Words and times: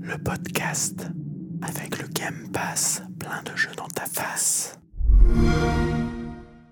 Le 0.00 0.16
podcast 0.16 1.06
avec 1.60 1.98
le 2.00 2.08
Game 2.08 2.48
Pass, 2.50 3.02
plein 3.18 3.42
de 3.42 3.54
jeux 3.54 3.74
dans 3.76 3.88
ta 3.88 4.06
face. 4.06 4.78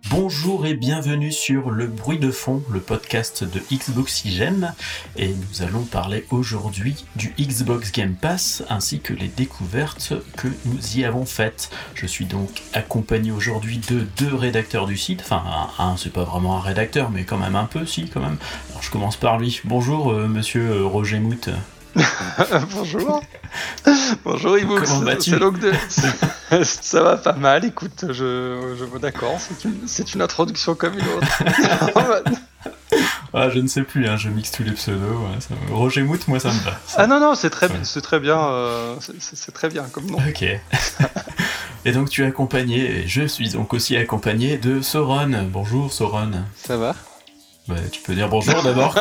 Bonjour 0.09 0.65
et 0.65 0.73
bienvenue 0.73 1.33
sur 1.33 1.71
Le 1.71 1.87
Bruit 1.87 2.19
de 2.19 2.31
Fond, 2.31 2.63
le 2.71 2.81
podcast 2.81 3.45
de 3.45 3.61
Xboxygène. 3.71 4.73
Et 5.17 5.29
nous 5.29 5.61
allons 5.61 5.83
parler 5.83 6.25
aujourd'hui 6.31 7.05
du 7.15 7.35
Xbox 7.39 7.93
Game 7.93 8.15
Pass 8.15 8.63
ainsi 8.71 9.01
que 9.01 9.13
les 9.13 9.29
découvertes 9.29 10.15
que 10.39 10.49
nous 10.65 10.97
y 10.97 11.05
avons 11.05 11.27
faites. 11.27 11.69
Je 11.95 12.07
suis 12.07 12.25
donc 12.25 12.63
accompagné 12.73 13.33
aujourd'hui 13.33 13.83
de 13.91 14.07
deux 14.17 14.35
rédacteurs 14.35 14.87
du 14.87 14.97
site. 14.97 15.21
Enfin, 15.21 15.43
un, 15.79 15.99
c'est 15.99 16.13
pas 16.13 16.25
vraiment 16.25 16.57
un 16.57 16.61
rédacteur, 16.61 17.11
mais 17.11 17.25
quand 17.25 17.39
même 17.39 17.57
un 17.57 17.67
peu, 17.67 17.85
si, 17.85 18.09
quand 18.09 18.21
même. 18.21 18.39
Alors 18.71 18.83
je 18.83 18.91
commence 18.91 19.17
par 19.17 19.39
lui. 19.39 19.61
Bonjour, 19.65 20.11
euh, 20.11 20.27
monsieur 20.27 20.71
euh, 20.71 20.87
Roger 20.87 21.19
Mout. 21.19 21.51
Bonjour. 22.71 23.23
Bonjour 24.25 24.59
Ivo. 24.59 24.79
Comment 24.81 25.01
vas-tu 25.01 25.33
Ça 26.65 27.03
va 27.03 27.17
pas 27.17 27.33
mal, 27.35 27.65
écoute, 27.65 28.07
je, 28.09 28.75
je 28.79 28.99
d'accord, 28.99 29.39
c'est 29.87 30.15
une, 30.15 30.23
introduction 30.23 30.75
comme 30.75 30.95
une 30.95 31.07
autre. 31.07 31.43
ah, 33.35 33.51
je 33.51 33.59
ne 33.59 33.67
sais 33.67 33.83
plus, 33.83 34.07
hein, 34.09 34.17
je 34.17 34.29
mixe 34.29 34.51
tous 34.53 34.63
les 34.63 34.73
pseudos. 34.73 35.19
Roger 35.71 36.03
Mout, 36.03 36.27
moi 36.29 36.41
ça 36.41 36.49
me 36.49 36.61
va. 36.61 36.79
Ah 36.97 37.07
non, 37.07 37.21
non, 37.21 37.35
c'est 37.35 37.51
très, 37.51 37.69
c'est 37.83 38.03
très 38.03 38.21
bien, 38.21 38.39
euh, 38.39 38.97
c'est 39.19 39.53
très 39.53 39.69
bien 39.69 39.85
comme 39.85 40.07
nom. 40.07 40.19
Ok. 40.29 40.45
et 41.85 41.93
donc 41.93 42.11
tu 42.11 42.23
es 42.23 42.27
accompagné, 42.27 43.01
et 43.01 43.09
je 43.09 43.27
suis 43.27 43.51
donc 43.51 43.75
aussi 43.75 43.97
accompagné 43.97 44.57
de 44.57 44.81
Soron. 44.81 45.31
Bonjour 45.51 45.93
Soron. 45.93 46.31
Ça 46.57 46.77
va? 46.77 46.95
Bah, 47.69 47.77
Tu 47.91 48.01
peux 48.01 48.15
dire 48.15 48.29
bonjour 48.29 48.63
d'abord. 48.63 48.99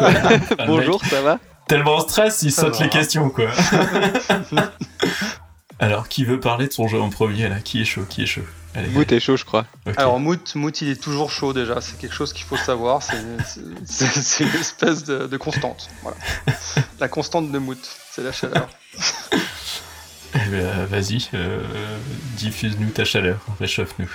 bonjour, 0.68 1.04
ça 1.06 1.22
va? 1.22 1.40
Tellement 1.72 1.96
en 1.96 2.02
stress, 2.02 2.42
il 2.44 2.52
saute 2.52 2.80
les 2.82 2.90
questions, 2.90 3.30
quoi. 3.30 3.50
Alors, 5.80 6.10
qui 6.10 6.26
veut 6.26 6.40
parler 6.40 6.68
de 6.68 6.74
son 6.74 6.90
jeu 6.90 7.00
en 7.00 7.10
premier, 7.10 7.48
là? 7.48 7.62
Qui 7.62 7.82
est 7.82 7.86
chaud 7.86 8.04
Qui 8.10 8.24
est 8.24 8.26
chaud? 8.26 8.44
Mout 8.92 9.10
est 9.10 9.22
chaud, 9.22 9.38
je 9.38 9.46
crois. 9.46 9.66
Alors, 9.96 10.20
Mout, 10.20 10.54
Mout, 10.56 10.82
il 10.82 10.90
est 10.90 11.02
toujours 11.02 11.32
chaud 11.32 11.54
déjà. 11.54 11.80
C'est 11.80 11.98
quelque 11.98 12.14
chose 12.14 12.34
qu'il 12.34 12.44
faut 12.44 12.58
savoir. 12.58 13.02
C'est 13.02 14.44
une 14.44 14.56
espèce 14.60 15.06
de, 15.06 15.38
constante. 15.38 15.90
Voilà. 16.04 16.18
La 17.00 17.08
constante 17.08 17.50
de 17.50 17.58
Mout, 17.58 17.80
c'est 18.12 18.24
la 18.24 18.34
chaleur. 18.34 18.68
Eh 20.36 20.50
ben, 20.50 20.86
vas-y, 20.86 21.30
euh, 21.34 21.62
diffuse-nous 22.36 22.90
ta 22.90 23.06
chaleur, 23.06 23.40
réchauffe-nous. 23.60 24.10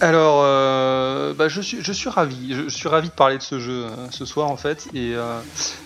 Alors, 0.00 0.42
euh, 0.44 1.34
bah, 1.34 1.48
je, 1.48 1.60
suis, 1.60 1.82
je 1.82 1.92
suis 1.92 2.08
ravi. 2.08 2.54
Je, 2.54 2.68
suis 2.68 2.88
ravi 2.88 3.08
de 3.08 3.14
parler 3.14 3.38
de 3.38 3.42
ce 3.42 3.58
jeu 3.58 3.86
euh, 3.86 4.10
ce 4.10 4.24
soir 4.24 4.48
en 4.48 4.56
fait. 4.56 4.86
Et 4.94 5.14
euh, 5.14 5.40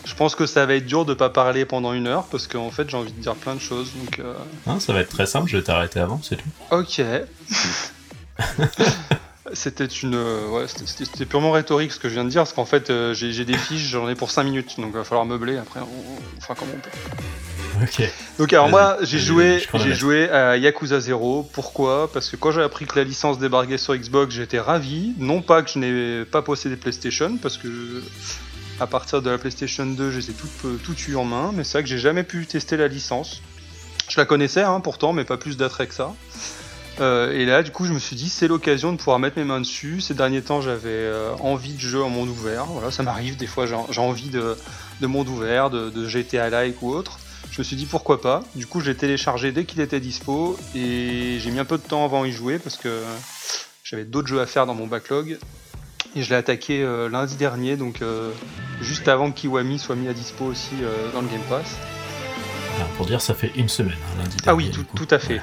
je 0.04 0.14
pense 0.14 0.34
que 0.34 0.46
ça 0.46 0.66
va 0.66 0.74
être 0.74 0.86
dur 0.86 1.04
de 1.04 1.14
pas 1.14 1.30
parler 1.30 1.64
pendant 1.64 1.92
une 1.92 2.06
heure 2.06 2.24
parce 2.24 2.46
qu'en 2.46 2.70
fait 2.70 2.90
j'ai 2.90 2.96
envie 2.96 3.12
de 3.12 3.20
dire 3.20 3.34
plein 3.34 3.54
de 3.54 3.60
choses. 3.60 3.92
Donc, 3.94 4.20
hein, 4.66 4.80
ça 4.80 4.92
va 4.92 5.00
être 5.00 5.10
très 5.10 5.26
simple. 5.26 5.48
Je 5.50 5.56
vais 5.56 5.62
t'arrêter 5.62 6.00
avant, 6.00 6.20
c'est 6.22 6.36
tout. 6.36 6.48
Ok. 6.70 7.00
c'était 9.52 9.86
une, 9.86 10.14
ouais, 10.14 10.66
c'était 10.86 11.26
purement 11.26 11.52
rhétorique 11.52 11.92
ce 11.92 11.98
que 11.98 12.08
je 12.08 12.14
viens 12.14 12.24
de 12.24 12.30
dire 12.30 12.42
parce 12.42 12.52
qu'en 12.52 12.64
fait 12.64 12.92
j'ai 13.12 13.44
des 13.44 13.56
fiches, 13.56 13.88
j'en 13.88 14.08
ai 14.08 14.14
pour 14.14 14.30
5 14.30 14.44
minutes, 14.44 14.78
donc 14.78 14.90
il 14.92 14.96
va 14.96 15.04
falloir 15.04 15.26
meubler. 15.26 15.56
Après, 15.58 15.80
on, 15.80 16.38
on 16.38 16.40
fera 16.40 16.54
comme 16.54 16.68
on 16.74 16.78
peut. 16.78 16.90
Donc 18.38 18.52
alors 18.52 18.68
moi 18.68 18.98
j'ai 19.02 19.18
joué 19.18 19.62
j'ai 19.74 19.94
joué 19.94 20.30
à 20.30 20.56
Yakuza 20.56 21.00
0. 21.00 21.48
Pourquoi? 21.52 22.10
Parce 22.12 22.30
que 22.30 22.36
quand 22.36 22.52
j'ai 22.52 22.62
appris 22.62 22.86
que 22.86 22.96
la 22.96 23.04
licence 23.04 23.38
débarquait 23.38 23.78
sur 23.78 23.96
Xbox, 23.96 24.34
j'étais 24.34 24.60
ravi. 24.60 25.14
Non 25.18 25.42
pas 25.42 25.62
que 25.62 25.70
je 25.70 25.78
n'ai 25.78 26.24
pas 26.24 26.42
possédé 26.42 26.76
PlayStation, 26.76 27.36
parce 27.40 27.58
que 27.58 28.02
à 28.80 28.86
partir 28.86 29.22
de 29.22 29.30
la 29.30 29.38
PlayStation 29.38 29.86
2, 29.86 30.10
je 30.10 30.18
les 30.18 30.30
ai 30.30 30.34
tout, 30.34 30.94
eu 31.08 31.16
en 31.16 31.24
main, 31.24 31.52
mais 31.54 31.64
c'est 31.64 31.78
vrai 31.78 31.82
que 31.82 31.88
j'ai 31.88 31.98
jamais 31.98 32.24
pu 32.24 32.46
tester 32.46 32.76
la 32.76 32.88
licence. 32.88 33.42
Je 34.08 34.18
la 34.18 34.26
connaissais 34.26 34.62
hein, 34.62 34.80
pourtant, 34.80 35.12
mais 35.12 35.24
pas 35.24 35.36
plus 35.36 35.56
d'attrait 35.56 35.86
que 35.86 35.94
ça. 35.94 36.12
Euh, 37.00 37.32
et 37.32 37.44
là, 37.44 37.62
du 37.62 37.70
coup, 37.70 37.84
je 37.84 37.92
me 37.92 37.98
suis 37.98 38.16
dit, 38.16 38.28
c'est 38.28 38.48
l'occasion 38.48 38.92
de 38.92 38.98
pouvoir 38.98 39.18
mettre 39.18 39.38
mes 39.38 39.44
mains 39.44 39.60
dessus. 39.60 40.00
Ces 40.00 40.14
derniers 40.14 40.42
temps, 40.42 40.60
j'avais 40.60 40.90
euh, 40.90 41.34
envie 41.40 41.74
de 41.74 41.80
jeu 41.80 42.02
en 42.02 42.10
monde 42.10 42.28
ouvert. 42.28 42.66
Voilà, 42.66 42.90
ça 42.90 43.02
m'arrive, 43.02 43.36
des 43.36 43.46
fois, 43.46 43.66
j'ai 43.66 44.00
envie 44.00 44.30
de, 44.30 44.56
monde 45.00 45.28
ouvert, 45.28 45.70
de, 45.70 45.90
de 45.90 46.06
GTA-like 46.06 46.82
ou 46.82 46.90
autre. 46.90 47.18
Je 47.50 47.60
me 47.60 47.64
suis 47.64 47.76
dit 47.76 47.86
pourquoi 47.86 48.20
pas. 48.20 48.42
Du 48.54 48.66
coup, 48.66 48.80
j'ai 48.80 48.94
téléchargé 48.94 49.52
dès 49.52 49.64
qu'il 49.64 49.80
était 49.80 50.00
dispo 50.00 50.58
et 50.74 51.38
j'ai 51.38 51.50
mis 51.50 51.58
un 51.58 51.66
peu 51.66 51.76
de 51.76 51.82
temps 51.82 52.04
avant 52.04 52.24
y 52.24 52.32
jouer 52.32 52.58
parce 52.58 52.76
que 52.76 53.02
j'avais 53.84 54.04
d'autres 54.04 54.28
jeux 54.28 54.40
à 54.40 54.46
faire 54.46 54.64
dans 54.64 54.74
mon 54.74 54.86
backlog. 54.86 55.38
Et 56.14 56.22
je 56.22 56.30
l'ai 56.30 56.36
attaqué 56.36 56.82
euh, 56.82 57.08
lundi 57.08 57.36
dernier, 57.36 57.76
donc 57.76 58.00
juste 58.80 59.08
avant 59.08 59.30
que 59.30 59.40
Kiwami 59.40 59.78
soit 59.78 59.96
mis 59.96 60.08
à 60.08 60.12
dispo 60.14 60.46
aussi 60.46 60.76
dans 61.12 61.20
le 61.20 61.28
Game 61.28 61.42
Pass. 61.48 61.76
pour 62.96 63.06
dire, 63.06 63.20
ça 63.20 63.34
fait 63.34 63.50
une 63.54 63.68
semaine, 63.68 63.98
hein, 63.98 64.22
lundi 64.22 64.36
dernier. 64.38 64.46
Ah 64.46 64.54
oui, 64.54 64.86
tout, 64.94 65.08
à 65.10 65.18
fait. 65.18 65.42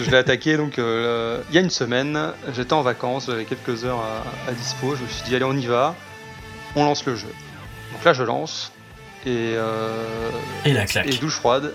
Je 0.00 0.10
l'ai 0.10 0.16
attaqué 0.16 0.56
donc 0.56 0.74
il 0.78 1.54
y 1.54 1.58
a 1.58 1.60
une 1.60 1.70
semaine. 1.70 2.32
J'étais 2.54 2.72
en 2.72 2.82
vacances, 2.82 3.26
j'avais 3.26 3.44
quelques 3.44 3.84
heures 3.84 4.00
à, 4.00 4.50
à, 4.50 4.52
dispo. 4.52 4.96
Je 4.96 5.02
me 5.02 5.08
suis 5.08 5.24
dit, 5.24 5.34
allez, 5.34 5.44
on 5.44 5.56
y 5.56 5.66
va. 5.66 5.94
On 6.76 6.84
lance 6.84 7.04
le 7.06 7.16
jeu. 7.16 7.32
Donc 7.92 8.04
là, 8.04 8.12
je 8.12 8.22
lance 8.22 8.72
et, 9.26 9.54
euh, 9.56 10.30
et 10.64 10.72
la 10.72 10.86
claque. 10.86 11.06
Et 11.06 11.16
douche 11.18 11.34
froide. 11.34 11.74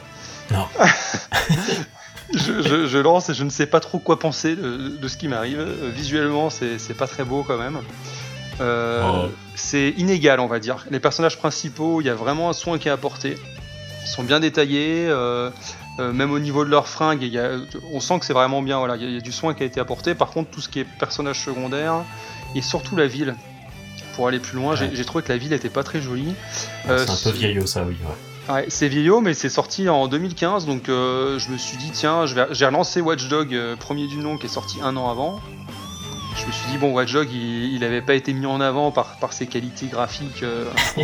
Non. 0.51 0.68
je, 2.34 2.97
lance 2.97 3.29
et 3.29 3.34
je 3.34 3.44
ne 3.44 3.50
sais 3.50 3.66
pas 3.66 3.79
trop 3.79 4.00
quoi 4.00 4.19
penser 4.19 4.56
de, 4.56 5.07
ce 5.07 5.17
qui 5.17 5.28
m'arrive. 5.28 5.63
Visuellement, 5.94 6.50
c'est 6.50 6.97
pas 6.97 7.07
très 7.07 7.23
beau 7.23 7.44
quand 7.44 7.57
même. 7.57 7.79
Euh, 8.62 9.03
oh. 9.03 9.31
C'est 9.56 9.90
inégal, 9.97 10.40
on 10.40 10.47
va 10.47 10.59
dire. 10.59 10.85
Les 10.90 11.00
personnages 11.00 11.38
principaux, 11.38 12.02
il 12.02 12.07
y 12.07 12.09
a 12.09 12.16
vraiment 12.16 12.50
un 12.50 12.53
soin 12.53 12.78
qui 12.78 12.88
est 12.88 12.91
apporté. 12.91 13.38
Ils 14.03 14.07
sont 14.09 14.23
bien 14.23 14.40
détaillés. 14.40 15.07
Euh, 15.07 15.50
même 16.00 16.31
au 16.31 16.39
niveau 16.39 16.66
de 16.66 16.69
leurs 16.69 16.88
fringues, 16.88 17.23
y 17.23 17.39
a, 17.39 17.51
on 17.91 18.00
sent 18.00 18.19
que 18.19 18.25
c'est 18.25 18.33
vraiment 18.33 18.61
bien. 18.61 18.79
Voilà, 18.79 18.97
il 18.97 19.13
y, 19.13 19.17
a 19.17 19.22
du 19.22 19.31
soin 19.31 19.53
qui 19.53 19.63
a 19.63 19.66
été 19.66 19.79
apporté. 19.79 20.13
Par 20.13 20.29
contre, 20.29 20.51
tout 20.51 20.61
ce 20.61 20.69
qui 20.69 20.79
est 20.79 20.83
personnage 20.83 21.39
secondaire 21.39 22.03
et 22.53 22.61
surtout 22.61 22.95
la 22.95 23.07
ville, 23.07 23.35
pour 24.16 24.28
aller 24.28 24.39
plus 24.39 24.57
loin. 24.57 24.75
J'ai 24.75 25.05
trouvé 25.05 25.23
que 25.23 25.31
la 25.31 25.38
ville 25.38 25.53
était 25.53 25.69
pas 25.69 25.84
très 25.84 26.01
jolie. 26.01 26.34
Euh, 26.88 27.05
c'est 27.05 27.28
un 27.28 27.31
peu 27.31 27.38
vieillot 27.38 27.66
ça, 27.66 27.84
oui. 27.84 27.95
Ouais. 28.50 28.66
c'est 28.69 28.88
vieillot, 28.88 29.22
mais 29.22 29.34
c'est 29.34 29.50
sorti 29.50 29.89
en 29.89 30.07
2015, 30.07 30.66
donc 30.66 30.89
euh, 30.89 31.38
je 31.39 31.50
me 31.50 31.57
suis 31.57 31.78
dit, 31.78 31.91
tiens, 31.91 32.25
j'ai 32.25 32.66
relancé 32.66 33.01
Watch 33.01 33.28
Dog, 33.28 33.53
euh, 33.53 33.75
premier 33.75 34.07
du 34.07 34.17
nom, 34.17 34.38
qui 34.38 34.45
est 34.45 34.50
sorti 34.50 34.78
un 34.81 34.95
an 34.97 35.09
avant. 35.09 35.39
Je 36.35 36.46
me 36.46 36.51
suis 36.51 36.72
dit, 36.72 36.78
bon, 36.78 36.91
Watch 36.91 37.13
Dog, 37.13 37.31
il 37.31 37.79
n'avait 37.79 38.01
pas 38.01 38.13
été 38.13 38.34
mis 38.34 38.46
en 38.46 38.59
avant 38.62 38.91
par, 38.91 39.18
par 39.18 39.34
ses 39.34 39.47
qualités 39.47 39.88
graphiques. 39.88 40.44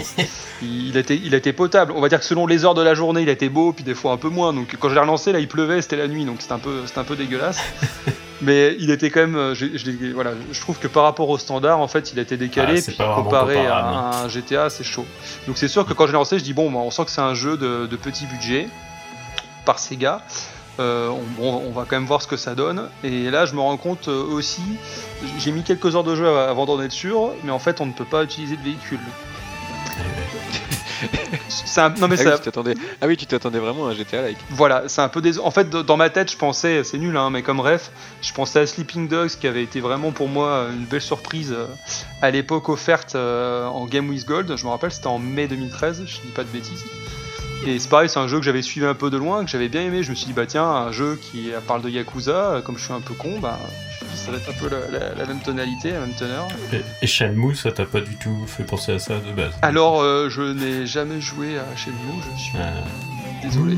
il, 0.62 0.97
était, 0.97 1.16
il 1.16 1.34
était 1.34 1.53
potable. 1.53 1.94
On 1.96 2.02
va 2.02 2.09
dire 2.09 2.19
que 2.19 2.25
selon 2.25 2.46
les 2.46 2.66
heures 2.66 2.74
de 2.74 2.81
la 2.81 2.94
journée, 2.94 3.22
il 3.22 3.30
était 3.30 3.50
beau, 3.50 3.72
puis 3.72 3.84
des 3.84 3.96
fois 3.96 4.12
un 4.12 4.18
peu 4.18 4.30
moins. 4.30 4.53
Donc 4.53 4.75
quand 4.80 4.90
je 4.90 4.94
l'ai 4.94 5.00
relancé, 5.00 5.31
là, 5.31 5.40
il 5.40 5.47
pleuvait, 5.47 5.81
c'était 5.81 5.96
la 5.96 6.08
nuit, 6.08 6.25
donc 6.25 6.38
c'était 6.40 6.53
un, 6.53 6.59
peu, 6.59 6.84
un 6.96 7.03
peu 7.03 7.16
dégueulasse. 7.16 7.59
mais 8.42 8.75
il 8.80 8.92
était 8.92 9.09
quand 9.09 9.22
même. 9.22 9.36
Euh, 9.36 9.56
je, 9.56 9.68
voilà, 10.14 10.31
je 10.52 10.59
trouve 10.59 10.80
que 10.80 10.88
par 10.88 11.03
rapport 11.03 11.30
au 11.30 11.38
standard, 11.38 11.80
en 11.80 11.88
fait, 11.88 12.12
il 12.12 12.19
a 12.19 12.22
été 12.24 12.38
décalé. 12.38 12.81
puis 12.81 12.98
comparé 12.98 13.68
à 13.68 14.24
un 14.24 14.28
GTA, 14.28 14.69
c'est 14.69 14.84
chaud. 14.84 15.06
Donc 15.48 15.58
c'est 15.58 15.68
sûr 15.68 15.86
que 15.86 15.94
quand 15.94 16.08
je 16.08 16.12
l'ai 16.12 16.18
lancé, 16.18 16.40
je 16.40 16.44
dis 16.44 16.53
bon, 16.53 16.72
bah, 16.72 16.80
on 16.80 16.92
sent 16.92 17.06
que 17.06 17.12
c'est 17.12 17.22
un 17.22 17.36
jeu 17.36 17.58
de, 17.58 17.96
petit 17.96 18.25
budget 18.25 18.68
par 19.66 19.80
Sega. 19.80 20.22
Euh, 20.81 21.09
on, 21.40 21.47
on, 21.68 21.72
va 21.72 21.86
quand 21.88 21.96
même 21.96 22.08
voir 22.08 22.22
ce 22.22 22.28
que 22.28 22.38
ça 22.38 22.56
donne. 22.56 22.90
Et 23.03 23.30
là, 23.30 23.46
je 23.46 23.53
me 23.53 23.59
rends 23.59 23.78
compte 23.78 24.08
euh, 24.08 24.24
aussi, 24.24 24.64
j'ai 25.38 25.52
mis 25.52 25.64
quelques 25.64 25.96
heures 25.96 26.03
de 26.03 26.16
jeu 26.16 26.28
avant 26.28 26.66
d'en 26.66 26.81
être 26.81 26.92
sûr, 26.92 27.34
mais 27.44 27.52
en 27.52 27.59
fait, 27.59 27.81
on 27.81 27.86
ne 27.86 27.94
peut 27.94 28.06
pas 28.06 28.24
utiliser 28.24 28.58
de 28.58 28.64
véhicule. 28.64 29.00
Non 31.78 32.08
mais 32.09 32.28
ah, 32.28 32.36
oui, 32.66 32.74
ah 33.02 33.08
oui, 33.08 33.18
tu 33.18 33.25
t'attendais 33.25 33.58
vraiment 33.58 33.88
à 33.88 33.92
un 33.92 33.94
GTA 33.94 34.22
like. 34.22 34.38
Voilà, 34.50 34.84
c'est 34.88 35.02
un 35.02 35.08
peu 35.08 35.22
des. 35.22 35.40
En 35.40 35.52
fait, 35.52 35.69
dans 35.69 35.96
ma 35.96 36.09
tête, 36.09 36.30
je 36.30 36.36
pensais, 36.36 36.84
c'est 36.84 36.98
nul, 36.98 37.16
hein, 37.16 37.30
mais 37.30 37.44
comme 37.44 37.62
ref, 37.62 37.92
je 38.22 38.34
pensais 38.34 38.59
à 38.59 38.68
Sleeping 38.68 39.08
Dogs 39.08 39.30
qui 39.30 39.48
avait 39.48 39.63
été 39.63 39.80
vraiment 39.80 40.12
pour 40.12 40.28
moi 40.28 40.68
une 40.69 40.84
belle 40.84 41.02
surprise 41.02 41.53
euh, 41.53 41.66
à 42.22 42.30
l'époque 42.30 42.68
offerte 42.68 43.16
en 43.16 43.86
Game 43.86 44.10
with 44.10 44.25
Gold. 44.25 44.54
Je 44.56 44.66
me 44.66 44.69
rappelle, 44.69 44.92
c'était 44.92 45.07
en 45.07 45.18
mai 45.18 45.48
2013, 45.48 46.04
je 46.06 46.16
dis 46.19 46.33
pas 46.36 46.44
de 46.44 46.50
bêtises. 46.50 46.83
Et 47.66 47.78
c'est 47.78 47.90
pareil, 47.90 48.10
c'est 48.10 48.19
un 48.19 48.28
jeu 48.28 48.40
que 48.40 48.44
j'avais 48.44 48.63
suivi 48.63 48.86
un 48.86 48.96
peu 48.96 49.10
de 49.10 49.18
loin, 49.18 49.46
que 49.46 49.52
j'avais 49.52 49.69
bien 49.69 49.84
aimé. 49.84 50.02
Je 50.02 50.10
me 50.10 50.16
suis 50.16 50.25
dit, 50.25 50.34
bah 50.34 50.46
tiens, 50.48 50.66
un 50.66 50.92
jeu 50.92 51.19
qui 51.22 51.52
parle 51.68 51.81
de 51.81 51.90
Yakuza, 51.90 52.62
comme 52.66 52.78
je 52.78 52.84
suis 52.84 52.94
un 52.94 53.02
peu 53.02 53.13
con, 53.13 53.40
bah 53.40 53.60
ça 54.16 54.31
va 54.31 54.38
être 54.38 54.50
un 54.50 54.54
peu 54.54 54.69
la, 54.69 55.25
même 55.25 55.40
tonalité, 55.40 55.92
la 55.92 56.02
même 56.02 56.13
teneur. 56.13 56.48
Et, 57.02 57.08
Shenmue, 57.08 57.56
ça 57.56 57.72
t'a 57.72 57.86
pas 57.86 58.02
du 58.02 58.16
tout 58.18 58.46
fait 58.48 58.63
penser 58.63 58.94
à 58.94 59.00
ça 59.00 59.16
de 59.19 59.31
base? 59.34 59.54
Alors, 59.62 60.02
euh, 60.02 60.30
je 60.30 60.42
n'ai 60.42 60.86
jamais 60.86 61.22
joué 61.22 61.58
à 61.58 61.75
Shenmue, 61.75 61.96
je 62.36 62.42
suis 62.42 62.58
ah. 62.60 62.84
désolé. 63.44 63.78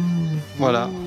voilà. 0.57 0.89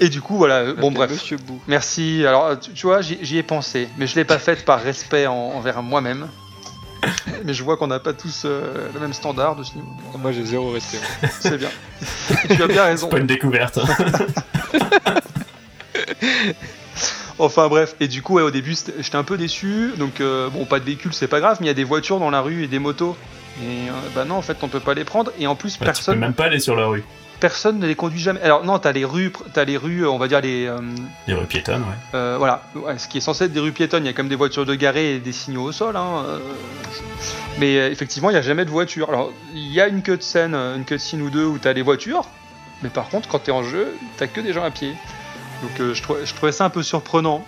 Et 0.00 0.08
du 0.08 0.20
coup, 0.20 0.36
voilà, 0.36 0.72
bon 0.74 0.92
bref. 0.92 1.32
Merci. 1.66 2.24
Alors, 2.24 2.56
tu, 2.60 2.86
vois, 2.86 3.00
j'y 3.00 3.36
ai 3.36 3.42
pensé, 3.42 3.88
mais 3.98 4.06
je 4.06 4.14
l'ai 4.14 4.24
pas 4.24 4.38
fait 4.38 4.64
par 4.64 4.80
respect 4.80 5.26
envers 5.26 5.82
moi-même. 5.82 6.28
Mais 7.44 7.54
je 7.54 7.62
vois 7.62 7.76
qu'on 7.76 7.86
n'a 7.86 8.00
pas 8.00 8.12
tous 8.12 8.42
euh, 8.44 8.88
le 8.92 9.00
même 9.00 9.12
standard 9.12 9.56
de 9.56 9.62
ce 9.62 9.74
niveau. 9.74 9.88
Moi 10.18 10.32
j'ai 10.32 10.44
zéro 10.44 10.70
respect. 10.72 10.98
C'est 11.40 11.58
bien. 11.58 11.70
tu 12.56 12.62
as 12.62 12.66
bien 12.66 12.84
raison. 12.84 13.06
C'est 13.06 13.16
pas 13.16 13.20
une 13.20 13.26
découverte. 13.26 13.78
enfin 17.38 17.68
bref, 17.68 17.94
et 18.00 18.08
du 18.08 18.22
coup, 18.22 18.38
au 18.38 18.50
début, 18.50 18.76
j'étais 18.98 19.16
un 19.16 19.24
peu 19.24 19.36
déçu. 19.36 19.92
Donc, 19.96 20.20
euh, 20.20 20.48
bon, 20.48 20.64
pas 20.64 20.80
de 20.80 20.84
véhicule, 20.84 21.12
c'est 21.12 21.28
pas 21.28 21.40
grave, 21.40 21.58
mais 21.60 21.66
il 21.66 21.68
y 21.68 21.72
a 21.72 21.74
des 21.74 21.84
voitures 21.84 22.18
dans 22.18 22.30
la 22.30 22.40
rue 22.40 22.64
et 22.64 22.68
des 22.68 22.78
motos. 22.78 23.16
Et 23.62 23.88
euh, 23.88 23.92
bah 24.14 24.24
non, 24.24 24.36
en 24.36 24.42
fait, 24.42 24.56
on 24.62 24.68
peut 24.68 24.80
pas 24.80 24.94
les 24.94 25.04
prendre. 25.04 25.32
Et 25.38 25.46
en 25.46 25.54
plus, 25.54 25.76
personne. 25.76 26.14
Tu 26.14 26.20
peux 26.20 26.26
même 26.26 26.34
pas 26.34 26.44
aller 26.44 26.60
sur 26.60 26.76
la 26.76 26.86
rue 26.86 27.04
personne 27.40 27.78
ne 27.78 27.86
les 27.86 27.94
conduit 27.94 28.20
jamais. 28.20 28.40
Alors 28.40 28.64
non, 28.64 28.78
t'as 28.78 28.92
les 28.92 29.04
rues, 29.04 29.32
as 29.54 29.64
les 29.64 29.76
rues, 29.76 30.06
on 30.06 30.18
va 30.18 30.28
dire 30.28 30.40
les. 30.40 30.66
Euh, 30.66 30.78
les 31.26 31.34
rues 31.34 31.46
piétonnes, 31.46 31.82
ouais. 31.82 31.96
Euh, 32.14 32.36
voilà, 32.38 32.62
ce 32.96 33.08
qui 33.08 33.18
est 33.18 33.20
censé 33.20 33.44
être 33.44 33.52
des 33.52 33.60
rues 33.60 33.72
piétonnes. 33.72 34.04
Il 34.04 34.06
y 34.06 34.10
a 34.10 34.12
quand 34.12 34.22
même 34.22 34.30
des 34.30 34.36
voitures 34.36 34.66
de 34.66 34.74
garées 34.74 35.16
et 35.16 35.18
des 35.18 35.32
signaux 35.32 35.64
au 35.64 35.72
sol. 35.72 35.96
Hein, 35.96 36.24
euh. 36.26 36.38
mais 37.58 37.74
effectivement, 37.90 38.30
il 38.30 38.34
n'y 38.34 38.38
a 38.38 38.42
jamais 38.42 38.64
de 38.64 38.70
voiture. 38.70 39.08
Alors 39.08 39.32
il 39.54 39.72
y 39.72 39.80
a 39.80 39.88
une 39.88 40.02
queue 40.02 40.16
de 40.16 40.22
scène, 40.22 40.54
une 40.54 40.84
queue 40.84 40.96
de 40.96 41.00
scène 41.00 41.22
ou 41.22 41.30
deux 41.30 41.44
où 41.44 41.58
t'as 41.58 41.72
les 41.72 41.82
voitures. 41.82 42.24
Mais 42.82 42.90
par 42.90 43.08
contre, 43.08 43.28
quand 43.28 43.40
t'es 43.40 43.52
en 43.52 43.62
jeu, 43.62 43.96
t'as 44.16 44.26
que 44.26 44.40
des 44.40 44.52
gens 44.52 44.64
à 44.64 44.70
pied. 44.70 44.94
Donc 45.62 45.72
je, 45.78 45.94
je 45.94 46.34
trouvais 46.34 46.52
ça 46.52 46.64
un 46.64 46.70
peu 46.70 46.82
surprenant. 46.82 47.44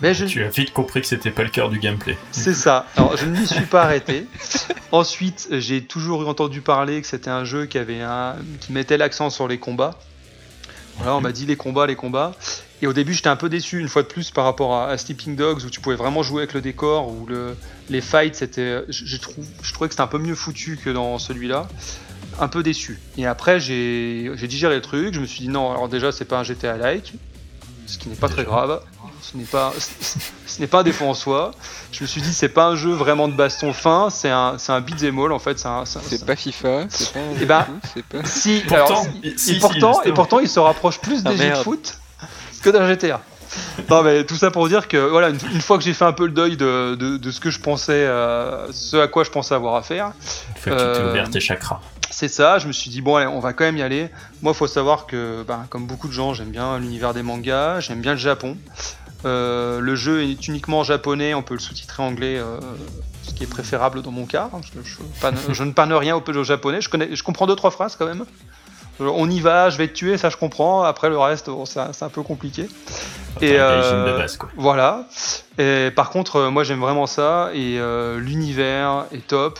Tu 0.00 0.42
as 0.42 0.48
vite 0.48 0.72
compris 0.72 1.02
que 1.02 1.06
c'était 1.06 1.30
pas 1.30 1.42
le 1.42 1.50
cœur 1.50 1.68
du 1.68 1.78
gameplay. 1.78 2.16
C'est 2.32 2.54
ça. 2.54 2.86
Alors 2.96 3.16
je 3.16 3.26
ne 3.26 3.38
m'y 3.38 3.46
suis 3.46 3.66
pas 3.66 3.82
arrêté. 3.82 4.26
Ensuite, 4.92 5.48
j'ai 5.52 5.84
toujours 5.84 6.26
entendu 6.26 6.62
parler 6.62 7.02
que 7.02 7.06
c'était 7.06 7.30
un 7.30 7.44
jeu 7.44 7.66
qui 7.66 7.76
avait 7.76 8.00
un... 8.00 8.36
qui 8.60 8.72
mettait 8.72 8.96
l'accent 8.96 9.28
sur 9.28 9.46
les 9.46 9.58
combats. 9.58 9.98
Voilà, 10.96 11.16
on 11.16 11.20
m'a 11.20 11.32
dit 11.32 11.44
les 11.44 11.56
combats, 11.56 11.86
les 11.86 11.96
combats. 11.96 12.32
Et 12.82 12.86
au 12.86 12.94
début, 12.94 13.12
j'étais 13.12 13.28
un 13.28 13.36
peu 13.36 13.50
déçu 13.50 13.78
une 13.78 13.88
fois 13.88 14.02
de 14.02 14.08
plus 14.08 14.30
par 14.30 14.44
rapport 14.44 14.74
à, 14.74 14.96
Sleeping 14.96 15.36
Dogs 15.36 15.64
où 15.64 15.70
tu 15.70 15.80
pouvais 15.80 15.96
vraiment 15.96 16.22
jouer 16.22 16.42
avec 16.42 16.54
le 16.54 16.62
décor, 16.62 17.10
où 17.10 17.26
le... 17.26 17.54
les 17.90 18.00
fights, 18.00 18.36
c'était, 18.36 18.82
je, 18.88 19.16
trouve, 19.18 19.46
je 19.62 19.72
trouvais 19.74 19.88
que 19.88 19.94
c'était 19.94 20.02
un 20.02 20.06
peu 20.06 20.18
mieux 20.18 20.34
foutu 20.34 20.78
que 20.82 20.88
dans 20.88 21.18
celui-là. 21.18 21.68
Un 22.38 22.48
peu 22.48 22.62
déçu. 22.62 22.98
Et 23.18 23.26
après, 23.26 23.60
j'ai 23.60 24.34
digéré 24.48 24.76
le 24.76 24.82
truc. 24.82 25.12
Je 25.12 25.20
me 25.20 25.26
suis 25.26 25.40
dit 25.40 25.48
non, 25.48 25.70
alors 25.70 25.90
déjà, 25.90 26.10
c'est 26.10 26.24
pas 26.24 26.38
un 26.38 26.42
GTA 26.42 26.78
like, 26.78 27.12
ce 27.86 27.98
qui 27.98 28.08
n'est 28.08 28.16
pas 28.16 28.28
très 28.28 28.44
grave 28.44 28.80
ce 29.22 29.36
n'est 29.36 29.44
pas, 29.44 29.72
ce 30.46 30.60
n'est 30.60 30.66
pas 30.66 30.80
un 30.80 30.82
défaut 30.82 31.06
en 31.06 31.14
soi. 31.14 31.52
Je 31.92 32.02
me 32.02 32.06
suis 32.06 32.20
dit, 32.20 32.32
c'est 32.32 32.48
pas 32.48 32.66
un 32.66 32.76
jeu 32.76 32.92
vraiment 32.92 33.28
de 33.28 33.34
baston 33.34 33.72
fin, 33.72 34.08
c'est 34.10 34.30
un, 34.30 34.56
c'est 34.58 34.72
un 34.72 34.80
beat'em 34.80 35.18
all 35.18 35.32
en 35.32 35.38
fait. 35.38 35.58
C'est, 35.58 36.24
pas 36.24 36.36
FIFA, 36.36 36.86
c'est 36.88 37.12
pas. 37.12 37.20
Et 37.20 37.24
eh 37.42 37.44
bah, 37.44 37.66
ben, 38.12 38.24
si, 38.24 38.62
pourtant, 38.66 39.06
et, 39.22 39.58
pourtant, 39.58 40.02
et 40.02 40.12
pourtant, 40.12 40.40
il 40.40 40.48
se 40.48 40.60
rapproche 40.60 41.00
plus 41.00 41.22
ah, 41.24 41.30
des 41.30 41.36
jeux 41.36 41.50
de 41.50 41.54
foot 41.56 41.98
que 42.62 42.70
d'un 42.70 42.86
GTA. 42.86 43.20
non 43.88 44.02
mais 44.02 44.24
tout 44.24 44.36
ça 44.36 44.52
pour 44.52 44.68
dire 44.68 44.86
que 44.86 44.96
voilà 44.96 45.30
une, 45.30 45.60
fois 45.60 45.76
que 45.76 45.82
j'ai 45.82 45.92
fait 45.92 46.04
un 46.04 46.12
peu 46.12 46.26
le 46.26 46.32
deuil 46.32 46.56
de, 46.56 46.94
de, 46.94 47.30
ce 47.32 47.40
que 47.40 47.50
je 47.50 47.58
pensais 47.58 47.92
euh, 47.94 48.70
ce 48.70 48.96
à 48.96 49.08
quoi 49.08 49.24
je 49.24 49.30
pensais 49.30 49.56
avoir 49.56 49.74
à 49.74 49.82
faire 49.82 50.12
une 50.54 50.60
fois 50.62 50.72
que 50.72 50.78
tu 50.78 50.92
t'es 50.92 51.00
euh, 51.00 51.10
ouvert 51.10 51.30
tes 51.30 51.40
chakras 51.40 51.80
c'est 52.10 52.28
ça, 52.28 52.58
je 52.58 52.66
me 52.66 52.72
suis 52.72 52.90
dit, 52.90 53.00
bon, 53.00 53.16
allez, 53.16 53.26
on 53.26 53.40
va 53.40 53.52
quand 53.52 53.64
même 53.64 53.76
y 53.76 53.82
aller. 53.82 54.10
Moi, 54.42 54.52
il 54.52 54.56
faut 54.56 54.66
savoir 54.66 55.06
que, 55.06 55.44
bah, 55.46 55.64
comme 55.70 55.86
beaucoup 55.86 56.08
de 56.08 56.12
gens, 56.12 56.34
j'aime 56.34 56.50
bien 56.50 56.78
l'univers 56.78 57.14
des 57.14 57.22
mangas, 57.22 57.80
j'aime 57.80 58.00
bien 58.00 58.12
le 58.12 58.18
Japon. 58.18 58.58
Euh, 59.24 59.80
le 59.80 59.94
jeu 59.94 60.22
est 60.22 60.48
uniquement 60.48 60.82
japonais, 60.82 61.34
on 61.34 61.42
peut 61.42 61.54
le 61.54 61.60
sous-titrer 61.60 62.02
anglais, 62.02 62.38
euh, 62.38 62.58
ce 63.22 63.34
qui 63.34 63.44
est 63.44 63.46
préférable 63.46 64.02
dans 64.02 64.10
mon 64.10 64.26
cas. 64.26 64.50
Je, 65.52 65.62
ne 65.62 65.72
panne 65.72 65.92
rien 65.92 66.16
au, 66.16 66.44
japonais, 66.44 66.80
je, 66.80 66.88
connais, 66.88 67.14
je 67.14 67.22
comprends 67.22 67.46
deux 67.46 67.56
trois 67.56 67.70
phrases 67.70 67.96
quand 67.96 68.06
même. 68.06 68.24
Euh, 69.00 69.10
on 69.14 69.28
y 69.28 69.40
va, 69.40 69.70
je 69.70 69.78
vais 69.78 69.88
te 69.88 69.94
tuer, 69.94 70.16
ça 70.16 70.30
je 70.30 70.36
comprends. 70.36 70.82
Après 70.82 71.08
le 71.08 71.18
reste, 71.18 71.50
c'est 71.66 72.02
un 72.02 72.08
peu 72.08 72.22
compliqué. 72.22 72.68
et 73.40 73.52
de 73.52 74.16
base, 74.16 74.36
quoi. 74.36 74.48
voilà. 74.56 75.06
Et 75.58 75.90
par 75.94 76.10
contre, 76.10 76.48
moi 76.48 76.64
j'aime 76.64 76.80
vraiment 76.80 77.06
ça 77.06 77.50
et 77.54 77.78
l'univers 78.18 79.06
est 79.12 79.26
top. 79.26 79.58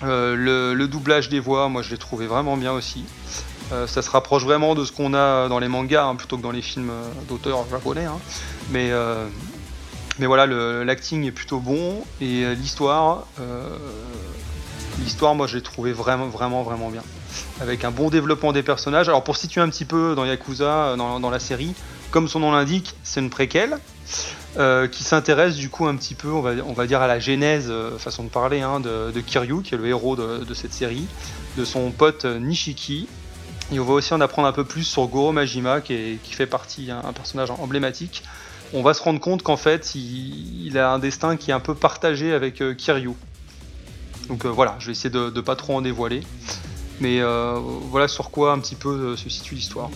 Le, 0.00 0.74
le, 0.74 0.88
doublage 0.88 1.28
des 1.28 1.40
voix, 1.40 1.68
moi 1.68 1.82
je 1.82 1.90
l'ai 1.90 1.98
trouvé 1.98 2.26
vraiment 2.26 2.56
bien 2.56 2.72
aussi. 2.72 3.04
Euh, 3.72 3.86
ça 3.86 4.02
se 4.02 4.10
rapproche 4.10 4.44
vraiment 4.44 4.74
de 4.74 4.84
ce 4.84 4.92
qu'on 4.92 5.14
a 5.14 5.48
dans 5.48 5.58
les 5.58 5.68
mangas 5.68 6.04
hein, 6.04 6.16
plutôt 6.16 6.38
que 6.38 6.42
dans 6.42 6.50
les 6.50 6.62
films 6.62 6.90
euh, 6.90 7.02
d'auteurs 7.28 7.68
japonais. 7.70 8.06
Hein. 8.06 8.18
Mais, 8.70 8.90
euh, 8.90 9.26
mais 10.18 10.26
voilà, 10.26 10.46
l'acting 10.84 11.24
est 11.24 11.32
plutôt 11.32 11.60
bon 11.60 12.02
et 12.20 12.44
l'histoire, 12.56 13.24
l'histoire, 14.98 15.36
moi, 15.36 15.46
je 15.46 15.56
l'ai 15.56 15.62
trouvé 15.62 15.92
vraiment, 15.92 16.26
vraiment, 16.26 16.64
vraiment 16.64 16.90
bien. 16.90 17.04
Avec 17.60 17.84
un 17.84 17.92
bon 17.92 18.10
développement 18.10 18.52
des 18.52 18.64
personnages. 18.64 19.08
Alors, 19.08 19.22
pour 19.22 19.36
situer 19.36 19.60
un 19.60 19.68
petit 19.68 19.84
peu 19.84 20.16
dans 20.16 20.24
Yakuza, 20.24 20.96
dans, 20.96 21.30
la 21.30 21.38
série, 21.38 21.72
comme 22.10 22.26
son 22.26 22.40
nom 22.40 22.50
l'indique, 22.50 22.96
c'est 23.04 23.20
une 23.20 23.30
préquelle. 23.30 23.78
qui 24.90 25.04
s'intéresse 25.04 25.54
du 25.54 25.70
coup 25.70 25.86
un 25.86 25.94
petit 25.94 26.16
peu, 26.16 26.32
on 26.32 26.40
va, 26.40 26.50
on 26.66 26.72
va 26.72 26.88
dire, 26.88 27.00
à 27.00 27.06
la 27.06 27.20
genèse, 27.20 27.72
façon 27.98 28.24
de 28.24 28.28
parler, 28.28 28.60
hein, 28.60 28.80
de, 28.80 29.20
Kiryu, 29.20 29.62
qui 29.62 29.76
est 29.76 29.78
le 29.78 29.86
héros 29.86 30.16
de, 30.16 30.44
de, 30.44 30.54
cette 30.54 30.72
série, 30.72 31.06
de 31.56 31.64
son 31.64 31.92
pote 31.92 32.24
Nishiki, 32.24 33.06
et 33.70 33.78
on 33.78 33.84
va 33.84 33.94
aussi 33.94 34.14
en 34.14 34.20
apprendre 34.20 34.48
un 34.48 34.52
peu 34.52 34.64
plus 34.64 34.84
sur 34.84 35.06
Goro 35.06 35.32
Majima, 35.32 35.80
qui, 35.80 36.18
fait 36.30 36.46
partie, 36.46 36.90
un, 36.90 37.12
personnage 37.12 37.50
emblématique. 37.50 38.22
On 38.72 38.82
va 38.82 38.94
se 38.94 39.02
rendre 39.02 39.20
compte 39.20 39.42
qu'en 39.42 39.56
fait, 39.56 39.94
il, 39.94 40.76
a 40.78 40.90
un 40.90 40.98
destin 40.98 41.36
qui 41.36 41.50
est 41.50 41.54
un 41.54 41.60
peu 41.60 41.74
partagé 41.74 42.32
avec 42.32 42.60
euh, 42.60 42.74
Kiryu. 42.74 43.12
Donc 44.28 44.44
euh, 44.44 44.48
voilà, 44.48 44.76
je 44.78 44.86
vais 44.86 44.92
essayer 44.92 45.10
de, 45.10 45.30
ne 45.34 45.40
pas 45.40 45.56
trop 45.56 45.76
en 45.76 45.82
dévoiler. 45.82 46.22
Mais 47.00 47.20
euh, 47.20 47.58
voilà 47.90 48.08
sur 48.08 48.30
quoi 48.30 48.52
un 48.52 48.58
petit 48.58 48.74
peu 48.74 49.16
se 49.16 49.28
situe 49.28 49.54
l'histoire. 49.54 49.90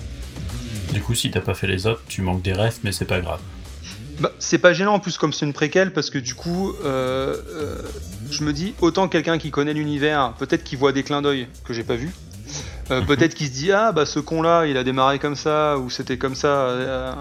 Du 0.92 1.00
coup, 1.00 1.14
si 1.14 1.30
t'as 1.30 1.40
pas 1.40 1.54
fait 1.54 1.66
les 1.66 1.86
autres, 1.86 2.02
tu 2.06 2.22
manques 2.22 2.42
des 2.42 2.52
rêves, 2.52 2.78
mais 2.84 2.92
c'est 2.92 3.06
pas 3.06 3.20
grave. 3.20 3.40
Bah, 4.20 4.30
c'est 4.38 4.58
pas 4.58 4.72
gênant 4.72 4.94
en 4.94 5.00
plus 5.00 5.16
comme 5.19 5.32
c'est 5.32 5.46
une 5.46 5.54
préquelle 5.54 5.92
parce 5.92 6.10
que 6.10 6.19
du 6.19 6.34
coup, 6.34 6.74
je 6.84 8.44
me 8.44 8.52
dis 8.52 8.74
autant 8.80 9.08
quelqu'un 9.08 9.38
qui 9.38 9.50
connaît 9.50 9.74
l'univers, 9.74 10.34
peut-être 10.38 10.62
qu'il 10.62 10.78
voit 10.78 10.92
des 10.92 11.02
clins 11.02 11.22
d'œil 11.22 11.48
que 11.64 11.72
j'ai 11.72 11.82
pas 11.82 11.96
vu, 11.96 12.12
euh, 12.90 13.00
peut-être 13.02 13.34
qu'il 13.34 13.46
se 13.46 13.52
dit 13.52 13.70
ah 13.70 13.93
bah 13.93 14.06
ce 14.06 14.19
con 14.19 14.43
là 14.43 14.67
il 14.67 14.76
a 14.76 14.82
démarré 14.82 15.19
comme 15.19 15.37
ça 15.37 15.79
ou 15.79 15.88
c'était 15.88 16.19
comme 16.19 16.34
ça 16.34 16.49
euh, 16.49 17.12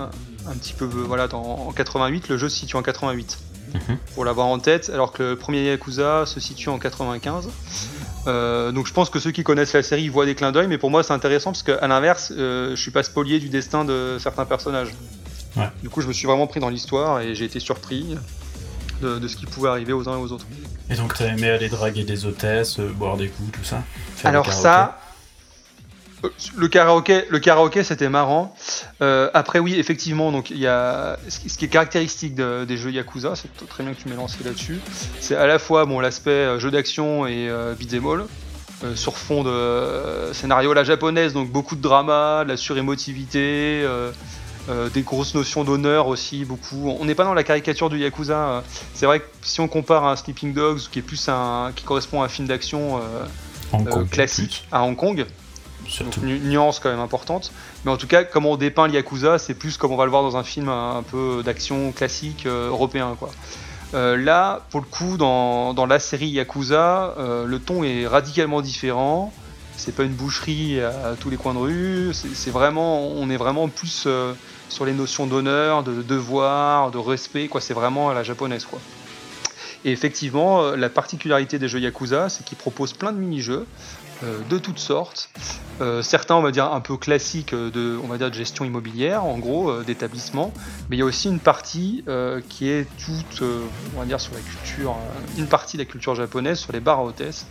un 0.48 0.54
petit 0.54 0.74
peu 0.74 0.86
voilà 0.86 1.28
en 1.34 1.72
88 1.72 2.30
le 2.30 2.38
jeu 2.38 2.50
se 2.50 2.58
situe 2.58 2.76
en 2.78 2.82
88 2.82 3.38
mhm. 3.74 3.98
pour 4.16 4.26
l'avoir 4.26 4.48
en 4.48 4.58
tête 4.58 4.90
alors 4.92 5.12
que 5.12 5.22
le 5.22 5.36
premier 5.36 5.64
Yakuza 5.66 6.26
se 6.26 6.40
situe 6.40 6.70
en 6.70 6.80
95 6.80 7.50
euh, 8.28 8.72
donc 8.72 8.88
je 8.88 8.94
pense 8.94 9.12
que 9.12 9.20
ceux 9.20 9.32
qui 9.32 9.44
connaissent 9.44 9.74
la 9.74 9.84
série 9.84 10.10
voient 10.10 10.26
des 10.26 10.34
clins 10.34 10.52
d'œil 10.52 10.68
mais 10.68 10.80
pour 10.80 10.90
moi 10.90 11.04
c'est 11.04 11.14
intéressant 11.14 11.52
parce 11.52 11.64
qu'à 11.64 11.88
l'inverse 11.88 12.34
je 12.36 12.76
suis 12.76 12.92
pas 12.92 13.04
spolié 13.04 13.40
du 13.40 13.50
destin 13.50 13.86
de 13.86 14.18
certains 14.20 14.46
personnages. 14.46 14.94
Du 15.84 15.90
coup 15.90 16.02
je 16.02 16.08
me 16.08 16.14
suis 16.14 16.28
vraiment 16.28 16.48
pris 16.48 16.60
dans 16.60 16.70
l'histoire 16.70 17.20
et 17.20 17.36
j'ai 17.36 17.46
été 17.46 17.60
surpris 17.60 18.16
de, 19.02 19.28
ce 19.28 19.36
qui 19.36 19.46
pouvait 19.46 19.70
arriver 19.70 19.94
aux 19.94 20.08
uns 20.08 20.18
et 20.18 20.22
aux 20.22 20.32
autres. 20.32 20.46
Et 20.90 20.96
donc 20.96 21.14
t'as 21.16 21.28
aimé 21.28 21.50
aller 21.50 21.68
draguer 21.70 22.04
des 22.04 22.26
hôtesses 22.26 22.80
boire 22.80 23.18
des 23.18 23.28
coups 23.28 23.52
tout 23.52 23.64
ça 23.64 23.84
alors 24.24 24.54
ça 24.54 25.00
le 26.56 26.68
karaoké, 26.68 27.24
le 27.30 27.40
karaoké, 27.40 27.84
c'était 27.84 28.10
marrant. 28.10 28.56
Euh, 29.02 29.30
après, 29.34 29.60
oui, 29.60 29.76
effectivement, 29.78 30.32
donc 30.32 30.50
il 30.50 30.60
y 30.60 30.68
a 30.68 31.18
ce 31.28 31.40
qui 31.40 31.66
est 31.66 31.68
caractéristique 31.68 32.36
des 32.36 32.78
jeux 32.78 32.92
Yakuza, 32.92 33.34
c'est 33.36 33.50
très 33.68 33.84
bien 33.84 33.94
que 33.94 34.02
tu 34.02 34.08
m'aies 34.08 34.16
lancé 34.16 34.44
là-dessus. 34.44 34.80
C'est 35.20 35.36
à 35.36 35.48
la 35.48 35.60
fois 35.60 35.86
bon 35.86 36.00
l'aspect 36.00 36.32
euh, 36.32 36.60
jeu 36.60 36.72
d'action 36.72 37.26
et 37.26 37.50
euh, 37.50 37.74
beat'em 37.74 38.06
all, 38.06 38.26
euh, 38.84 38.96
sur 38.96 39.18
fond 39.18 39.44
de 39.44 40.34
scénario 40.34 40.72
à 40.72 40.76
la 40.76 40.84
japonaise, 40.84 41.34
donc 41.34 41.50
beaucoup 41.50 41.76
de 41.76 41.82
drama, 41.82 42.44
de 42.44 42.50
la 42.50 42.58
surémotivité, 42.58 43.86
des 44.94 45.02
grosses 45.02 45.36
notions 45.36 45.64
d'honneur 45.64 46.08
aussi, 46.08 46.46
beaucoup. 46.46 46.96
On 47.00 47.06
n'est 47.06 47.16
pas 47.16 47.24
dans 47.24 47.34
la 47.34 47.44
caricature 47.44 47.90
du 47.90 47.98
Yakuza. 47.98 48.64
C'est 48.94 49.06
vrai 49.06 49.20
que 49.20 49.26
si 49.42 49.60
on 49.60 49.68
compare 49.68 50.06
à 50.06 50.12
un 50.12 50.16
Sleeping 50.16 50.54
Dogs, 50.54 50.82
qui 50.92 51.00
est 51.00 51.02
plus 51.02 51.28
un, 51.30 51.72
qui 51.76 51.84
correspond 51.84 52.22
à 52.22 52.26
un 52.26 52.30
film 52.30 52.48
d'action 52.48 53.02
classique 54.12 54.68
à 54.72 54.84
Hong 54.84 54.96
Kong 54.96 55.26
une 56.24 56.50
nuance 56.50 56.80
quand 56.80 56.90
même 56.90 57.00
importante. 57.00 57.52
Mais 57.86 57.92
en 57.92 57.98
tout 57.98 58.08
cas, 58.08 58.24
comme 58.24 58.46
on 58.46 58.58
dépeint 58.58 58.88
le 58.88 58.94
Yakuza, 58.94 59.38
c'est 59.38 59.54
plus 59.54 59.78
comme 59.78 59.92
on 59.92 59.98
va 59.98 60.06
le 60.06 60.12
voir 60.12 60.24
dans 60.24 60.38
un 60.38 60.44
film 60.44 60.70
un, 60.70 61.04
peu 61.04 61.42
d'action 61.44 61.92
classique 61.92 62.46
euh, 62.46 62.70
européen. 62.70 63.16
Euh, 63.94 64.16
là, 64.16 64.62
pour 64.70 64.80
le 64.80 64.86
coup, 64.86 65.18
dans, 65.18 65.74
dans 65.74 65.86
la 65.86 66.00
série 66.00 66.30
Yakuza, 66.30 67.16
euh, 67.18 67.46
le 67.46 67.60
ton 67.60 67.84
est 67.84 68.08
radicalement 68.08 68.62
différent. 68.62 69.34
C'est 69.76 69.96
pas 69.96 70.04
une 70.04 70.14
boucherie 70.14 70.80
à, 70.80 71.16
tous 71.20 71.30
les 71.30 71.38
coins 71.38 71.54
de 71.54 71.60
rue. 71.60 72.12
C'est 72.14 72.52
vraiment, 72.52 73.08
on 73.08 73.30
est 73.30 73.38
vraiment 73.38 73.68
plus 73.68 74.08
sur 74.70 74.86
les 74.86 74.94
notions 74.94 75.26
d'honneur, 75.26 75.82
de 75.82 76.04
devoir, 76.04 76.92
de 76.92 77.00
respect. 77.00 77.50
C'est 77.60 77.74
vraiment 77.74 78.10
à 78.10 78.14
la 78.14 78.22
japonaise. 78.22 78.68
Et 79.84 79.92
effectivement, 79.92 80.76
la 80.76 80.90
particularité 80.90 81.58
des 81.58 81.68
jeux 81.68 81.80
Yakuza, 81.80 82.30
c'est 82.30 82.46
qu'ils 82.46 82.60
proposent 82.60 82.94
plein 82.94 83.12
de 83.12 83.18
mini-jeux. 83.18 83.66
Euh, 84.24 84.40
de 84.50 84.60
toutes 84.60 84.80
sortes. 84.80 85.30
Euh, 85.82 86.04
certains, 86.04 86.36
on 86.36 86.42
va 86.42 86.52
dire, 86.52 86.72
un 86.72 86.80
peu 86.80 86.96
classiques 86.96 87.56
de, 87.56 87.98
on 88.04 88.08
va 88.08 88.20
dire, 88.20 88.30
de 88.30 88.36
gestion 88.36 88.66
immobilière, 88.66 89.26
en 89.26 89.40
gros, 89.40 89.72
euh, 89.72 89.84
d'établissement. 89.84 90.54
Mais 90.90 90.96
il 90.98 91.00
y 91.00 91.02
a 91.02 91.06
aussi 91.06 91.28
une 91.28 91.40
partie 91.40 92.04
qui 92.50 92.70
est 92.70 92.86
toute, 93.04 93.44
on 93.96 94.00
va 94.00 94.06
dire, 94.06 94.20
sur 94.20 94.34
la 94.34 94.42
culture, 94.42 94.96
une 95.38 95.48
partie 95.48 95.78
de 95.78 95.82
la 95.82 95.90
culture 95.90 96.14
japonaise, 96.16 96.60
sur 96.60 96.72
les 96.72 96.80
bars 96.80 97.00
à 97.00 97.04
hôtesse. 97.04 97.48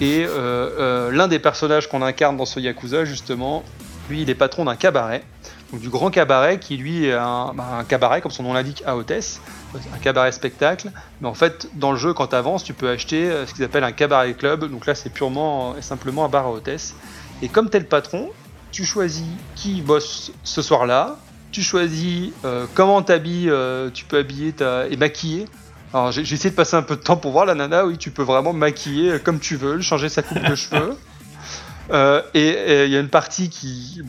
Et 0.00 0.26
l'un 0.26 1.28
des 1.28 1.38
personnages 1.38 1.88
qu'on 1.88 2.02
incarne 2.02 2.36
dans 2.36 2.46
ce 2.46 2.60
Yakuza, 2.60 3.04
justement, 3.04 3.62
lui, 4.10 4.22
il 4.22 4.30
est 4.30 4.34
patron 4.34 4.64
d'un 4.64 4.76
cabaret 4.76 5.24
du 5.72 5.88
grand 5.88 6.10
cabaret 6.10 6.58
qui 6.58 6.76
lui 6.76 7.06
est 7.06 7.14
bah, 7.14 7.54
un, 7.78 7.84
cabaret 7.84 8.20
comme 8.20 8.30
son 8.30 8.42
nom 8.42 8.52
l'indique 8.52 8.82
à 8.84 8.96
hôtesse, 8.96 9.40
un 9.94 9.98
cabaret 9.98 10.32
spectacle. 10.32 10.90
Mais 11.20 11.28
en 11.28 11.34
fait 11.34 11.68
dans 11.74 11.92
le 11.92 11.98
jeu 11.98 12.12
quand 12.14 12.28
tu 12.28 12.36
avances 12.36 12.64
tu 12.64 12.74
peux 12.74 12.88
acheter 12.88 13.30
euh, 13.30 13.46
ce 13.46 13.54
qu'ils 13.54 13.64
appellent 13.64 13.84
un 13.84 13.92
cabaret 13.92 14.34
club. 14.34 14.70
Donc 14.70 14.86
là 14.86 14.94
c'est 14.94 15.10
purement 15.10 15.76
et 15.76 15.82
simplement 15.82 16.24
un 16.24 16.28
bar 16.28 16.46
à 16.46 16.50
hôtesse. 16.50 16.94
Et 17.42 17.48
comme 17.48 17.70
t'es 17.70 17.80
le 17.80 17.86
patron, 17.86 18.30
tu 18.70 18.84
choisis 18.84 19.26
qui 19.54 19.80
bosse 19.82 20.32
ce 20.44 20.62
soir-là 20.62 21.16
tu 21.50 21.60
choisis 21.60 22.32
comment 22.72 23.02
t'habilles, 23.02 23.52
tu 23.92 24.06
peux 24.06 24.16
habiller 24.16 24.52
ta... 24.52 24.88
et 24.88 24.96
maquiller. 24.96 25.44
Alors 25.92 26.10
j'ai 26.10 26.22
essayé 26.22 26.48
de 26.48 26.54
passer 26.54 26.76
un 26.76 26.82
peu 26.82 26.96
de 26.96 27.02
temps 27.02 27.18
pour 27.18 27.32
voir 27.32 27.44
la 27.44 27.54
nana, 27.54 27.84
oui, 27.84 27.98
tu 27.98 28.10
peux 28.10 28.22
vraiment 28.22 28.54
maquiller 28.54 29.18
comme 29.20 29.38
tu 29.38 29.56
veux, 29.56 29.78
changer 29.82 30.08
sa 30.08 30.22
coupe 30.22 30.42
de 30.42 30.54
cheveux. 30.54 30.96
Euh, 31.92 32.22
et 32.32 32.84
il 32.84 32.90
y 32.90 32.96
a 32.96 33.00
une 33.00 33.08
partie 33.08 33.50
qui, 33.50 34.02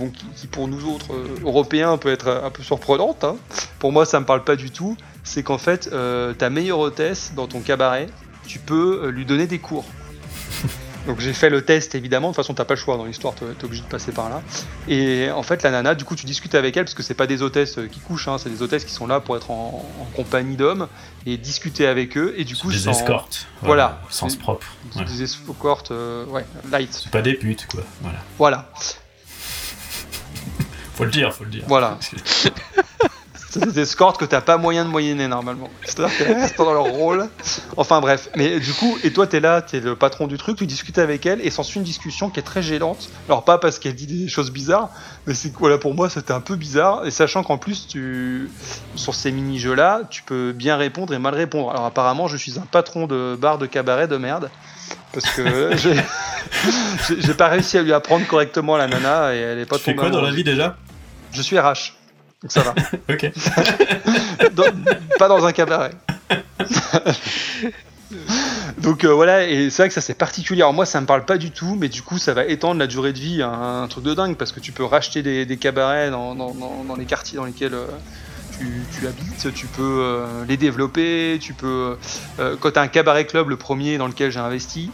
pour 0.52 0.68
nous 0.68 0.86
autres 0.86 1.14
euh, 1.14 1.36
Européens 1.44 1.98
peut 1.98 2.12
être 2.12 2.42
un 2.44 2.50
peu 2.50 2.64
surprenante. 2.64 3.24
Hein. 3.24 3.36
Pour 3.80 3.92
moi, 3.92 4.06
ça 4.06 4.20
me 4.20 4.26
parle 4.26 4.44
pas 4.44 4.56
du 4.56 4.72
tout. 4.72 4.96
C'est 5.24 5.44
qu'en 5.44 5.58
fait, 5.58 5.90
euh, 5.92 6.34
ta 6.34 6.50
meilleure 6.50 6.80
hôtesse 6.80 7.34
dans 7.36 7.48
ton 7.48 7.60
cabaret, 7.60 8.08
tu 8.48 8.60
peux 8.60 9.10
lui 9.10 9.26
donner 9.26 9.48
des 9.48 9.60
cours. 9.60 9.86
Donc 11.08 11.20
j'ai 11.20 11.34
fait 11.34 11.50
le 11.50 11.64
test 11.64 11.96
évidemment, 11.96 12.30
de 12.30 12.34
toute 12.34 12.44
façon 12.44 12.54
t'as 12.54 12.64
pas 12.66 12.76
le 12.76 12.80
choix 12.80 12.96
dans 12.96 13.06
l'histoire, 13.06 13.36
t'es 13.36 13.46
es 13.46 13.66
obligé 13.66 13.82
de 13.84 13.88
passer 13.88 14.12
par 14.12 14.30
là. 14.30 14.42
Et 14.88 15.30
en 15.32 15.44
fait 15.44 15.62
la 15.64 15.72
nana, 15.72 15.96
du 15.96 16.06
coup 16.06 16.16
tu 16.16 16.26
discutes 16.26 16.56
avec 16.56 16.78
elle 16.78 16.86
parce 16.86 16.94
que 16.94 17.04
c'est 17.04 17.14
pas 17.14 17.28
des 17.28 17.42
hôtesses 17.42 17.78
euh, 17.78 17.88
qui 17.88 18.00
couchent, 18.00 18.30
hein, 18.30 18.38
c'est 18.38 18.50
des 18.50 18.62
hôtesses 18.62 18.86
qui 18.86 18.94
sont 18.94 19.08
là 19.08 19.20
pour 19.20 19.36
être 19.36 19.52
en, 19.52 19.86
compagnie 20.16 20.56
d'hommes 20.56 20.88
et 21.26 21.38
discuter 21.38 21.88
avec 21.88 22.18
eux. 22.18 22.34
Et 22.38 22.46
du 22.46 22.56
coup 22.56 22.72
des 22.72 22.78
sans... 22.78 22.92
escortes, 22.92 23.48
voilà, 23.62 24.02
sens 24.10 24.38
propre, 24.38 24.68
des 25.06 25.24
escortes, 25.24 25.92
euh, 25.92 26.26
ouais, 26.28 26.46
light. 26.72 26.94
C'est 26.94 27.12
pas 27.12 27.22
des 27.22 27.34
putes 27.34 27.68
quoi, 27.68 27.84
voilà. 28.02 28.20
Voilà. 28.38 28.70
faut 30.96 31.04
le 31.04 31.12
dire, 31.12 31.34
faut 31.34 31.44
le 31.44 31.50
dire. 31.50 31.64
Voilà. 31.68 32.00
C'est 33.54 33.72
des 33.72 33.82
escortes 33.82 34.20
que 34.20 34.26
t'as 34.26 34.42
pas 34.42 34.58
moyen 34.58 34.84
de 34.84 34.90
moyenner 34.90 35.28
normalement. 35.28 35.70
C'est-à-dire 35.84 36.18
qu'elles 36.18 36.34
restent 36.34 36.58
dans 36.58 36.74
leur 36.74 36.86
rôle. 36.86 37.30
Enfin 37.78 38.02
bref. 38.02 38.30
Mais 38.36 38.60
du 38.60 38.74
coup, 38.74 38.98
et 39.04 39.14
toi 39.14 39.28
t'es 39.28 39.40
là, 39.40 39.62
t'es 39.62 39.80
le 39.80 39.96
patron 39.96 40.26
du 40.26 40.40
truc, 40.40 40.58
tu 40.58 40.66
discutes 40.66 40.98
avec 40.98 41.28
elle 41.28 41.40
et 41.40 41.52
s'ensuit 41.52 41.78
une 41.78 41.86
discussion 41.86 42.32
qui 42.32 42.40
est 42.40 42.44
très 42.44 42.64
gênante. 42.64 43.10
Alors 43.30 43.46
pas 43.46 43.60
parce 43.60 43.78
qu'elle 43.78 43.94
dit 43.94 44.08
des 44.08 44.28
choses 44.28 44.52
bizarres, 44.52 44.90
mais 45.28 45.36
c'est 45.36 45.54
voilà 45.56 45.78
pour 45.78 45.94
moi 45.94 46.10
c'était 46.10 46.34
un 46.34 46.42
peu 46.42 46.56
bizarre. 46.56 47.06
Et 47.06 47.12
sachant 47.12 47.44
qu'en 47.44 47.60
plus 47.60 47.88
tu 47.88 48.50
sur 48.96 49.14
ces 49.14 49.32
mini-jeux 49.32 49.76
là, 49.76 50.02
tu 50.10 50.24
peux 50.24 50.52
bien 50.52 50.76
répondre 50.76 51.14
et 51.14 51.20
mal 51.20 51.36
répondre. 51.36 51.70
Alors 51.70 51.86
apparemment 51.86 52.28
je 52.28 52.38
suis 52.38 52.58
un 52.58 52.66
patron 52.72 53.06
de 53.06 53.38
bar 53.40 53.60
de 53.60 53.68
cabaret 53.68 54.08
de 54.08 54.18
merde. 54.18 54.50
Parce 55.14 55.30
que 55.30 55.70
j'ai 57.20 57.34
pas 57.36 57.50
réussi 57.50 57.78
à 57.78 57.84
lui 57.84 57.94
apprendre 57.94 58.26
correctement 58.26 58.78
la 58.78 58.88
nana 58.88 59.36
et 59.36 59.38
elle 59.38 59.60
est 59.60 59.68
pas 59.68 59.78
Tu 59.78 59.84
fais 59.84 59.96
quoi 59.96 60.10
dans 60.10 60.22
la 60.22 60.32
vie 60.32 60.44
déjà? 60.44 60.76
Je 61.32 61.44
suis 61.44 61.60
RH. 61.60 61.94
Donc 62.44 62.52
ça 62.52 62.62
va. 62.62 62.76
ok. 63.10 63.32
pas 65.18 65.28
dans 65.28 65.46
un 65.46 65.52
cabaret. 65.54 65.92
Donc 68.78 69.06
euh, 69.06 69.14
voilà, 69.14 69.48
et 69.48 69.70
c'est 69.70 69.84
vrai 69.84 69.88
que 69.88 69.94
ça 69.94 70.02
c'est 70.02 70.14
particulier. 70.14 70.62
Alors 70.62 70.74
moi 70.74 70.86
ça 70.86 71.00
me 71.02 71.06
parle 71.06 71.26
pas 71.26 71.38
du 71.38 71.52
tout, 71.52 71.76
mais 71.80 71.88
du 71.90 72.02
coup 72.02 72.18
ça 72.18 72.34
va 72.34 72.46
étendre 72.46 72.80
la 72.80 72.88
durée 72.88 73.14
de 73.14 73.20
vie 73.20 73.42
à 73.42 73.50
un, 73.50 73.88
truc 73.88 74.04
de 74.04 74.14
dingue 74.14 74.36
parce 74.36 74.52
que 74.52 74.60
tu 74.60 74.72
peux 74.72 74.84
racheter 74.84 75.24
des, 75.24 75.58
cabarets 75.58 76.12
dans, 76.12 76.36
les 76.98 77.06
quartiers 77.06 77.38
dans 77.38 77.46
lesquels 77.46 77.74
euh, 77.74 77.88
tu, 78.92 79.08
habites, 79.08 79.54
tu 79.54 79.66
peux 79.68 80.00
euh, 80.02 80.46
les 80.48 80.58
développer, 80.58 81.40
tu 81.42 81.54
peux. 81.54 81.98
quand 82.60 82.72
tu 82.72 82.80
as 82.80 82.82
un 82.82 82.88
cabaret 82.88 83.26
club, 83.26 83.50
le 83.50 83.58
premier 83.58 83.98
dans 83.98 84.08
lequel 84.08 84.32
j'ai 84.32 84.40
investi, 84.40 84.92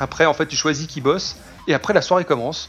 après 0.00 0.26
en 0.26 0.34
fait 0.34 0.46
tu 0.46 0.56
choisis 0.56 0.86
qui 0.86 1.00
bosse, 1.00 1.36
et 1.68 1.74
après 1.74 1.94
la 1.94 2.02
soirée 2.02 2.24
commence. 2.24 2.68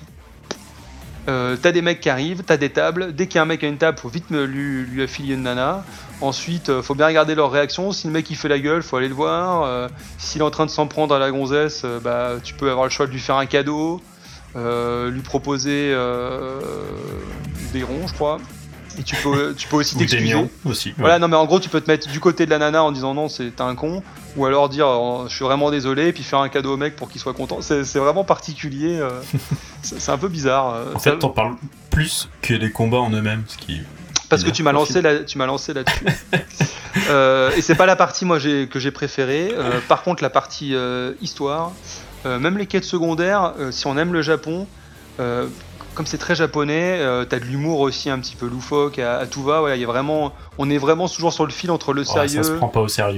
Euh, 1.27 1.55
t'as 1.61 1.71
des 1.71 1.81
mecs 1.81 1.99
qui 1.99 2.09
arrivent, 2.09 2.43
t'as 2.45 2.57
des 2.57 2.69
tables. 2.69 3.13
Dès 3.13 3.27
qu'il 3.27 3.35
y 3.35 3.39
a 3.39 3.43
un 3.43 3.45
mec 3.45 3.63
à 3.63 3.67
une 3.67 3.77
table, 3.77 3.97
faut 3.97 4.09
vite 4.09 4.29
lui 4.31 5.03
affilier 5.03 5.35
une 5.35 5.43
nana. 5.43 5.83
Ensuite, 6.19 6.69
euh, 6.69 6.81
faut 6.81 6.95
bien 6.95 7.07
regarder 7.07 7.35
leur 7.35 7.51
réaction. 7.51 7.91
Si 7.91 8.07
le 8.07 8.13
mec 8.13 8.29
il 8.29 8.35
fait 8.35 8.47
la 8.47 8.59
gueule, 8.59 8.81
faut 8.81 8.97
aller 8.97 9.07
le 9.07 9.13
voir. 9.13 9.63
Euh, 9.63 9.87
s'il 10.17 10.41
est 10.41 10.43
en 10.43 10.51
train 10.51 10.65
de 10.65 10.71
s'en 10.71 10.87
prendre 10.87 11.13
à 11.13 11.19
la 11.19 11.31
gonzesse, 11.31 11.85
bah 12.03 12.33
tu 12.43 12.53
peux 12.53 12.69
avoir 12.71 12.85
le 12.85 12.91
choix 12.91 13.05
de 13.07 13.11
lui 13.11 13.19
faire 13.19 13.37
un 13.37 13.45
cadeau, 13.45 14.01
lui 14.55 15.21
proposer 15.21 15.95
des 17.73 17.83
ronds, 17.83 18.07
je 18.07 18.13
crois. 18.13 18.39
Et 18.97 19.03
tu 19.03 19.15
peux, 19.15 19.53
tu 19.55 19.67
peux 19.67 19.77
aussi 19.77 19.97
t'excuser. 19.97 20.35
aussi. 20.65 20.93
Voilà, 20.97 21.19
non 21.19 21.27
mais 21.27 21.35
en 21.35 21.45
gros 21.45 21.59
tu 21.59 21.69
peux 21.69 21.81
te 21.81 21.89
mettre 21.89 22.09
du 22.09 22.19
côté 22.19 22.45
de 22.45 22.49
la 22.49 22.57
nana 22.57 22.83
en 22.83 22.91
disant 22.91 23.13
non 23.13 23.29
c'est 23.29 23.61
un 23.61 23.75
con, 23.75 24.03
ou 24.35 24.45
alors 24.45 24.69
dire 24.69 24.87
oh, 24.87 25.25
je 25.27 25.35
suis 25.35 25.45
vraiment 25.45 25.71
désolé, 25.71 26.07
et 26.07 26.13
puis 26.13 26.23
faire 26.23 26.39
un 26.39 26.49
cadeau 26.49 26.73
au 26.73 26.77
mec 26.77 26.95
pour 26.95 27.09
qu'il 27.09 27.21
soit 27.21 27.33
content. 27.33 27.59
C'est 27.61 27.99
vraiment 27.99 28.23
particulier, 28.23 28.99
euh, 28.99 29.09
c'est 29.81 30.11
un 30.11 30.17
peu 30.17 30.27
bizarre. 30.27 30.73
Euh, 30.73 30.93
en 30.95 30.99
fait 30.99 31.17
t'en 31.17 31.29
parles 31.29 31.55
plus 31.89 32.29
que 32.41 32.53
les 32.53 32.71
combats 32.71 32.99
en 32.99 33.11
eux-mêmes, 33.11 33.43
ce 33.47 33.57
qui. 33.57 33.81
Parce 34.29 34.43
que 34.43 34.49
tu 34.49 34.63
m'as 34.63 34.71
lancé 34.71 35.01
tu 35.25 35.37
m'as 35.37 35.45
lancé 35.45 35.73
là-dessus. 35.73 36.05
euh, 37.09 37.51
et 37.57 37.61
c'est 37.61 37.75
pas 37.75 37.85
la 37.85 37.97
partie 37.97 38.23
moi 38.23 38.39
que 38.39 38.79
j'ai 38.79 38.91
préférée. 38.91 39.51
Euh, 39.53 39.79
par 39.87 40.03
contre 40.03 40.23
la 40.23 40.29
partie 40.29 40.75
histoire, 41.21 41.71
même 42.25 42.57
les 42.57 42.67
quêtes 42.67 42.85
secondaires, 42.85 43.53
si 43.71 43.87
on 43.87 43.97
aime 43.97 44.13
le 44.13 44.21
Japon 44.21 44.67
comme 45.93 46.05
c'est 46.05 46.17
très 46.17 46.35
japonais, 46.35 46.97
euh, 46.99 47.25
t'as 47.25 47.39
de 47.39 47.45
l'humour 47.45 47.79
aussi 47.79 48.09
un 48.09 48.19
petit 48.19 48.35
peu 48.35 48.47
loufoque 48.47 48.99
à, 48.99 49.25
tout 49.25 49.43
va. 49.43 49.59
Voilà, 49.59 49.75
y 49.75 49.83
a 49.83 49.87
vraiment, 49.87 50.33
on 50.57 50.69
est 50.69 50.77
vraiment 50.77 51.07
toujours 51.07 51.33
sur 51.33 51.45
le 51.45 51.51
fil 51.51 51.71
entre 51.71 51.93
le 51.93 52.03
sérieux, 52.03 52.41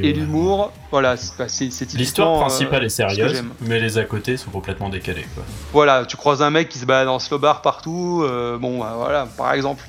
et 0.01 0.13
l'humour. 0.13 0.71
Voilà, 0.91 1.15
bah, 1.37 1.45
c'est 1.47 1.93
L'histoire 1.93 2.39
principale 2.39 2.83
est 2.83 2.85
euh, 2.85 2.89
sérieuse, 2.89 3.43
mais 3.61 3.79
les 3.79 3.97
à 3.97 4.05
côté 4.05 4.37
sont 4.37 4.51
complètement 4.51 4.89
décalés. 4.89 5.25
Voilà, 5.71 6.05
tu 6.05 6.17
croises 6.17 6.41
un 6.41 6.49
mec 6.49 6.69
qui 6.69 6.79
se 6.79 6.85
bat 6.85 7.05
dans 7.05 7.19
slow 7.19 7.39
bar 7.39 7.61
partout. 7.61 8.23
Euh, 8.23 8.57
bon, 8.57 8.79
bah, 8.79 8.93
voilà, 8.97 9.27
par 9.37 9.53
exemple 9.53 9.83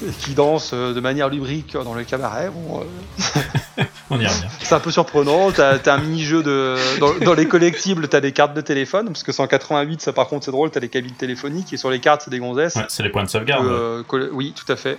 qui 0.20 0.34
danse 0.34 0.70
euh, 0.72 0.94
de 0.94 1.00
manière 1.00 1.28
lubrique 1.28 1.72
dans 1.72 1.94
le 1.94 2.04
cabaret. 2.04 2.50
Bon, 2.50 2.80
euh, 2.80 3.82
On 4.10 4.18
y 4.18 4.26
revient. 4.26 4.46
C'est 4.60 4.74
un 4.74 4.80
peu 4.80 4.90
surprenant. 4.90 5.50
T'as 5.52 5.76
as 5.84 5.92
un 5.92 5.98
mini-jeu 5.98 6.42
de. 6.42 6.76
Dans, 6.98 7.34
les 7.34 7.46
collectibles, 7.46 8.08
t'as 8.08 8.20
des 8.20 8.32
cartes 8.32 8.54
de 8.54 8.60
téléphone, 8.60 9.06
parce 9.06 9.22
que 9.22 9.32
c'est 9.32 9.42
en 9.42 9.46
88, 9.46 10.00
ça 10.00 10.12
par 10.12 10.28
contre 10.28 10.44
c'est 10.44 10.50
drôle, 10.50 10.70
t'as 10.70 10.80
des 10.80 10.88
cabines 10.88 11.14
téléphoniques, 11.14 11.72
et 11.72 11.76
sur 11.76 11.90
les 11.90 12.00
cartes 12.00 12.22
c'est 12.24 12.30
des 12.30 12.38
gonzesses. 12.38 12.76
Ouais, 12.76 12.86
c'est 12.88 13.02
les 13.02 13.10
points 13.10 13.24
de 13.24 13.28
sauvegarde. 13.28 13.66
Euh, 13.66 14.02
oui, 14.32 14.54
tout 14.54 14.70
à 14.70 14.76
fait. 14.76 14.98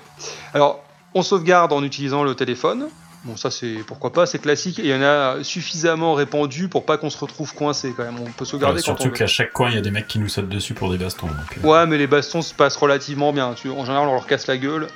Alors, 0.54 0.84
on 1.14 1.22
sauvegarde 1.22 1.74
en 1.74 1.84
utilisant 1.84 2.24
le 2.24 2.36
téléphone. 2.36 2.88
Bon, 3.26 3.36
ça 3.36 3.52
c'est 3.52 3.84
pourquoi 3.86 4.14
pas, 4.14 4.26
c'est 4.26 4.40
classique 4.40 4.80
et 4.80 4.84
il 4.84 4.90
y 4.90 4.94
en 4.94 5.02
a 5.02 5.44
suffisamment 5.44 6.14
répandu 6.14 6.70
pour 6.70 6.86
pas 6.86 6.98
qu'on 6.98 7.10
se 7.10 7.18
retrouve 7.18 7.54
coincé 7.54 7.94
quand 7.96 8.06
même. 8.06 8.18
On 8.18 8.32
peut 8.32 8.46
sauvegarder 8.46 8.82
garder 8.82 8.82
Surtout 8.82 9.12
qu'à 9.12 9.28
chaque 9.28 9.52
coin 9.52 9.70
il 9.70 9.76
y 9.76 9.78
a 9.78 9.82
des 9.82 9.92
mecs 9.92 10.08
qui 10.08 10.20
nous 10.20 10.30
sautent 10.30 10.48
dessus 10.48 10.74
pour 10.74 10.90
des 10.90 10.98
bastons. 10.98 11.28
Euh. 11.28 11.68
Ouais, 11.68 11.86
mais 11.86 11.98
les 11.98 12.08
bastons 12.08 12.42
se 12.42 12.54
passent 12.54 12.78
relativement 12.78 13.34
bien. 13.34 13.48
en 13.48 13.56
général, 13.56 14.08
on 14.08 14.14
leur 14.14 14.26
casse 14.26 14.48
la 14.48 14.58
gueule. 14.58 14.88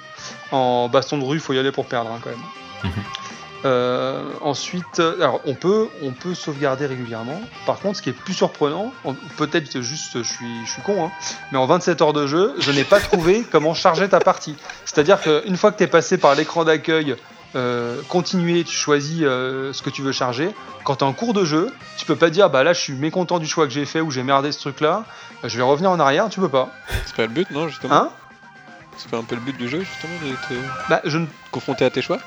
En 0.51 0.88
baston 0.88 1.17
de 1.17 1.25
rue, 1.25 1.39
faut 1.41 1.51
y 1.51 1.60
aller 1.60 1.74
pour 1.74 1.86
perdre 1.86 2.12
hein, 2.12 2.20
quand 2.24 2.29
même. 2.29 2.39
Mhm. 2.86 3.03
Euh, 3.65 4.24
ensuite, 4.41 5.00
alors 5.00 5.41
on 5.46 5.53
peut, 5.53 5.88
on 6.01 6.12
peut 6.12 6.34
sauvegarder 6.34 6.86
régulièrement. 6.86 7.39
Par 7.65 7.79
contre, 7.79 7.98
ce 7.98 8.01
qui 8.01 8.10
est 8.10 8.13
plus 8.13 8.34
surprenant, 8.34 8.93
peut-être 9.38 9.82
juste 9.82 10.17
je 10.17 10.34
suis, 10.34 10.65
je 10.65 10.72
suis 10.72 10.82
con, 10.82 11.05
hein, 11.05 11.12
mais 11.51 11.58
en 11.58 11.65
27 11.65 12.01
heures 12.01 12.13
de 12.13 12.27
jeu, 12.27 12.55
je 12.60 12.72
n'ai 12.72 12.84
pas 12.84 13.00
trouvé 13.12 13.46
comment 13.51 13.74
charger 13.74 14.10
ta 14.10 14.20
partie. 14.20 14.55
C'est-à-dire 14.86 15.22
qu'une 15.22 15.58
fois 15.58 15.72
que 15.72 15.77
tu 15.77 15.84
es 15.84 15.88
passé 15.88 16.17
par 16.17 16.36
l'écran 16.36 16.65
d'accueil 16.65 17.15
euh, 17.55 18.01
continuer, 18.10 18.63
tu 18.63 18.75
choisis 18.75 19.22
euh, 19.22 19.74
ce 19.74 19.84
que 19.84 19.89
tu 19.89 20.01
veux 20.01 20.12
charger. 20.12 20.50
Quand 20.84 20.98
tu 20.98 21.03
es 21.03 21.08
en 21.08 21.13
cours 21.13 21.34
de 21.34 21.46
jeu, 21.46 21.72
tu 21.98 22.05
peux 22.05 22.15
pas 22.15 22.29
dire 22.29 22.50
bah 22.50 22.63
là 22.63 22.74
je 22.74 22.79
suis 22.79 22.93
mécontent 22.93 23.38
du 23.38 23.46
choix 23.46 23.67
que 23.67 23.74
j'ai 23.74 23.86
fait 23.86 24.01
ou 24.01 24.10
j'ai 24.10 24.24
merdé 24.24 24.51
ce 24.51 24.60
truc 24.60 24.82
là, 24.82 25.05
euh, 25.43 25.50
je 25.50 25.58
vais 25.58 25.63
revenir 25.63 25.91
en 25.91 26.00
arrière, 26.00 26.29
tu 26.29 26.39
peux 26.39 26.50
pas. 26.50 26.70
C'est 27.05 27.15
pas 27.15 27.24
le 27.24 27.29
but 27.29 27.50
non 27.51 27.67
justement? 27.67 27.93
Hein? 27.93 28.10
C'est 28.98 29.10
pas 29.10 29.17
un 29.17 29.24
peu 29.24 29.36
le 29.36 29.41
but 29.41 29.55
du 29.55 29.70
jeu 29.70 29.82
justement 29.82 30.13
d'être 30.24 30.62
bah, 30.89 31.01
je 31.03 31.17
ne... 31.17 31.27
confronté 31.51 31.86
à 31.86 31.91
tes 31.91 32.01
choix? 32.01 32.17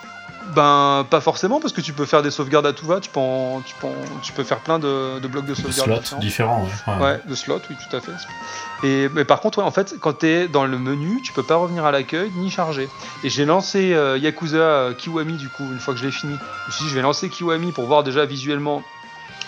Ben, 0.55 1.07
pas 1.11 1.21
forcément, 1.21 1.61
parce 1.61 1.73
que 1.73 1.81
tu 1.81 1.93
peux 1.93 2.05
faire 2.05 2.23
des 2.23 2.31
sauvegardes 2.31 2.67
à 2.67 2.73
tout 2.73 2.87
va, 2.87 3.01
tu 3.01 3.11
peux, 3.11 3.21
tu 3.65 3.75
peux, 3.81 3.89
tu 4.23 4.33
peux 4.33 4.45
faire 4.45 4.61
plein 4.61 4.79
de, 4.79 5.27
blocs 5.27 5.47
de 5.47 5.55
sauvegarde. 5.55 6.05
Slots 6.05 6.19
différents, 6.19 6.67
ouais. 7.01 7.21
de 7.27 7.35
slots, 7.35 7.61
oui, 7.69 7.77
tout 7.89 7.97
à 7.97 8.01
fait. 8.01 8.13
Et, 8.85 9.09
mais 9.09 9.25
par 9.25 9.41
contre, 9.41 9.59
ouais, 9.59 9.65
en 9.65 9.71
fait, 9.71 9.97
quand 10.01 10.21
tu 10.21 10.27
es 10.27 10.49
dans 10.49 10.65
le 10.65 10.79
menu, 10.79 11.21
tu 11.23 11.33
peux 11.33 11.43
pas 11.43 11.57
revenir 11.57 11.85
à 11.85 11.91
l'accueil 11.91 12.31
ni 12.37 12.51
charger. 12.51 12.89
Et 13.25 13.31
j'ai 13.31 13.45
lancé 13.45 13.93
euh, 13.95 14.19
Yakuza 14.19 14.57
euh, 14.57 14.95
Kiwami, 14.95 15.35
du 15.35 15.49
coup, 15.49 15.65
une 15.65 15.79
fois 15.79 15.95
que 15.95 16.01
je 16.01 16.07
l'ai 16.07 16.13
fini. 16.13 16.37
Je 16.63 16.67
me 16.67 16.73
suis 16.73 16.85
dit, 16.85 16.91
je 16.91 16.95
vais 16.95 17.03
lancer 17.03 17.29
Kiwami 17.29 17.73
pour 17.73 17.87
voir 17.87 18.05
déjà 18.05 18.25
visuellement, 18.25 18.83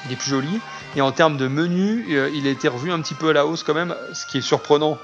il 0.07 0.13
est 0.13 0.17
plus 0.17 0.31
joli. 0.31 0.61
Et 0.97 1.01
en 1.01 1.13
termes 1.13 1.37
de 1.37 1.49
menu, 1.49 2.07
euh, 2.11 2.31
il 2.35 2.47
a 2.47 2.51
été 2.51 2.69
revu 2.69 2.91
un 2.91 3.01
petit 3.01 3.15
peu 3.15 3.31
à 3.31 3.33
la 3.33 3.47
hausse 3.47 3.63
quand 3.63 3.75
même, 3.75 3.95
ce 4.15 4.27
qui 4.27 4.39
est 4.39 4.43
surprenant, 4.43 4.99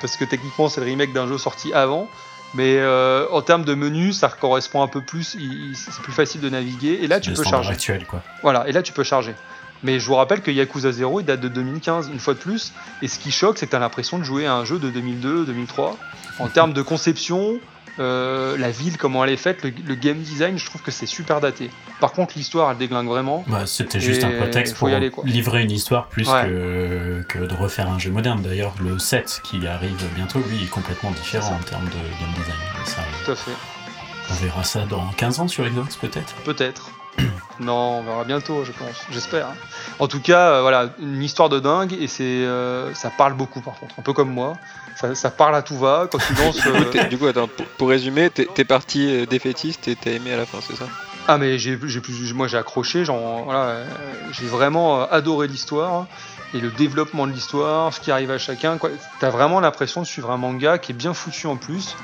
parce 0.00 0.16
que 0.16 0.24
techniquement, 0.24 0.68
c'est 0.68 0.80
le 0.80 0.86
remake 0.86 1.12
d'un 1.12 1.26
jeu 1.26 1.38
sorti 1.38 1.72
avant. 1.72 2.08
Mais 2.54 2.76
euh, 2.78 3.26
en 3.30 3.42
termes 3.42 3.64
de 3.64 3.74
menu, 3.74 4.12
ça 4.12 4.28
correspond 4.28 4.82
un 4.82 4.88
peu 4.88 5.00
plus, 5.00 5.36
c'est 5.74 6.02
plus 6.02 6.12
facile 6.12 6.40
de 6.40 6.48
naviguer. 6.48 6.98
Et 7.02 7.06
là, 7.06 7.20
tu 7.20 7.32
peux 7.32 7.44
charger. 7.44 7.70
Actuel, 7.70 8.06
quoi. 8.06 8.22
Voilà, 8.42 8.68
et 8.68 8.72
là, 8.72 8.82
tu 8.82 8.92
peux 8.92 9.04
charger. 9.04 9.34
Mais 9.82 9.98
je 9.98 10.06
vous 10.06 10.14
rappelle 10.14 10.42
que 10.42 10.50
Yakuza 10.50 10.92
0, 10.92 11.20
il 11.20 11.26
date 11.26 11.40
de 11.40 11.48
2015, 11.48 12.10
une 12.12 12.18
fois 12.18 12.34
de 12.34 12.38
plus. 12.38 12.72
Et 13.02 13.08
ce 13.08 13.18
qui 13.18 13.30
choque, 13.30 13.56
c'est 13.56 13.66
que 13.66 13.70
tu 13.70 13.76
as 13.76 13.80
l'impression 13.80 14.18
de 14.18 14.24
jouer 14.24 14.46
à 14.46 14.54
un 14.54 14.64
jeu 14.64 14.78
de 14.78 14.90
2002, 14.90 15.46
2003. 15.46 15.96
En 16.38 16.48
termes 16.48 16.72
de 16.72 16.82
conception, 16.82 17.58
euh, 18.00 18.56
la 18.56 18.70
ville, 18.70 18.96
comment 18.96 19.24
elle 19.24 19.30
est 19.30 19.36
faite, 19.36 19.62
le, 19.62 19.94
game 19.94 20.18
design, 20.18 20.58
je 20.58 20.64
trouve 20.64 20.80
que 20.82 20.90
c'est 20.90 21.06
super 21.06 21.40
daté. 21.40 21.70
Par 22.00 22.12
contre, 22.12 22.34
l'histoire, 22.36 22.70
elle 22.70 22.78
déglingue 22.78 23.08
vraiment. 23.08 23.44
Bah, 23.46 23.66
C'était 23.66 24.00
juste 24.00 24.24
un 24.24 24.30
prétexte 24.30 24.76
pour 24.76 24.88
livrer 25.24 25.62
une 25.62 25.70
histoire 25.70 26.06
plus 26.08 26.26
que, 26.26 27.38
de 27.38 27.54
refaire 27.54 27.90
un 27.90 27.98
jeu 27.98 28.10
moderne. 28.10 28.40
D'ailleurs, 28.42 28.74
le 28.80 28.98
7 28.98 29.42
qui 29.44 29.66
arrive 29.66 29.96
bientôt, 30.14 30.40
lui, 30.48 30.64
est 30.64 30.70
complètement 30.70 31.10
différent 31.10 31.52
en 31.60 31.64
termes 31.64 31.86
de 31.86 31.90
game 31.90 32.34
design. 32.36 33.06
Tout 33.24 33.32
à 33.32 33.36
fait. 33.36 33.52
On 34.30 34.34
verra 34.34 34.64
ça 34.64 34.86
dans 34.86 35.06
15 35.16 35.40
ans 35.40 35.48
sur 35.48 35.64
Xbox, 35.64 35.96
peut-être? 35.96 36.34
Peut-être. 36.44 36.90
Non, 37.60 37.98
on 37.98 38.02
verra 38.02 38.24
bientôt, 38.24 38.64
je 38.64 38.72
pense, 38.72 39.04
j'espère. 39.10 39.48
En 39.98 40.08
tout 40.08 40.20
cas, 40.20 40.62
voilà, 40.62 40.94
une 40.98 41.22
histoire 41.22 41.50
de 41.50 41.60
dingue 41.60 41.92
et 41.92 42.06
c'est, 42.06 42.46
ça 42.94 43.10
parle 43.10 43.34
beaucoup 43.34 43.60
par 43.60 43.74
contre, 43.74 43.96
un 43.98 44.02
peu 44.02 44.14
comme 44.14 44.30
moi. 44.30 44.54
Ça, 44.96 45.30
parle 45.30 45.54
à 45.54 45.60
tout 45.60 45.76
va 45.76 46.08
quand 46.10 46.16
tu 46.18 46.32
danses. 46.32 46.58
du 47.10 47.18
coup, 47.18 47.26
attends, 47.26 47.50
pour, 47.76 47.90
résumer, 47.90 48.30
t'es, 48.30 48.64
parti 48.64 49.26
défaitiste 49.26 49.88
et 49.88 49.96
t'as 49.96 50.12
aimé 50.12 50.32
à 50.32 50.38
la 50.38 50.46
fin, 50.46 50.58
c'est 50.66 50.74
ça? 50.74 50.86
Ah 51.28 51.36
mais 51.36 51.58
j'ai, 51.58 51.76
plus, 51.76 52.32
moi 52.32 52.48
j'ai 52.48 52.56
accroché, 52.56 53.04
genre 53.04 53.44
voilà, 53.44 53.80
j'ai 54.32 54.46
vraiment 54.46 55.02
adoré 55.02 55.46
l'histoire 55.46 56.06
et 56.54 56.60
le 56.60 56.70
développement 56.70 57.26
de 57.26 57.32
l'histoire, 57.32 57.92
ce 57.94 58.00
qui 58.00 58.10
arrive 58.10 58.30
à 58.30 58.38
chacun. 58.38 58.78
Quoi. 58.78 58.90
T'as 59.20 59.30
vraiment 59.30 59.60
l'impression 59.60 60.00
de 60.00 60.06
suivre 60.06 60.30
un 60.30 60.36
manga 60.36 60.78
qui 60.78 60.92
est 60.92 60.94
bien 60.94 61.14
foutu 61.14 61.46
en 61.46 61.56
plus. 61.56 61.96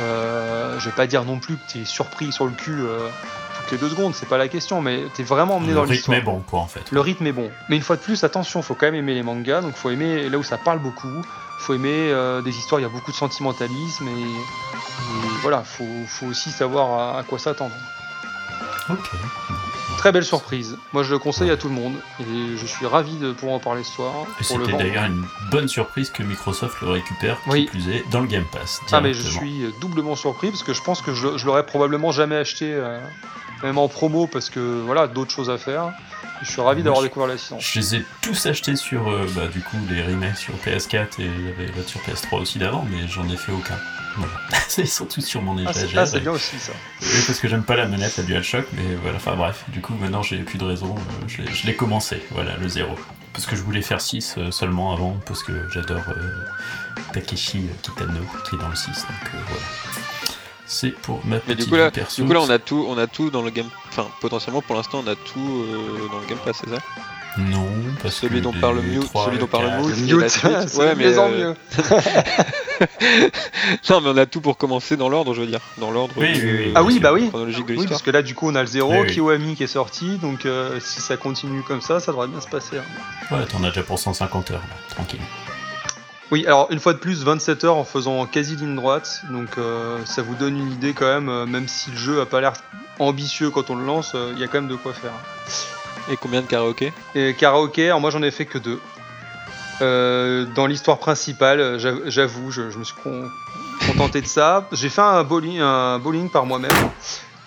Euh, 0.00 0.78
je 0.78 0.86
vais 0.86 0.94
pas 0.94 1.06
dire 1.06 1.24
non 1.24 1.38
plus 1.38 1.56
que 1.56 1.72
t'es 1.72 1.84
surpris 1.84 2.32
sur 2.32 2.44
le 2.44 2.52
cul 2.52 2.80
euh, 2.80 3.08
toutes 3.66 3.80
les 3.80 3.88
deux 3.88 3.94
secondes, 3.94 4.14
c'est 4.14 4.28
pas 4.28 4.38
la 4.38 4.48
question, 4.48 4.80
mais 4.80 5.00
t'es 5.14 5.22
vraiment 5.22 5.56
emmené 5.56 5.74
dans 5.74 5.84
l'histoire. 5.84 6.14
Le 6.14 6.20
rythme 6.20 6.30
est 6.30 6.32
bon, 6.32 6.42
quoi, 6.48 6.60
en 6.60 6.66
fait. 6.66 6.90
Le 6.92 7.00
rythme 7.00 7.26
est 7.26 7.32
bon. 7.32 7.50
Mais 7.68 7.76
une 7.76 7.82
fois 7.82 7.96
de 7.96 8.00
plus, 8.00 8.22
attention, 8.22 8.62
faut 8.62 8.74
quand 8.74 8.86
même 8.86 8.94
aimer 8.94 9.14
les 9.14 9.22
mangas, 9.22 9.60
donc 9.60 9.74
faut 9.74 9.90
aimer 9.90 10.28
là 10.28 10.38
où 10.38 10.42
ça 10.42 10.56
parle 10.56 10.78
beaucoup, 10.78 11.22
faut 11.58 11.74
aimer 11.74 12.10
euh, 12.12 12.42
des 12.42 12.56
histoires, 12.56 12.80
il 12.80 12.84
y 12.84 12.86
a 12.86 12.90
beaucoup 12.90 13.10
de 13.10 13.16
sentimentalisme, 13.16 14.06
et, 14.06 14.26
voilà, 15.42 15.62
faut, 15.62 15.84
faut 16.06 16.26
aussi 16.26 16.50
savoir 16.50 17.16
à, 17.16 17.18
à 17.18 17.22
quoi 17.24 17.38
s'attendre. 17.38 17.74
Ok. 18.88 19.10
Très 19.98 20.12
belle 20.12 20.24
surprise. 20.24 20.76
Moi, 20.92 21.02
je 21.02 21.10
le 21.10 21.18
conseille 21.18 21.50
à 21.50 21.56
tout 21.56 21.68
le 21.68 21.74
monde 21.74 21.94
et 22.20 22.56
je 22.56 22.66
suis 22.66 22.86
ravi 22.86 23.16
de 23.16 23.32
pouvoir 23.32 23.56
en 23.56 23.60
parler 23.60 23.82
ce 23.82 23.92
soir. 23.92 24.12
C'était 24.40 24.72
d'ailleurs 24.72 25.04
une 25.04 25.24
bonne 25.50 25.68
surprise 25.68 26.10
que 26.10 26.22
Microsoft 26.22 26.80
le 26.82 26.90
récupère, 26.90 27.38
qui 27.50 27.64
plus 27.64 27.88
est, 27.88 28.04
dans 28.10 28.20
le 28.20 28.26
Game 28.26 28.44
Pass. 28.52 28.82
Ah, 28.92 29.00
mais 29.00 29.14
je 29.14 29.22
suis 29.22 29.74
doublement 29.80 30.14
surpris 30.14 30.50
parce 30.50 30.62
que 30.62 30.74
je 30.74 30.82
pense 30.82 31.00
que 31.00 31.14
je, 31.14 31.38
je 31.38 31.46
l'aurais 31.46 31.64
probablement 31.64 32.12
jamais 32.12 32.36
acheté, 32.36 32.72
euh, 32.72 33.00
même 33.62 33.78
en 33.78 33.88
promo, 33.88 34.26
parce 34.26 34.50
que 34.50 34.60
voilà, 34.84 35.06
d'autres 35.06 35.30
choses 35.30 35.50
à 35.50 35.58
faire. 35.58 35.92
Je 36.42 36.50
suis 36.50 36.60
ravi 36.60 36.82
d'avoir 36.82 37.02
découvert 37.02 37.28
la 37.28 37.34
licence. 37.34 37.62
Je 37.62 37.80
les 37.80 37.94
ai 37.96 38.04
tous 38.20 38.46
achetés 38.46 38.76
sur, 38.76 39.08
euh, 39.08 39.26
bah, 39.34 39.46
du 39.48 39.60
coup, 39.60 39.78
les 39.90 40.02
remakes 40.02 40.36
sur 40.36 40.54
PS4 40.56 41.20
et 41.20 41.24
il 41.24 41.46
y 41.46 41.48
avait 41.48 41.66
l'autre 41.74 41.88
sur 41.88 42.00
PS3 42.00 42.40
aussi 42.40 42.58
d'avant, 42.58 42.84
mais 42.90 43.08
j'en 43.08 43.26
ai 43.28 43.36
fait 43.36 43.52
aucun. 43.52 43.78
Ils 44.78 44.88
sont 44.88 45.06
tous 45.06 45.22
sur 45.22 45.42
mon 45.42 45.56
ah, 45.58 45.70
étagère. 45.70 46.00
Ah, 46.00 46.06
c'est 46.06 46.20
bien 46.20 46.32
aussi 46.32 46.58
ça. 46.58 46.72
Oui, 47.02 47.22
parce 47.26 47.38
que 47.38 47.48
j'aime 47.48 47.62
pas 47.62 47.76
la 47.76 47.86
manette, 47.86 48.16
la 48.16 48.24
DualShock, 48.24 48.66
mais 48.72 48.94
voilà, 49.02 49.16
enfin 49.16 49.36
bref, 49.36 49.64
du 49.68 49.80
coup 49.80 49.94
maintenant 49.94 50.22
j'ai 50.22 50.38
plus 50.38 50.58
de 50.58 50.64
raison, 50.64 50.94
euh, 50.94 51.42
je 51.52 51.66
l'ai 51.66 51.76
commencé, 51.76 52.22
voilà, 52.30 52.56
le 52.56 52.68
zéro. 52.68 52.94
Parce 53.32 53.46
que 53.46 53.56
je 53.56 53.62
voulais 53.62 53.82
faire 53.82 54.00
6 54.00 54.36
euh, 54.38 54.50
seulement 54.50 54.94
avant, 54.94 55.16
parce 55.26 55.42
que 55.42 55.52
j'adore 55.70 56.02
Takeshi 57.12 57.66
Kitano 57.82 58.20
qui 58.48 58.56
est 58.56 58.58
dans 58.58 58.68
le 58.68 58.76
6, 58.76 58.86
donc 58.86 59.30
voilà. 59.32 60.35
C'est 60.66 60.90
pour 60.90 61.24
ma 61.24 61.38
petite 61.38 61.60
du 61.60 61.70
coup, 61.70 61.76
là, 61.76 61.90
Du 61.90 62.24
coup 62.24 62.32
là 62.32 62.40
on 62.40 62.50
a 62.50 62.58
tout, 62.58 62.84
on 62.88 62.98
a 62.98 63.06
tout 63.06 63.30
dans 63.30 63.42
le 63.42 63.50
game, 63.50 63.68
enfin 63.88 64.08
potentiellement 64.20 64.62
pour 64.62 64.74
l'instant 64.74 65.02
on 65.04 65.10
a 65.10 65.14
tout 65.14 65.64
dans 66.10 66.18
le 66.18 66.26
Game 66.26 66.38
Pass, 66.44 66.62
c'est 66.64 66.70
ça 66.70 66.78
non, 67.38 67.68
parce 68.02 68.14
celui 68.14 68.40
dont 68.40 68.52
parle 68.52 68.80
mieux, 68.80 69.02
celui 69.24 69.38
dont 69.38 69.46
parle 69.46 69.66
mieux, 69.66 70.16
ouais, 70.16 70.94
mais 70.96 71.18
en 71.18 71.28
mieux. 71.28 71.54
non, 73.90 74.00
mais 74.00 74.08
on 74.08 74.16
a 74.16 74.24
tout 74.24 74.40
pour 74.40 74.56
commencer 74.56 74.96
dans 74.96 75.10
l'ordre, 75.10 75.34
je 75.34 75.42
veux 75.42 75.46
dire, 75.46 75.60
dans 75.78 75.90
l'ordre. 75.90 76.14
Oui, 76.16 76.72
ah 76.74 76.82
oui, 76.82 76.98
bah 76.98 77.12
oui. 77.12 77.28
Chronologique 77.28 77.66
de 77.66 77.74
l'histoire. 77.74 77.90
parce 77.90 78.02
que 78.02 78.10
là, 78.10 78.22
du 78.22 78.34
coup, 78.34 78.48
on 78.48 78.54
a 78.54 78.62
le 78.62 78.66
0, 78.66 79.04
Kiwami 79.04 79.54
qui 79.54 79.64
est 79.64 79.66
sorti, 79.66 80.16
donc 80.16 80.46
euh, 80.46 80.80
si 80.80 81.00
ça 81.00 81.18
continue 81.18 81.62
comme 81.62 81.82
ça, 81.82 82.00
ça 82.00 82.12
devrait 82.12 82.28
bien 82.28 82.40
se 82.40 82.48
passer. 82.48 82.78
Hein. 82.78 83.34
Ouais, 83.34 83.44
t'en 83.44 83.62
as 83.64 83.68
déjà 83.68 83.82
pour 83.82 83.98
150 83.98 84.52
heures, 84.52 84.60
là, 84.60 84.76
tranquille. 84.88 85.20
Oui, 86.32 86.44
alors 86.46 86.66
une 86.70 86.80
fois 86.80 86.92
de 86.92 86.98
plus, 86.98 87.22
27 87.22 87.64
heures 87.64 87.76
en 87.76 87.84
faisant 87.84 88.26
quasi 88.26 88.56
ligne 88.56 88.74
droite, 88.74 89.22
donc 89.30 89.58
euh, 89.58 89.98
ça 90.04 90.22
vous 90.22 90.34
donne 90.34 90.58
une 90.58 90.72
idée 90.72 90.92
quand 90.92 91.06
même, 91.06 91.28
euh, 91.28 91.46
même 91.46 91.68
si 91.68 91.90
le 91.92 91.96
jeu 91.96 92.20
a 92.20 92.26
pas 92.26 92.40
l'air 92.40 92.54
ambitieux 92.98 93.50
quand 93.50 93.70
on 93.70 93.76
le 93.76 93.84
lance, 93.84 94.16
il 94.32 94.38
y 94.38 94.42
a 94.42 94.48
quand 94.48 94.60
même 94.60 94.68
de 94.68 94.74
quoi 94.74 94.92
faire. 94.92 95.12
Et 96.10 96.16
combien 96.16 96.40
de 96.40 96.46
karaoké? 96.46 96.92
Et 97.14 97.34
karaoké, 97.34 97.86
alors 97.86 98.00
moi 98.00 98.10
j'en 98.10 98.22
ai 98.22 98.30
fait 98.30 98.46
que 98.46 98.58
deux. 98.58 98.80
Euh, 99.82 100.46
dans 100.54 100.66
l'histoire 100.66 100.98
principale, 100.98 101.78
j'avoue, 102.06 102.50
je, 102.50 102.62
me 102.62 102.84
suis 102.84 102.96
contenté 103.86 104.20
de 104.20 104.26
ça. 104.26 104.66
J'ai 104.72 104.88
fait 104.88 105.02
un 105.02 105.22
bowling, 105.22 105.60
un 105.60 105.98
bowling 105.98 106.30
par 106.30 106.46
moi-même 106.46 106.72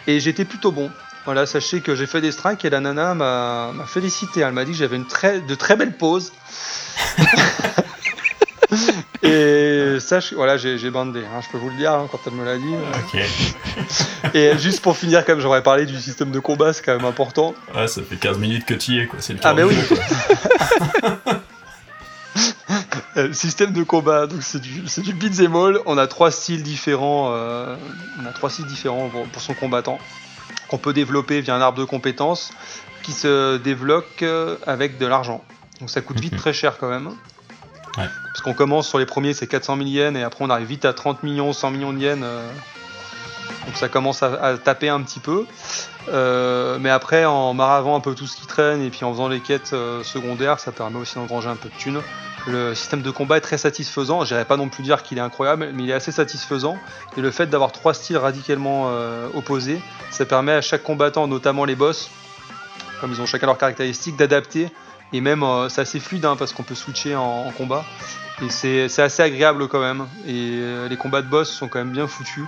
et 0.07 0.19
j'étais 0.19 0.45
plutôt 0.45 0.71
bon. 0.71 0.91
Voilà, 1.25 1.45
sachez 1.45 1.81
que 1.81 1.95
j'ai 1.95 2.07
fait 2.07 2.21
des 2.21 2.31
strikes 2.31 2.63
et 2.65 2.69
la 2.69 2.79
nana 2.79 3.13
m'a 3.13 3.85
félicité. 3.85 4.41
Elle 4.41 4.53
m'a 4.53 4.65
dit 4.65 4.71
que 4.71 4.77
j'avais 4.77 4.95
une 4.95 5.07
très, 5.07 5.41
de 5.41 5.55
très 5.55 5.75
belles 5.75 5.97
poses. 5.97 6.31
Et 9.29 9.99
ça, 9.99 10.19
voilà, 10.33 10.57
j'ai 10.57 10.89
bandé, 10.89 11.19
hein, 11.19 11.41
je 11.41 11.49
peux 11.51 11.57
vous 11.57 11.69
le 11.69 11.75
dire 11.75 11.93
hein, 11.93 12.07
quand 12.11 12.19
elle 12.25 12.33
me 12.33 12.45
l'a 12.45 12.57
dit. 12.57 12.73
Ok. 13.13 14.33
Et 14.33 14.57
juste 14.57 14.81
pour 14.81 14.97
finir, 14.97 15.25
comme 15.25 15.39
j'aurais 15.39 15.63
parlé 15.63 15.85
du 15.85 15.99
système 15.99 16.31
de 16.31 16.39
combat, 16.39 16.73
c'est 16.73 16.83
quand 16.83 16.95
même 16.95 17.05
important. 17.05 17.53
Ouais, 17.75 17.87
ça 17.87 18.01
fait 18.03 18.17
15 18.17 18.37
minutes 18.37 18.65
que 18.65 18.73
tu 18.73 18.93
y 18.93 18.99
es, 18.99 19.07
quoi. 19.07 19.19
C'est 19.21 19.33
le 19.33 19.39
Ah, 19.43 19.53
mais 19.53 19.63
oui! 19.63 19.75
Euh, 23.17 23.33
système 23.33 23.73
de 23.73 23.83
combat, 23.83 24.27
donc 24.27 24.43
c'est 24.43 24.61
du, 24.61 24.81
du 24.81 25.13
beat'em 25.13 25.55
all. 25.55 25.79
On 25.85 25.97
a 25.97 26.07
trois 26.07 26.31
styles 26.31 26.63
différents. 26.63 27.31
Euh, 27.33 27.75
on 28.21 28.25
a 28.25 28.31
trois 28.31 28.49
styles 28.49 28.67
différents 28.67 29.09
pour, 29.09 29.41
son 29.41 29.53
combattant 29.55 29.99
qu'on 30.67 30.77
peut 30.77 30.93
développer 30.93 31.41
via 31.41 31.55
un 31.55 31.61
arbre 31.61 31.79
de 31.79 31.85
compétences 31.85 32.51
qui 33.01 33.11
se 33.11 33.57
développe 33.57 34.05
euh, 34.21 34.57
avec 34.67 34.99
de 34.99 35.07
l'argent. 35.07 35.43
Donc 35.79 35.89
ça 35.89 36.01
coûte 36.01 36.19
vite 36.19 36.33
mhm. 36.33 36.39
très 36.39 36.53
cher 36.53 36.77
quand 36.77 36.89
même. 36.89 37.09
Parce 37.95 38.41
qu'on 38.41 38.53
commence 38.53 38.87
sur 38.87 38.99
les 38.99 39.05
premiers, 39.05 39.33
c'est 39.33 39.47
400 39.47 39.77
000 39.77 39.89
yens, 39.89 40.17
et 40.17 40.23
après 40.23 40.45
on 40.45 40.49
arrive 40.49 40.67
vite 40.67 40.85
à 40.85 40.93
30 40.93 41.23
millions, 41.23 41.53
100 41.53 41.71
millions 41.71 41.93
de 41.93 41.99
yens. 41.99 42.21
Euh. 42.23 42.47
donc 43.65 43.75
ça 43.75 43.89
commence 43.89 44.23
à, 44.23 44.57
taper 44.57 44.89
un 44.89 45.01
petit 45.01 45.19
peu. 45.19 45.45
Euh, 46.07 46.77
mais 46.79 46.89
après, 46.89 47.25
en 47.25 47.53
maravant 47.53 47.95
un 47.95 47.99
peu 47.99 48.15
tout 48.15 48.27
ce 48.27 48.35
qui 48.35 48.47
traîne, 48.47 48.81
et 48.81 48.89
puis 48.89 49.03
en 49.03 49.11
faisant 49.11 49.27
les 49.27 49.41
quêtes 49.41 49.71
euh, 49.73 50.03
secondaires, 50.03 50.59
ça 50.59 50.71
permet 50.71 50.97
aussi 50.97 51.15
d'engranger 51.15 51.49
un 51.49 51.55
peu 51.55 51.69
de 51.69 51.75
thunes. 51.75 52.01
Le 52.47 52.73
système 52.73 53.01
de 53.01 53.11
combat 53.11 53.37
est 53.37 53.41
très 53.41 53.57
satisfaisant. 53.57 54.23
Je 54.23 54.41
pas 54.43 54.57
non 54.57 54.69
plus 54.69 54.81
dire 54.81 55.03
qu'il 55.03 55.17
est 55.17 55.21
incroyable, 55.21 55.69
mais 55.73 55.83
il 55.83 55.89
est 55.89 55.93
assez 55.93 56.11
satisfaisant. 56.11 56.77
Et 57.17 57.21
le 57.21 57.31
fait 57.31 57.47
d'avoir 57.47 57.71
trois 57.71 57.93
styles 57.93 58.17
radicalement 58.17 58.89
opposés, 59.35 59.81
ça 60.09 60.25
permet 60.25 60.53
à 60.53 60.61
chaque 60.61 60.81
combattant, 60.81 61.27
notamment 61.27 61.65
les 61.65 61.75
boss, 61.75 62.09
comme 63.01 63.11
ils 63.11 63.21
ont 63.21 63.25
chacun 63.25 63.45
leurs 63.45 63.57
caractéristiques, 63.57 64.15
d'adapter 64.15 64.71
et 65.11 65.21
même, 65.21 65.43
euh, 65.43 65.69
c'est 65.69 65.81
assez 65.81 65.99
fluide 65.99 66.25
hein, 66.25 66.35
parce 66.37 66.53
qu'on 66.53 66.63
peut 66.63 66.75
switcher 66.75 67.15
en, 67.15 67.51
combat. 67.51 67.85
Et 68.41 68.49
c'est 68.49 69.01
assez 69.01 69.21
agréable 69.21 69.67
quand 69.67 69.81
même. 69.81 70.07
Et 70.25 70.51
euh, 70.53 70.87
les 70.87 70.97
combats 70.97 71.21
de 71.21 71.27
boss 71.27 71.49
sont 71.49 71.67
quand 71.67 71.79
même 71.79 71.91
bien 71.91 72.07
foutus. 72.07 72.47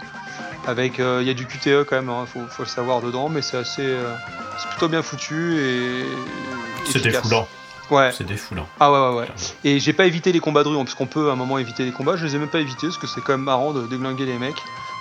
Avec, 0.68 1.00
euh, 1.00 1.20
il 1.22 1.28
y 1.28 1.32
a 1.32 1.34
du 1.34 1.48
QTE 1.48 1.84
quand 1.84 1.96
même, 1.96 2.10
hein, 2.10 2.26
faut, 2.28 2.64
le 2.64 2.68
savoir 2.68 3.02
dedans, 3.02 3.30
mais 3.30 3.42
c'est 3.42 3.58
assez, 3.58 3.96
c'est 4.60 4.70
plutôt 4.70 4.88
bien 4.88 5.02
foutu 5.02 5.58
et. 5.60 6.06
C'est 6.86 7.02
défoulant. 7.02 7.48
Ouais. 7.92 8.12
C'est 8.18 8.26
défoulant. 8.26 8.68
Ah 8.80 8.92
ouais, 8.92 9.00
ouais, 9.00 9.20
ouais. 9.22 9.28
Et 9.66 9.80
j'ai 9.80 9.92
pas 9.92 10.06
évité 10.06 10.32
les 10.32 10.40
combats 10.40 10.64
de 10.64 10.70
rue, 10.70 10.78
hein, 10.78 10.86
parce 10.86 10.96
qu'on 10.96 11.06
peut 11.06 11.30
à 11.30 11.34
un 11.34 11.36
moment 11.36 11.58
éviter 11.58 11.84
les 11.84 11.92
combats. 11.92 12.16
Je 12.16 12.26
les 12.26 12.36
ai 12.36 12.40
même 12.40 12.48
pas 12.48 12.60
évités, 12.60 12.88
parce 12.88 12.98
que 12.98 13.06
c'est 13.06 13.22
quand 13.22 13.34
même 13.34 13.44
marrant 13.44 13.74
de 13.74 13.86
déglinguer 13.86 14.26
les 14.26 14.38
mecs. 14.38 14.56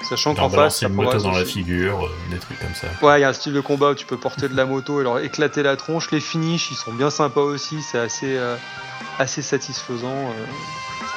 Sachant 0.09 0.35
qu'en 0.35 0.51
face, 0.51 0.83
une 0.83 0.95
moto 0.95 1.19
dans 1.19 1.31
la 1.31 1.45
figure, 1.45 2.07
euh, 2.07 2.11
des 2.31 2.39
trucs 2.39 2.59
comme 2.59 2.75
ça. 2.75 2.89
Ouais, 3.03 3.19
il 3.19 3.23
y 3.23 3.25
a 3.25 3.29
un 3.29 3.33
style 3.33 3.53
de 3.53 3.61
combat 3.61 3.91
où 3.91 3.95
tu 3.95 4.07
peux 4.07 4.17
porter 4.17 4.49
de 4.49 4.57
la 4.57 4.65
moto 4.65 5.01
et 5.01 5.05
leur 5.05 5.19
éclater 5.21 5.63
la 5.63 5.77
tronche. 5.77 6.11
Les 6.11 6.21
finishes, 6.21 6.71
ils 6.71 6.77
sont 6.77 6.93
bien 6.93 7.11
sympas 7.11 7.43
aussi, 7.43 7.83
c'est 7.83 7.99
assez, 7.99 8.37
euh, 8.37 8.57
assez 9.19 9.43
satisfaisant. 9.43 10.09
Euh, 10.09 10.47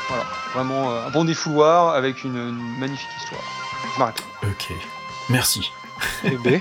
voilà, 0.10 0.26
vraiment 0.54 0.92
un 0.92 1.10
bon 1.10 1.24
défouloir 1.24 1.96
avec 1.96 2.24
une, 2.24 2.52
magnifique 2.78 3.10
histoire. 3.18 3.42
Je 3.96 4.00
m'arrête. 4.00 4.24
Ok, 4.44 4.74
merci. 5.30 5.72
Et 6.24 6.38
B, 6.38 6.60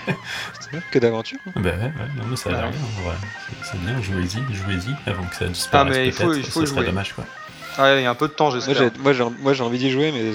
que 0.91 0.99
d'aventure. 0.99 1.39
Bah 1.57 1.61
ouais, 1.63 1.71
ouais, 1.71 1.93
non, 2.17 2.25
mais 2.29 2.37
ça 2.37 2.51
a 2.51 2.53
l'air 2.53 2.71
bien, 2.71 2.81
C'est 3.63 3.81
bien, 3.81 4.01
jouez-y, 4.03 4.55
jouez-y 4.55 5.11
avant 5.11 5.25
que 5.25 5.37
ça 5.37 5.47
disparaisse. 5.47 5.95
Ah, 5.95 5.99
mais 5.99 6.07
il 6.07 6.13
faut, 6.13 6.35
il 6.35 6.45
faut 6.45 6.67
ça 6.67 6.75
jouer. 6.75 6.87
dommage, 6.87 7.13
quoi. 7.13 7.25
Ah, 7.79 7.95
il 7.97 8.03
y 8.03 8.07
a 8.07 8.11
un 8.11 8.15
peu 8.15 8.29
de 8.29 8.33
temps, 8.33 8.51
j'espère. 8.51 8.91
Moi, 9.01 9.53
j'ai 9.53 9.63
envie 9.63 9.79
d'y 9.79 9.91
jouer, 9.91 10.13
mais 10.13 10.33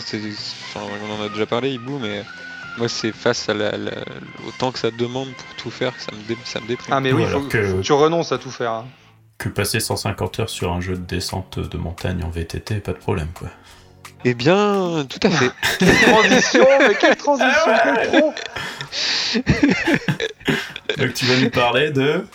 on 0.76 1.22
en 1.22 1.26
a 1.26 1.30
déjà 1.30 1.46
parlé, 1.46 1.72
Hibou, 1.72 2.00
mais 2.00 2.24
moi, 2.78 2.88
c'est 2.88 3.12
face 3.12 3.50
à 3.50 3.54
la, 3.54 3.72
au 4.48 4.52
temps 4.58 4.72
que 4.72 4.80
ça 4.80 4.91
demande 4.91 5.30
pour 5.30 5.56
tout 5.56 5.72
faire 5.72 5.96
que 5.96 6.02
ça 6.02 6.12
me, 6.12 6.36
ça 6.46 6.60
me 6.60 6.67
déprime. 6.67 6.93
Ah, 6.93 7.00
mais 7.00 7.12
oui, 7.12 7.26
faut, 7.26 7.41
que... 7.41 7.82
tu 7.82 7.93
renonces 7.93 8.32
à 8.32 8.38
tout 8.38 8.52
faire. 8.52 8.72
Hein. 8.72 8.86
Que 9.38 9.50
passer 9.50 9.80
150 9.80 10.39
heures 10.39 10.50
sur 10.50 10.72
un 10.72 10.82
jeu 10.82 10.96
de 10.96 11.06
descente 11.06 11.60
de 11.60 11.78
montagne 11.78 12.24
en 12.24 12.30
VTT, 12.30 12.80
pas 12.80 12.93
de 12.93 12.98
problème, 12.98 13.30
quoi. 13.34 13.50
Eh 14.26 14.34
bien, 14.34 15.06
tout 15.08 15.20
à 15.22 15.30
fait. 15.30 15.52
quelle 15.80 15.96
transition, 16.02 16.67
mais 16.80 16.96
quelle 16.96 17.15
transition, 17.15 17.72
pro 18.08 18.34
Donc, 20.97 21.13
tu 21.13 21.26
vas 21.26 21.38
nous 21.41 21.50
parler 21.50 21.91
de. 21.91 22.26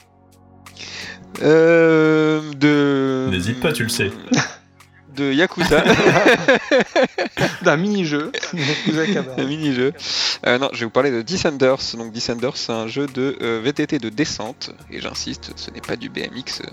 Euh, 1.43 2.41
de. 2.57 3.29
N'hésite 3.31 3.61
pas, 3.61 3.73
tu 3.73 3.83
le 3.85 3.89
sais 3.89 4.11
de 5.15 5.33
Yakuza. 5.33 5.85
D'un 7.63 7.77
mini-jeu. 7.83 8.33
Un 9.37 9.45
mini-jeu. 9.45 9.93
Euh, 10.47 10.59
non, 10.59 10.69
je 10.73 10.81
vais 10.81 10.85
vous 10.87 10.91
parler 10.91 11.11
de 11.11 11.23
Descenders. 11.23 11.79
Donc 11.97 12.13
Descenders, 12.13 12.57
c'est 12.57 12.73
un 12.73 12.87
jeu 12.87 13.07
de 13.07 13.37
euh, 13.43 13.61
VTT 13.63 13.99
de 13.99 14.09
descente. 14.09 14.71
Et 14.91 15.01
j'insiste, 15.01 15.53
ce 15.57 15.71
n'est 15.71 15.81
pas 15.81 15.97
du 15.97 16.09
BMX, 16.09 16.61
euh, 16.61 16.67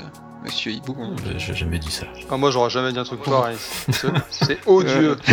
monsieur 0.43 0.71
Hibou. 0.71 0.95
J'ai 1.37 1.53
jamais 1.53 1.79
dit 1.79 1.91
ça. 1.91 2.05
Ah, 2.29 2.37
moi, 2.37 2.51
j'aurais 2.51 2.69
jamais 2.69 2.91
dit 2.91 2.99
un 2.99 3.03
truc 3.03 3.23
pareil. 3.23 3.57
C'est 4.29 4.59
odieux. 4.65 5.17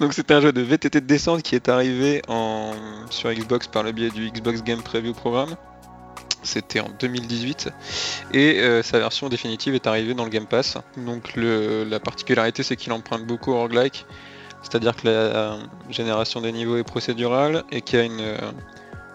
Donc 0.00 0.12
c'était 0.12 0.34
un 0.34 0.42
jeu 0.42 0.52
de 0.52 0.60
VTT 0.60 1.00
de 1.00 1.06
descente 1.06 1.42
qui 1.42 1.54
est 1.54 1.70
arrivé 1.70 2.20
en... 2.28 2.72
sur 3.08 3.32
Xbox 3.32 3.66
par 3.66 3.82
le 3.82 3.92
biais 3.92 4.10
du 4.10 4.30
Xbox 4.30 4.62
Game 4.62 4.82
Preview 4.82 5.14
Programme. 5.14 5.56
C'était 6.42 6.80
en 6.80 6.88
2018 7.00 7.70
et 8.32 8.60
euh, 8.60 8.82
sa 8.82 8.98
version 8.98 9.28
définitive 9.28 9.74
est 9.74 9.86
arrivée 9.86 10.14
dans 10.14 10.24
le 10.24 10.30
Game 10.30 10.46
Pass. 10.46 10.78
Donc 10.96 11.34
la 11.36 12.00
particularité 12.00 12.62
c'est 12.62 12.76
qu'il 12.76 12.92
emprunte 12.92 13.26
beaucoup 13.26 13.52
au 13.52 13.58
roguelike, 13.58 14.06
c'est-à-dire 14.62 14.96
que 14.96 15.08
la 15.08 15.58
génération 15.90 16.40
des 16.40 16.52
niveaux 16.52 16.76
est 16.76 16.84
procédurale 16.84 17.64
et 17.70 17.82
qu'il 17.82 17.98
y 17.98 18.02
a 18.02 18.04
une, 18.04 18.20
euh, 18.20 18.38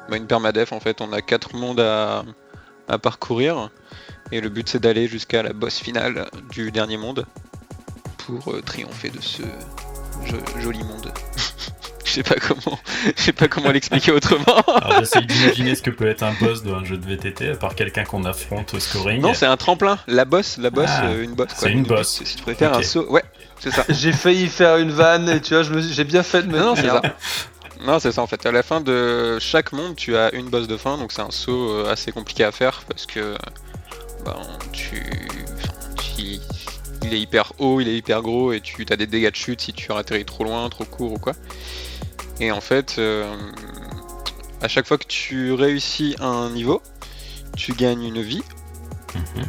bah, 0.09 0.17
une 0.17 0.27
permadef 0.27 0.73
en 0.73 0.79
fait. 0.79 1.01
On 1.01 1.13
a 1.13 1.21
quatre 1.21 1.55
mondes 1.55 1.79
à, 1.79 2.23
parcourir 3.01 3.69
et 4.31 4.41
le 4.41 4.49
but 4.49 4.67
c'est 4.67 4.79
d'aller 4.79 5.07
jusqu'à 5.07 5.41
la 5.41 5.53
boss 5.53 5.79
finale 5.79 6.29
du 6.51 6.71
dernier 6.71 6.97
monde 6.97 7.25
pour 8.17 8.53
euh, 8.53 8.61
triompher 8.61 9.09
de 9.09 9.21
ce 9.21 9.43
joli 10.59 10.83
monde. 10.83 11.11
je 12.13 12.21
sais 12.21 12.23
pas 12.23 12.35
comment, 12.35 12.79
je 13.17 13.21
sais 13.21 13.33
pas 13.33 13.47
comment 13.47 13.71
l'expliquer 13.71 14.11
autrement. 14.11 14.43
Alors 14.81 14.99
j'essaie 14.99 15.21
d'imaginer 15.21 15.75
ce 15.75 15.81
que 15.81 15.89
peut 15.89 16.07
être 16.07 16.23
un 16.23 16.33
boss 16.39 16.63
d'un 16.63 16.83
jeu 16.83 16.97
de 16.97 17.05
VTT 17.05 17.49
à 17.51 17.55
part 17.55 17.75
quelqu'un 17.75 18.03
qu'on 18.03 18.23
affronte 18.25 18.73
au 18.73 18.79
scoring. 18.79 19.21
Non, 19.21 19.33
c'est 19.33 19.45
un 19.47 19.57
tremplin. 19.57 19.97
La 20.07 20.25
boss, 20.25 20.57
la 20.57 20.69
boss, 20.69 20.89
Ah, 20.89 21.05
euh, 21.07 21.23
une 21.23 21.33
boss. 21.33 21.47
c'est 21.55 21.71
une 21.71 21.83
boss. 21.83 22.21
Si 22.23 22.35
tu 22.35 22.43
préfères 22.43 22.77
un 22.77 22.83
saut, 22.83 23.09
ouais, 23.09 23.23
c'est 23.59 23.71
ça. 23.71 23.83
J'ai 23.89 24.11
failli 24.11 24.47
faire 24.47 24.77
une 24.77 24.91
vanne 24.91 25.29
et 25.29 25.41
tu 25.41 25.55
vois, 25.55 25.63
j'ai 25.63 26.03
bien 26.03 26.23
fait 26.23 26.43
de 26.43 26.47
me 26.51 26.59
Non, 26.59 26.65
non, 26.67 26.75
c'est 26.75 26.87
ça. 26.87 27.01
Non, 27.85 27.99
c'est 27.99 28.11
ça 28.11 28.21
en 28.21 28.27
fait. 28.27 28.45
À 28.45 28.51
la 28.51 28.63
fin 28.63 28.79
de 28.81 29.37
chaque 29.39 29.71
monde, 29.73 29.95
tu 29.95 30.15
as 30.15 30.33
une 30.35 30.49
boss 30.49 30.67
de 30.67 30.77
fin, 30.77 30.97
donc 30.97 31.11
c'est 31.11 31.21
un 31.21 31.31
saut 31.31 31.69
euh, 31.71 31.91
assez 31.91 32.11
compliqué 32.11 32.43
à 32.43 32.51
faire 32.51 32.83
parce 32.87 33.05
que 33.05 33.35
ben, 34.23 34.35
tu... 34.71 35.01
enfin, 35.57 35.73
tu- 36.01 36.39
il 37.05 37.13
est 37.13 37.19
hyper 37.19 37.51
haut, 37.59 37.81
il 37.81 37.89
est 37.89 37.95
hyper 37.97 38.21
gros 38.21 38.53
et 38.53 38.61
tu 38.61 38.85
as 38.89 38.95
des 38.95 39.07
dégâts 39.07 39.31
de 39.31 39.35
chute 39.35 39.59
si 39.59 39.73
tu 39.73 39.91
atterris 39.91 40.23
trop 40.23 40.45
loin, 40.45 40.69
trop 40.69 40.85
court 40.85 41.11
ou 41.11 41.17
quoi. 41.19 41.33
Et 42.39 42.51
en 42.51 42.61
fait, 42.61 42.95
euh, 42.97 43.33
à 44.61 44.67
chaque 44.67 44.87
fois 44.87 44.97
que 44.97 45.05
tu 45.07 45.53
réussis 45.53 46.15
un 46.19 46.49
niveau, 46.49 46.81
tu 47.55 47.73
gagnes 47.73 48.03
une 48.03 48.21
vie. 48.21 48.43
Mhm. 49.15 49.45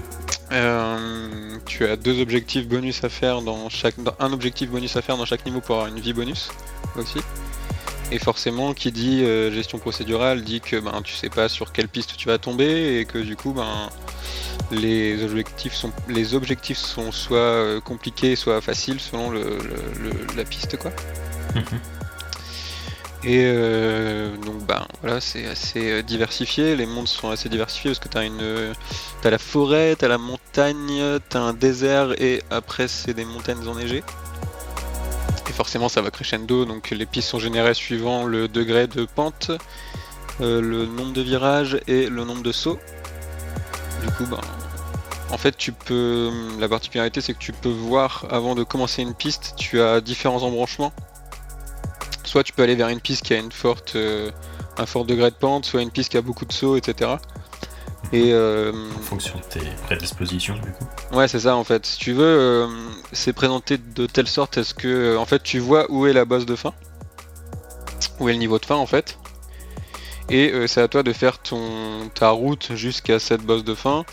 Euh, 0.53 1.57
tu 1.66 1.87
as 1.87 1.97
deux 1.97 2.20
objectifs 2.20 2.68
bonus 2.68 3.03
à 3.03 3.09
faire 3.09 3.40
dans 3.42 3.68
chaque 3.70 3.99
dans- 4.03 4.14
un 4.20 4.33
objectif 4.33 4.68
bonus 4.70 4.94
à 4.97 5.03
faire 5.03 5.16
dans 5.16 5.25
chaque 5.25 5.44
niveau 5.47 5.61
pour 5.61 5.77
avoir 5.77 5.88
une 5.88 5.99
vie 6.01 6.12
bonus 6.12 6.51
aussi. 6.97 7.18
Et 8.12 8.18
forcément, 8.18 8.75
qui 8.75 8.92
dit 8.92 9.25
euh, 9.25 9.51
gestion 9.51 9.79
procédurale 9.79 10.42
dit 10.44 10.61
que 10.61 10.79
ben 10.79 11.01
tu 11.03 11.14
sais 11.14 11.31
pas 11.31 11.49
sur 11.49 11.73
quelle 11.73 11.88
piste 11.88 12.16
tu 12.18 12.29
vas 12.29 12.37
tomber 12.38 12.99
et 13.01 13.07
que 13.07 13.18
du 13.18 13.35
coup 13.35 13.53
ben 13.53 13.88
les 14.70 15.25
objectifs 15.25 15.75
sont 15.75 15.90
les 16.09 16.35
objectifs 16.35 16.79
sont 16.79 17.11
soit 17.11 17.81
compliqués 17.83 18.37
soit 18.37 18.61
faciles 18.61 19.01
selon 19.01 19.31
le, 19.31 19.40
le- 19.40 20.03
le- 20.11 20.37
la 20.37 20.44
piste 20.44 20.77
quoi. 20.77 20.92
Mhm. 21.55 21.64
Et 23.27 23.45
euh, 23.47 24.37
donc 24.37 24.67
bah 24.67 24.87
voilà, 25.01 25.19
c'est 25.19 25.47
assez 25.47 25.91
euh, 25.91 26.03
diversifié, 26.03 26.77
les 26.77 26.85
mondes 26.85 27.09
sont 27.09 27.31
assez 27.31 27.49
diversifiés 27.49 27.91
parce 27.91 27.99
que 27.99 28.09
t'as 28.09 28.25
euh, 28.25 28.75
t'as 29.23 29.31
la 29.31 29.39
forêt, 29.39 29.97
t'as 29.97 30.09
la 30.09 30.19
montagne, 30.19 31.03
t'as 31.31 31.41
un 31.41 31.55
désert 31.55 32.21
et 32.21 32.43
après 32.51 32.87
c'est 32.87 33.15
des 33.15 33.25
montagnes 33.25 33.67
enneigées. 33.67 34.03
Et 35.49 35.53
forcément 35.53 35.89
ça 35.89 36.03
va 36.03 36.11
crescendo, 36.11 36.67
donc 36.67 36.91
les 36.91 37.07
pistes 37.07 37.31
sont 37.31 37.39
générées 37.39 37.73
suivant 37.73 38.25
le 38.27 38.47
degré 38.47 38.89
de 38.89 39.07
pente, 39.07 39.53
le 40.41 40.85
nombre 40.85 41.15
de 41.15 41.23
virages 41.23 41.81
et 41.87 42.11
le 42.11 42.25
nombre 42.25 42.43
de 42.43 42.53
sauts. 42.53 42.79
Du 44.03 44.11
coup 44.11 44.27
bah 44.27 44.43
en 45.31 45.39
fait 45.39 45.57
tu 45.57 45.73
peux 45.73 46.31
la 46.59 46.69
particularité 46.69 47.23
c'est 47.23 47.33
que 47.33 47.39
tu 47.39 47.55
peux 47.55 47.71
voir 47.71 48.27
avant 48.29 48.55
de 48.55 48.65
commencer 48.65 49.01
une 49.01 49.15
piste, 49.15 49.55
tu 49.57 49.81
as 49.81 50.03
différents 50.03 50.43
embranchements 50.43 50.93
soit 52.35 52.42
tu 52.42 52.53
peux 52.53 52.64
aller 52.64 52.75
vers 52.75 52.88
une 52.88 52.99
piste 52.99 53.23
qui 53.23 53.33
a 53.33 53.38
une 53.38 53.53
forte, 53.53 53.92
euh, 53.94 54.29
un 54.77 54.87
fort 54.87 55.05
degré 55.05 55.31
de 55.31 55.37
pente, 55.37 55.66
soit 55.66 55.83
une 55.83 55.92
piste 55.92 56.11
qui 56.11 56.16
a 56.16 56.20
beaucoup 56.20 56.44
de 56.44 56.53
sauts, 56.53 56.77
etc. 56.77 57.12
Et 58.12 58.33
euh, 58.33 58.73
En 58.73 59.03
fonction 59.03 59.38
de 59.38 59.44
tes 59.44 59.64
prédispositions, 59.85 60.55
du 60.55 60.73
coup. 60.73 61.16
ouais, 61.16 61.29
c'est 61.29 61.38
ça 61.38 61.55
en 61.55 61.62
fait. 61.62 61.87
Si 61.87 61.97
tu 61.97 62.12
veux, 62.12 62.25
euh, 62.25 62.66
c'est 63.12 63.33
présenté 63.33 63.79
de 63.79 64.07
telle 64.07 64.27
sorte 64.27 64.59
à 64.59 64.64
ce 64.64 64.75
que, 64.75 65.16
en 65.16 65.27
fait, 65.27 65.44
tu 65.44 65.61
vois 65.61 65.87
où 65.92 66.09
est 66.09 66.12
la 66.12 66.25
boss 66.25 66.44
de 66.44 66.57
fin, 66.57 66.73
où 68.18 68.29
est 68.29 68.33
le 68.33 68.40
niveau 68.40 68.59
de 68.59 68.66
fin 68.66 68.75
en 68.75 68.87
fait. 68.87 69.16
Et 70.31 70.51
euh, 70.53 70.67
c'est 70.67 70.81
à 70.81 70.89
toi 70.89 71.03
de 71.03 71.13
faire 71.13 71.39
ta 72.15 72.31
route 72.31 72.75
jusqu'à 72.75 73.19
cette 73.19 73.43
boss 73.43 73.63
de 73.63 73.75
fin. 73.75 74.05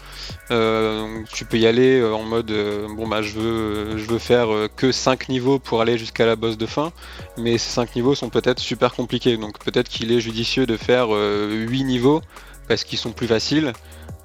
Euh, 0.52 1.24
tu 1.32 1.46
peux 1.46 1.58
y 1.58 1.66
aller 1.66 2.00
euh, 2.00 2.14
en 2.14 2.24
mode 2.24 2.52
bon 2.96 3.08
bah 3.08 3.22
je 3.22 3.40
veux 3.40 4.20
faire 4.20 4.50
que 4.76 4.92
5 4.92 5.30
niveaux 5.30 5.60
pour 5.60 5.82
aller 5.82 5.98
jusqu'à 5.98 6.26
la 6.26 6.36
boss 6.36 6.58
de 6.58 6.66
fin, 6.66 6.92
mais 7.38 7.58
ces 7.58 7.70
5 7.70 7.96
niveaux 7.96 8.16
sont 8.16 8.30
peut-être 8.30 8.60
super 8.60 8.94
compliqués. 8.94 9.38
Donc 9.38 9.60
peut-être 9.60 9.88
qu'il 9.88 10.12
est 10.12 10.20
judicieux 10.20 10.66
de 10.66 10.78
faire 10.78 11.10
8 11.10 11.84
niveaux 11.86 12.22
parce 12.68 12.84
qu'ils 12.84 13.00
sont 13.00 13.12
plus 13.12 13.28
faciles. 13.28 13.74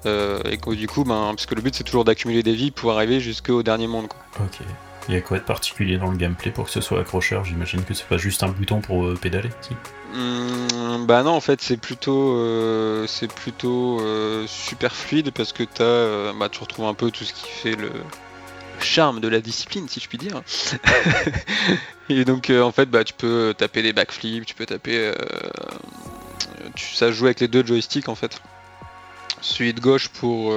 et 0.05 0.57
que 0.57 0.73
du 0.73 0.87
coup, 0.87 1.03
ben, 1.03 1.33
parce 1.35 1.45
que 1.45 1.55
le 1.55 1.61
but 1.61 1.75
c'est 1.75 1.83
toujours 1.83 2.05
d'accumuler 2.05 2.43
des 2.43 2.53
vies 2.53 2.71
pour 2.71 2.91
arriver 2.91 3.19
jusqu'au 3.19 3.63
dernier 3.63 3.87
monde. 3.87 4.07
Il 5.07 5.13
y 5.13 5.17
a 5.17 5.21
quoi 5.21 5.37
de 5.37 5.43
particulier 5.43 5.97
dans 5.97 6.11
le 6.11 6.17
gameplay 6.17 6.51
pour 6.51 6.65
que 6.65 6.71
ce 6.71 6.81
soit 6.81 6.99
accrocheur? 6.99 7.45
J'imagine 7.45 7.83
que 7.83 7.93
c'est 7.93 8.07
pas 8.07 8.17
juste 8.17 8.43
un 8.43 8.49
bouton 8.49 8.81
pour 8.81 9.05
euh, 9.05 9.15
pédaler. 9.15 9.49
si 9.61 9.73
Hum, 10.13 11.05
bah 11.05 11.23
non, 11.23 11.31
en 11.31 11.41
fait, 11.41 11.61
c'est 11.61 11.77
plutôt, 11.77 12.37
euh, 12.37 13.07
plutôt 13.35 13.99
euh, 14.01 14.45
super 14.47 14.95
fluide 14.95 15.31
parce 15.31 15.53
que 15.53 15.63
euh, 15.79 16.33
bah, 16.37 16.49
tu 16.49 16.59
retrouves 16.59 16.85
un 16.85 16.93
peu 16.93 17.11
tout 17.11 17.23
ce 17.23 17.33
qui 17.33 17.47
fait 17.47 17.75
le 17.75 17.91
charme 18.79 19.19
de 19.19 19.27
la 19.27 19.39
discipline, 19.39 19.87
si 19.87 19.99
je 19.99 20.07
puis 20.07 20.17
dire. 20.17 20.41
Et 22.09 22.25
donc, 22.25 22.49
en 22.49 22.71
fait, 22.71 22.87
bah, 22.87 23.03
tu 23.03 23.13
peux 23.13 23.53
taper 23.57 23.81
des 23.81 23.93
backflips, 23.93 24.45
tu 24.45 24.55
peux 24.55 24.65
taper, 24.65 25.13
tu, 26.75 26.95
ça 26.95 27.11
joue 27.11 27.25
avec 27.25 27.39
les 27.39 27.47
deux 27.47 27.65
joysticks 27.65 28.09
en 28.09 28.15
fait. 28.15 28.41
Celui 29.41 29.73
de 29.73 29.79
gauche 29.79 30.09
pour 30.09 30.53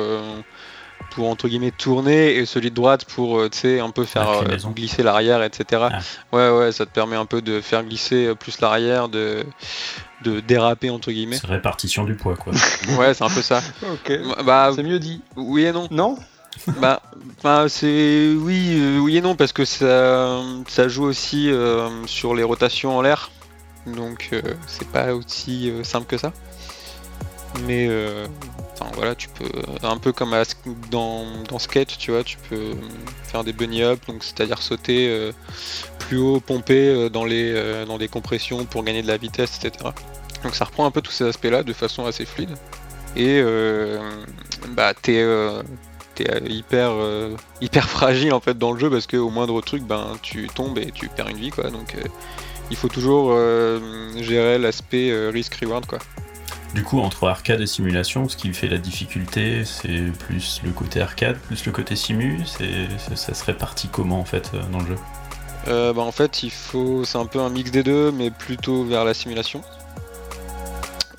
pour 1.10 1.28
entre 1.28 1.48
guillemets 1.48 1.70
tourner 1.70 2.36
et 2.36 2.46
celui 2.46 2.70
de 2.70 2.74
droite 2.74 3.04
pour 3.04 3.38
euh, 3.38 3.48
tu 3.50 3.58
sais 3.58 3.80
un 3.80 3.90
peu 3.90 4.04
faire 4.04 4.28
euh, 4.30 4.56
glisser 4.74 5.02
l'arrière 5.02 5.42
etc 5.42 5.88
Ah. 5.92 5.98
ouais 6.32 6.50
ouais 6.50 6.72
ça 6.72 6.86
te 6.86 6.90
permet 6.90 7.16
un 7.16 7.26
peu 7.26 7.42
de 7.42 7.60
faire 7.60 7.82
glisser 7.84 8.26
euh, 8.26 8.34
plus 8.34 8.60
l'arrière 8.60 9.08
de 9.08 9.44
de 10.22 10.40
déraper 10.40 10.90
entre 10.90 11.10
guillemets 11.12 11.36
C'est 11.40 11.46
répartition 11.46 12.04
du 12.04 12.14
poids, 12.14 12.36
quoi. 12.36 12.52
ouais 12.98 13.14
c'est 13.14 13.24
un 13.24 13.28
peu 13.30 13.42
ça 13.42 13.60
Ok. 13.92 14.12
bah 14.44 14.70
C'est 14.74 14.82
mieux 14.82 14.98
dit. 14.98 15.22
oui 15.36 15.64
et 15.64 15.72
non 15.72 15.88
Non 15.90 16.16
bah, 16.80 17.00
bah, 17.44 17.66
c'est 17.68 18.32
oui, 18.36 18.74
euh, 18.78 18.98
oui 18.98 19.16
et 19.16 19.20
non 19.20 19.34
parce 19.36 19.52
que 19.52 19.64
ça, 19.64 20.40
ça 20.68 20.88
joue 20.88 21.04
aussi 21.04 21.48
euh, 21.50 21.88
sur 22.06 22.34
les 22.34 22.42
rotations 22.42 22.96
en 22.98 23.02
l'air, 23.02 23.30
donc 23.86 24.30
euh, 24.32 24.42
c'est 24.66 24.88
pas 24.88 25.14
aussi 25.14 25.70
euh, 25.70 25.84
simple 25.84 26.06
que 26.06 26.18
ça. 26.18 26.32
Mais 27.66 27.86
euh, 27.88 28.26
enfin 28.80 28.90
voilà, 28.96 29.14
tu 29.14 29.28
peux 29.28 29.50
un 29.82 29.98
peu 29.98 30.12
comme 30.12 30.32
à 30.34 30.42
dans, 30.90 31.26
dans 31.48 31.58
skate, 31.58 31.96
tu 31.98 32.10
vois, 32.10 32.24
tu 32.24 32.38
peux 32.48 32.56
euh, 32.56 32.74
faire 33.24 33.44
des 33.44 33.52
bunny 33.52 33.82
up, 33.82 34.00
donc 34.08 34.24
c'est-à-dire 34.24 34.62
sauter 34.62 35.08
euh, 35.08 35.32
plus 35.98 36.18
haut, 36.18 36.40
pomper 36.40 36.88
euh, 36.88 37.08
dans 37.08 37.24
les 37.24 37.52
euh, 37.54 37.84
dans 37.84 37.98
des 37.98 38.08
compressions 38.08 38.64
pour 38.64 38.82
gagner 38.82 39.02
de 39.02 39.08
la 39.08 39.16
vitesse, 39.16 39.58
etc. 39.62 39.90
Donc 40.42 40.54
ça 40.54 40.64
reprend 40.64 40.86
un 40.86 40.90
peu 40.90 41.02
tous 41.02 41.12
ces 41.12 41.24
aspects-là 41.24 41.62
de 41.62 41.72
façon 41.72 42.06
assez 42.06 42.24
fluide. 42.24 42.56
Et 43.16 43.40
euh, 43.42 43.98
bah 44.70 44.94
t'es 44.94 45.20
euh, 45.20 45.62
euh, 46.20 46.40
hyper 46.46 46.90
euh, 46.92 47.34
hyper 47.60 47.88
fragile 47.88 48.32
en 48.32 48.40
fait 48.40 48.56
dans 48.56 48.72
le 48.72 48.78
jeu 48.78 48.90
parce 48.90 49.06
que 49.06 49.16
au 49.16 49.30
moindre 49.30 49.60
truc 49.62 49.82
ben 49.82 50.12
tu 50.22 50.48
tombes 50.48 50.78
et 50.78 50.90
tu 50.92 51.08
perds 51.08 51.28
une 51.28 51.38
vie 51.38 51.50
quoi 51.50 51.70
donc 51.70 51.94
euh, 51.94 52.02
il 52.70 52.76
faut 52.76 52.88
toujours 52.88 53.30
euh, 53.32 54.12
gérer 54.16 54.58
l'aspect 54.58 55.10
euh, 55.10 55.30
risk 55.30 55.54
reward 55.56 55.86
quoi. 55.86 55.98
Du 56.74 56.84
coup, 56.84 57.00
entre 57.00 57.26
arcade 57.26 57.60
et 57.60 57.66
simulation, 57.66 58.28
ce 58.28 58.36
qui 58.36 58.52
fait 58.52 58.68
la 58.68 58.78
difficulté, 58.78 59.64
c'est 59.64 60.12
plus 60.18 60.60
le 60.64 60.70
côté 60.70 61.00
arcade, 61.00 61.36
plus 61.36 61.66
le 61.66 61.72
côté 61.72 61.96
simu. 61.96 62.40
C'est, 62.46 63.16
ça, 63.16 63.34
se 63.34 63.44
répartit 63.44 63.88
comment 63.88 64.20
en 64.20 64.24
fait 64.24 64.52
euh, 64.54 64.62
dans 64.70 64.78
le 64.78 64.86
jeu? 64.86 64.96
Euh, 65.68 65.92
bah, 65.92 66.02
en 66.02 66.12
fait 66.12 66.42
il 66.42 66.50
faut 66.50 67.04
c'est 67.04 67.18
un 67.18 67.26
peu 67.26 67.38
un 67.38 67.50
mix 67.50 67.70
des 67.70 67.82
deux 67.82 68.10
mais 68.12 68.30
plutôt 68.30 68.84
vers 68.84 69.04
la 69.04 69.14
simulation. 69.14 69.62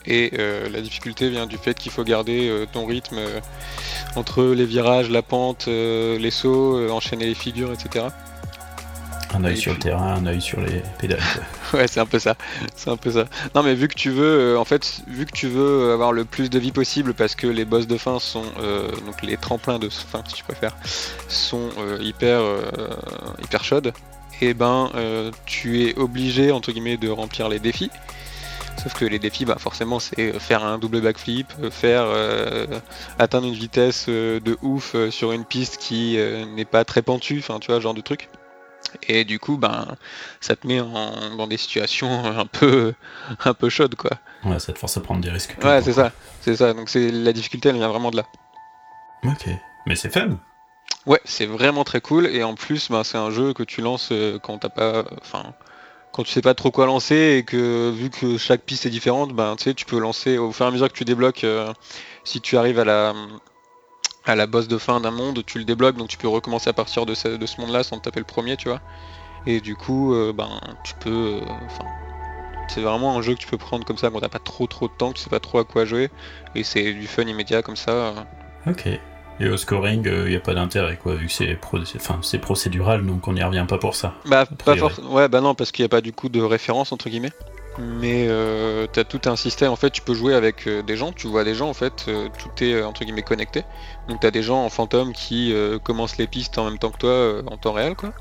Et 0.05 0.31
euh, 0.39 0.67
la 0.69 0.81
difficulté 0.81 1.29
vient 1.29 1.45
du 1.45 1.57
fait 1.57 1.75
qu'il 1.75 1.91
faut 1.91 2.03
garder 2.03 2.49
euh, 2.49 2.65
ton 2.71 2.85
rythme 2.87 3.19
entre 4.15 4.43
les 4.43 4.65
virages, 4.65 5.09
la 5.09 5.21
pente, 5.21 5.67
les 5.67 6.31
sauts, 6.31 6.89
enchaîner 6.89 7.25
les 7.25 7.35
figures, 7.35 7.71
etc. 7.71 8.05
Un 9.33 9.43
œil 9.45 9.57
sur 9.57 9.73
le 9.73 9.79
terrain, 9.79 10.15
un 10.15 10.25
œil 10.25 10.41
sur 10.41 10.59
les 10.61 10.81
pédales. 10.99 11.19
Ouais, 11.73 11.87
c'est 11.87 12.01
un 12.01 12.05
peu 12.05 12.19
ça. 12.19 12.35
C'est 12.75 12.89
un 12.89 12.97
peu 12.97 13.11
ça. 13.11 13.25
Non, 13.55 13.63
mais 13.63 13.75
vu 13.75 13.87
que 13.87 13.95
tu 13.95 14.09
veux, 14.09 14.55
euh, 14.55 14.59
en 14.59 14.65
fait, 14.65 15.01
vu 15.07 15.25
que 15.25 15.31
tu 15.31 15.47
veux 15.47 15.93
avoir 15.93 16.11
le 16.11 16.25
plus 16.25 16.49
de 16.49 16.59
vie 16.59 16.73
possible, 16.73 17.13
parce 17.13 17.35
que 17.35 17.47
les 17.47 17.63
boss 17.63 17.87
de 17.87 17.97
fin 17.97 18.19
sont, 18.19 18.43
euh, 18.59 18.89
donc 19.05 19.21
les 19.23 19.37
tremplins 19.37 19.79
de 19.79 19.87
fin, 19.87 20.21
si 20.27 20.33
tu 20.33 20.43
préfères, 20.43 20.75
sont 21.29 21.69
euh, 21.79 21.97
hyper, 22.01 22.39
euh, 22.41 22.61
hyper 23.41 23.63
chaudes. 23.63 23.93
Et 24.41 24.53
ben, 24.53 24.89
euh, 24.95 25.31
tu 25.45 25.83
es 25.83 25.97
obligé 25.97 26.51
entre 26.51 26.71
guillemets 26.71 26.97
de 26.97 27.09
remplir 27.09 27.47
les 27.47 27.59
défis. 27.59 27.91
Sauf 28.81 28.93
que 28.95 29.05
les 29.05 29.19
défis, 29.19 29.45
bah 29.45 29.57
forcément, 29.59 29.99
c'est 29.99 30.33
faire 30.39 30.63
un 30.65 30.79
double 30.79 31.01
backflip, 31.01 31.53
faire 31.69 32.03
euh, 32.07 32.65
atteindre 33.19 33.47
une 33.47 33.53
vitesse 33.53 34.07
de 34.09 34.57
ouf 34.63 34.95
sur 35.11 35.33
une 35.33 35.45
piste 35.45 35.77
qui 35.77 36.17
euh, 36.17 36.45
n'est 36.45 36.65
pas 36.65 36.83
très 36.83 37.03
pentue, 37.03 37.39
enfin, 37.39 37.59
tu 37.59 37.67
vois, 37.67 37.75
ce 37.77 37.81
genre 37.81 37.93
de 37.93 38.01
truc. 38.01 38.29
Et 39.07 39.23
du 39.23 39.39
coup, 39.39 39.57
ben, 39.57 39.95
ça 40.39 40.55
te 40.55 40.67
met 40.67 40.79
dans 40.79 41.47
des 41.47 41.57
situations 41.57 42.25
un 42.25 42.45
peu, 42.45 42.93
un 43.45 43.53
peu 43.53 43.69
chaudes, 43.69 43.95
quoi. 43.95 44.11
Ouais, 44.43 44.59
ça 44.59 44.73
te 44.73 44.79
force 44.79 44.97
à 44.97 45.01
prendre 45.01 45.21
des 45.21 45.29
risques. 45.29 45.55
Ouais, 45.63 45.81
c'est 45.81 45.93
ça, 45.93 46.11
c'est 46.41 46.55
ça. 46.55 46.73
Donc 46.73 46.89
c'est 46.89 47.11
la 47.11 47.33
difficulté, 47.33 47.69
elle 47.69 47.75
vient 47.75 47.87
vraiment 47.89 48.11
de 48.11 48.17
là. 48.17 48.23
Ok, 49.23 49.47
mais 49.85 49.95
c'est 49.95 50.11
fun. 50.11 50.37
Ouais, 51.05 51.21
c'est 51.25 51.45
vraiment 51.45 51.83
très 51.83 52.01
cool. 52.01 52.27
Et 52.27 52.43
en 52.43 52.55
plus, 52.55 52.89
ben, 52.89 53.03
c'est 53.03 53.17
un 53.17 53.31
jeu 53.31 53.53
que 53.53 53.63
tu 53.63 53.81
lances 53.81 54.09
euh, 54.11 54.39
quand 54.39 54.59
t'as 54.59 54.69
pas, 54.69 55.03
enfin, 55.21 55.53
quand 56.11 56.23
tu 56.23 56.31
sais 56.31 56.41
pas 56.41 56.53
trop 56.53 56.71
quoi 56.71 56.85
lancer 56.85 57.37
et 57.37 57.43
que 57.43 57.91
vu 57.91 58.09
que 58.09 58.37
chaque 58.37 58.61
piste 58.61 58.85
est 58.85 58.89
différente, 58.89 59.33
ben, 59.33 59.55
tu 59.55 59.63
sais, 59.65 59.73
tu 59.73 59.85
peux 59.85 59.99
lancer 59.99 60.37
au 60.37 60.51
fur 60.51 60.65
et 60.65 60.69
à 60.69 60.71
mesure 60.71 60.89
que 60.89 60.97
tu 60.97 61.05
débloques. 61.05 61.43
Euh, 61.43 61.71
si 62.23 62.41
tu 62.41 62.57
arrives 62.57 62.79
à 62.79 62.85
la 62.85 63.13
à 64.25 64.35
la 64.35 64.47
boss 64.47 64.67
de 64.67 64.77
fin 64.77 64.99
d'un 65.01 65.11
monde, 65.11 65.43
tu 65.45 65.57
le 65.57 65.65
débloques, 65.65 65.97
donc 65.97 66.07
tu 66.07 66.17
peux 66.17 66.27
recommencer 66.27 66.69
à 66.69 66.73
partir 66.73 67.05
de 67.05 67.13
ce, 67.13 67.27
de 67.27 67.45
ce 67.45 67.59
monde-là 67.59 67.83
sans 67.83 67.99
taper 67.99 68.19
le 68.19 68.25
premier, 68.25 68.57
tu 68.57 68.69
vois. 68.69 68.81
Et 69.47 69.59
du 69.59 69.75
coup, 69.75 70.13
euh, 70.13 70.33
ben, 70.33 70.49
tu 70.83 70.93
peux. 70.95 71.09
Euh, 71.09 71.41
enfin, 71.65 71.85
c'est 72.67 72.81
vraiment 72.81 73.17
un 73.17 73.21
jeu 73.21 73.33
que 73.33 73.39
tu 73.39 73.47
peux 73.47 73.57
prendre 73.57 73.85
comme 73.85 73.97
ça 73.97 74.09
quand 74.09 74.19
t'as 74.19 74.29
pas 74.29 74.39
trop 74.39 74.67
trop 74.67 74.87
de 74.87 74.93
temps, 74.93 75.11
tu 75.11 75.21
sais 75.21 75.29
pas 75.29 75.39
trop 75.39 75.59
à 75.59 75.65
quoi 75.65 75.85
jouer, 75.85 76.09
et 76.55 76.63
c'est 76.63 76.93
du 76.93 77.07
fun 77.07 77.23
immédiat 77.23 77.61
comme 77.61 77.75
ça. 77.75 78.13
Ok. 78.67 78.87
Et 79.39 79.49
au 79.49 79.57
scoring, 79.57 80.05
il 80.05 80.29
n'y 80.29 80.35
a 80.35 80.39
pas 80.39 80.53
d'intérêt, 80.53 80.97
quoi, 81.01 81.15
vu 81.15 81.25
que 81.25 81.33
c'est 81.33 81.57
enfin, 81.95 82.19
procédural, 82.37 83.03
donc 83.03 83.27
on 83.27 83.33
n'y 83.33 83.43
revient 83.43 83.65
pas 83.67 83.79
pour 83.79 83.95
ça. 83.95 84.13
Bah, 84.25 84.45
pas. 84.45 84.75
Ouais, 85.09 85.27
bah 85.27 85.41
non, 85.41 85.55
parce 85.55 85.71
qu'il 85.71 85.81
n'y 85.83 85.87
a 85.87 85.89
pas 85.89 86.01
du 86.01 86.13
coup 86.13 86.29
de 86.29 86.39
référence, 86.39 86.91
entre 86.91 87.09
guillemets. 87.09 87.31
Mais 87.77 88.25
euh, 88.27 88.85
tu 88.91 88.99
as 88.99 89.03
tout 89.03 89.21
un 89.25 89.35
système, 89.35 89.71
en 89.71 89.75
fait, 89.75 89.91
tu 89.91 90.01
peux 90.01 90.13
jouer 90.13 90.35
avec 90.35 90.67
euh, 90.67 90.81
des 90.83 90.97
gens, 90.97 91.11
tu 91.13 91.27
vois 91.27 91.43
des 91.43 91.55
gens, 91.55 91.69
en 91.69 91.73
fait, 91.73 92.05
euh, 92.07 92.27
tout 92.37 92.63
est 92.63 92.83
entre 92.83 93.03
guillemets 93.03 93.23
connecté. 93.23 93.63
Donc 94.09 94.19
tu 94.19 94.27
as 94.27 94.31
des 94.31 94.43
gens 94.43 94.63
en 94.65 94.69
fantôme 94.69 95.13
qui 95.13 95.53
commencent 95.83 96.17
les 96.17 96.27
pistes 96.27 96.57
en 96.57 96.65
même 96.65 96.77
temps 96.77 96.91
que 96.91 96.97
toi 96.97 97.51
en 97.51 97.57
temps 97.57 97.73
réel, 97.73 97.95
quoi. 97.95 98.11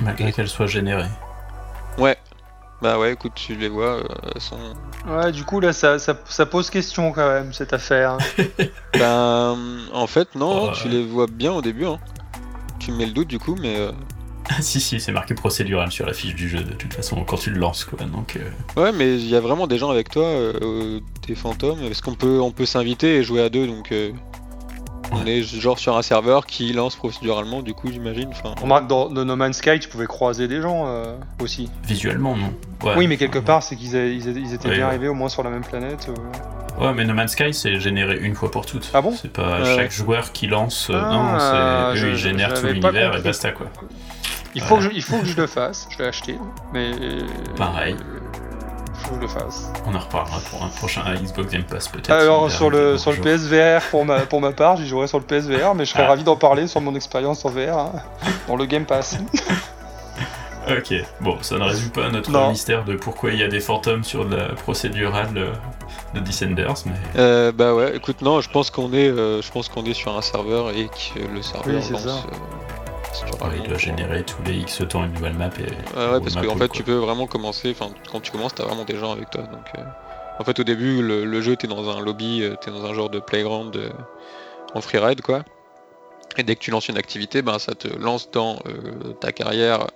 Malgré 0.00 0.32
qu'elles 0.32 0.48
soient 0.48 0.66
générées. 0.66 1.08
Ouais. 1.98 2.16
Bah 2.82 2.98
ouais, 2.98 3.12
écoute, 3.12 3.32
tu 3.34 3.56
les 3.56 3.68
vois, 3.68 3.98
elles 4.34 4.40
sont... 4.40 4.56
Ouais, 5.06 5.32
du 5.32 5.44
coup, 5.44 5.60
là, 5.60 5.74
ça, 5.74 5.98
ça, 5.98 6.46
pose 6.46 6.70
question 6.70 7.12
quand 7.12 7.28
même, 7.28 7.52
cette 7.52 7.74
affaire. 7.74 8.16
ben, 8.94 9.58
en 9.92 10.06
fait, 10.06 10.34
non, 10.34 10.72
tu 10.72 10.88
les 10.88 11.04
vois 11.04 11.26
bien 11.26 11.52
au 11.52 11.60
début, 11.60 11.84
hein. 11.84 11.98
Tu 12.78 12.90
me 12.90 12.96
mets 12.96 13.06
le 13.06 13.12
doute, 13.12 13.28
du 13.28 13.38
coup, 13.38 13.54
mais... 13.60 13.90
si, 14.60 14.80
si, 14.80 15.00
c'est 15.00 15.12
marqué 15.12 15.34
procédural 15.34 15.90
sur 15.90 16.06
la 16.06 16.12
fiche 16.12 16.34
du 16.34 16.48
jeu 16.48 16.60
de 16.60 16.74
toute 16.74 16.94
façon 16.94 17.22
quand 17.24 17.36
tu 17.36 17.50
le 17.50 17.58
lances 17.58 17.84
quoi. 17.84 17.98
Donc, 18.06 18.36
euh. 18.36 18.80
Ouais, 18.80 18.92
mais 18.92 19.14
il 19.14 19.28
y 19.28 19.36
a 19.36 19.40
vraiment 19.40 19.66
des 19.66 19.78
gens 19.78 19.90
avec 19.90 20.08
toi, 20.08 20.24
euh, 20.24 21.00
des 21.26 21.34
fantômes. 21.34 21.82
Est-ce 21.84 22.02
qu'on 22.02 22.14
peut, 22.14 22.40
on 22.40 22.50
peut 22.50 22.66
s'inviter 22.66 23.16
et 23.16 23.22
jouer 23.22 23.42
à 23.42 23.48
deux 23.48 23.66
donc. 23.66 23.92
Euh, 23.92 24.12
on 25.12 25.26
est 25.26 25.42
genre 25.42 25.80
sur 25.80 25.96
un 25.96 26.02
serveur 26.02 26.46
qui 26.46 26.72
lance 26.72 26.94
procéduralement, 26.94 27.62
du 27.62 27.74
coup 27.74 27.90
j'imagine. 27.90 28.28
Enfin, 28.30 28.54
Remarque, 28.62 28.86
dans, 28.86 29.10
No 29.10 29.34
Man's 29.34 29.56
Sky, 29.56 29.80
tu 29.80 29.88
pouvais 29.88 30.06
croiser 30.06 30.46
des 30.46 30.60
gens 30.62 30.86
aussi. 31.42 31.68
Visuellement, 31.82 32.36
non. 32.36 32.54
Oui, 32.96 33.08
mais 33.08 33.16
quelque 33.16 33.40
part, 33.40 33.64
c'est 33.64 33.74
qu'ils 33.74 33.96
ils 33.96 34.54
étaient 34.54 34.70
bien 34.70 34.86
arrivés 34.86 35.08
au 35.08 35.14
moins 35.14 35.28
sur 35.28 35.42
la 35.42 35.50
même 35.50 35.64
planète. 35.64 36.08
Ouais, 36.78 36.94
mais 36.94 37.04
No 37.04 37.14
Man's 37.14 37.32
Sky, 37.32 37.52
c'est 37.52 37.80
généré 37.80 38.18
une 38.20 38.36
fois 38.36 38.52
pour 38.52 38.66
toutes. 38.66 38.88
Ah 38.94 39.02
bon? 39.02 39.12
C'est 39.20 39.32
pas 39.32 39.64
chaque 39.64 39.90
joueur 39.90 40.30
qui 40.30 40.46
lance. 40.46 40.90
non, 40.90 40.98
ah, 41.00 41.92
c'est 41.96 42.04
eux, 42.04 42.10
ils 42.10 42.16
génèrent 42.16 42.54
tout 42.54 42.66
l'univers 42.66 43.16
et 43.16 43.20
basta 43.20 43.50
quoi. 43.50 43.66
Il 44.54 44.62
faut, 44.62 44.76
que 44.76 44.82
je, 44.82 44.90
il 44.90 45.02
faut 45.02 45.18
que 45.18 45.26
je 45.26 45.36
le 45.36 45.46
fasse, 45.46 45.86
je 45.90 45.98
l'ai 45.98 46.06
acheté, 46.06 46.38
mais. 46.72 46.90
Pareil. 47.56 47.96
Il 48.94 49.06
faut 49.06 49.14
que 49.14 49.16
je 49.16 49.20
le 49.20 49.28
fasse. 49.28 49.70
On 49.86 49.94
en 49.94 49.98
reparlera 49.98 50.40
pour 50.50 50.62
un 50.62 50.68
prochain 50.68 51.02
Xbox 51.14 51.52
Game 51.52 51.62
Pass 51.62 51.88
peut-être. 51.88 52.10
Alors 52.10 52.50
sur 52.50 52.68
le, 52.68 52.98
sur 52.98 53.12
le 53.12 53.18
PSVR 53.18 53.80
pour 53.90 54.04
ma, 54.04 54.20
pour 54.20 54.40
ma 54.40 54.52
part, 54.52 54.76
j'y 54.76 54.86
jouerai 54.86 55.06
sur 55.06 55.18
le 55.18 55.24
PSVR, 55.24 55.74
mais 55.74 55.84
je 55.84 55.92
serais 55.92 56.04
ah. 56.04 56.08
ravi 56.08 56.24
d'en 56.24 56.36
parler 56.36 56.66
sur 56.66 56.80
mon 56.80 56.94
expérience 56.94 57.44
en 57.44 57.50
VR 57.50 57.78
hein, 57.78 57.92
dans 58.48 58.56
le 58.56 58.66
Game 58.66 58.84
Pass. 58.84 59.18
ok, 60.68 60.94
bon, 61.20 61.38
ça 61.40 61.56
ne 61.56 61.64
résume 61.64 61.90
pas 61.90 62.10
notre 62.10 62.48
mystère 62.48 62.84
de 62.84 62.96
pourquoi 62.96 63.30
il 63.30 63.38
y 63.38 63.42
a 63.42 63.48
des 63.48 63.60
fantômes 63.60 64.04
sur 64.04 64.28
la 64.28 64.48
procédurale 64.50 65.32
de 66.14 66.20
Descenders, 66.20 66.74
mais. 66.86 66.92
Euh, 67.16 67.52
bah 67.52 67.74
ouais, 67.74 67.96
écoute, 67.96 68.20
non, 68.20 68.40
je 68.40 68.50
pense 68.50 68.70
qu'on 68.70 68.92
est, 68.92 69.08
euh, 69.08 69.40
je 69.42 69.50
pense 69.50 69.68
qu'on 69.68 69.84
est 69.84 69.94
sur 69.94 70.16
un 70.16 70.22
serveur 70.22 70.70
et 70.70 70.88
que 70.88 71.20
le 71.20 71.40
serveur 71.40 71.74
lance. 71.74 72.26
Euh, 73.22 73.50
il 73.56 73.68
doit 73.68 73.78
générer 73.78 74.24
tous 74.24 74.42
les 74.44 74.58
X 74.58 74.82
temps 74.88 75.04
une 75.04 75.12
nouvelle 75.12 75.34
map 75.34 75.50
et. 75.58 75.62
ouais, 75.62 76.20
parce 76.20 76.34
qu'en 76.34 76.56
fait, 76.56 76.68
tu 76.68 76.82
peux 76.82 76.94
vraiment 76.94 77.26
commencer. 77.26 77.70
Enfin, 77.70 77.92
quand 78.10 78.20
tu 78.20 78.30
commences, 78.30 78.54
t'as 78.54 78.64
vraiment 78.64 78.84
des 78.84 78.96
gens 78.96 79.12
avec 79.12 79.30
toi. 79.30 79.42
Donc, 79.42 79.66
euh, 79.78 79.82
en 80.38 80.44
fait, 80.44 80.58
au 80.58 80.64
début, 80.64 81.02
le, 81.02 81.40
jeu, 81.40 81.56
t'es 81.56 81.66
dans 81.66 81.88
un 81.90 82.00
lobby, 82.00 82.42
euh, 82.42 82.54
t'es 82.56 82.70
dans 82.70 82.84
un 82.84 82.94
genre 82.94 83.10
de 83.10 83.20
playground 83.20 83.76
euh, 83.76 83.90
en 84.74 84.80
freeride, 84.80 85.20
quoi. 85.20 85.44
Et 86.36 86.42
dès 86.42 86.54
que 86.54 86.60
tu 86.60 86.70
lances 86.70 86.88
une 86.88 86.96
activité, 86.96 87.42
ben, 87.42 87.58
ça 87.58 87.74
te 87.74 87.88
lance 87.88 88.30
dans 88.30 88.60
ta 89.20 89.32
carrière, 89.32 89.88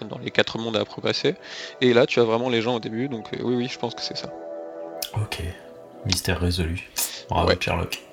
dans 0.00 0.16
les 0.18 0.30
quatre 0.30 0.56
mondes 0.56 0.78
à 0.78 0.84
progresser. 0.86 1.34
Et 1.82 1.92
là, 1.92 2.06
tu 2.06 2.20
as 2.20 2.24
vraiment 2.24 2.48
les 2.48 2.62
gens 2.62 2.76
au 2.76 2.80
début. 2.80 3.08
Donc, 3.08 3.28
oui, 3.32 3.54
oui, 3.54 3.68
je 3.70 3.78
pense 3.78 3.94
que 3.94 4.00
c'est 4.00 4.16
ça. 4.16 4.32
Ok. 5.14 5.42
Mystère 6.06 6.40
résolu. 6.40 6.88
Bravo, 7.28 7.48
ouais. 7.48 7.58
Sherlock. 7.60 8.05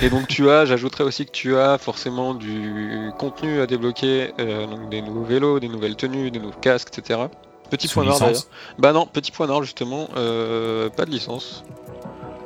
Et 0.00 0.10
donc 0.10 0.28
tu 0.28 0.48
as, 0.48 0.64
j'ajouterais 0.64 1.04
aussi 1.04 1.26
que 1.26 1.30
tu 1.30 1.56
as 1.56 1.78
forcément 1.78 2.34
du 2.34 3.10
contenu 3.18 3.60
à 3.60 3.66
débloquer, 3.66 4.32
euh, 4.38 4.66
donc 4.66 4.88
des 4.90 5.02
nouveaux 5.02 5.24
vélos, 5.24 5.60
des 5.60 5.68
nouvelles 5.68 5.96
tenues, 5.96 6.30
des 6.30 6.38
nouveaux 6.38 6.60
casques, 6.60 6.96
etc. 6.96 7.20
Petit 7.70 7.88
point 7.88 8.04
noir 8.04 8.18
d'ailleurs. 8.20 8.42
Bah 8.78 8.92
non, 8.92 9.06
petit 9.06 9.32
point 9.32 9.46
noir 9.46 9.62
justement, 9.62 10.08
euh, 10.16 10.88
pas 10.90 11.04
de 11.04 11.10
licence. 11.10 11.64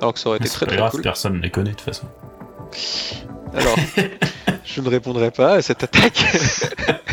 Alors 0.01 0.15
que 0.15 0.21
ça 0.21 0.29
aurait 0.29 0.39
été 0.39 0.49
très 0.49 0.67
très 0.67 0.77
grave, 0.77 1.01
Personne 1.03 1.35
ne 1.35 1.43
les 1.43 1.51
connaît 1.51 1.71
de 1.71 1.77
toute 1.77 1.85
façon. 1.85 2.07
Alors, 3.55 3.77
je 4.67 4.81
ne 4.81 4.89
répondrai 4.89 5.31
pas 5.31 5.55
à 5.55 5.63
cette 5.63 5.85
attaque. 5.85 6.25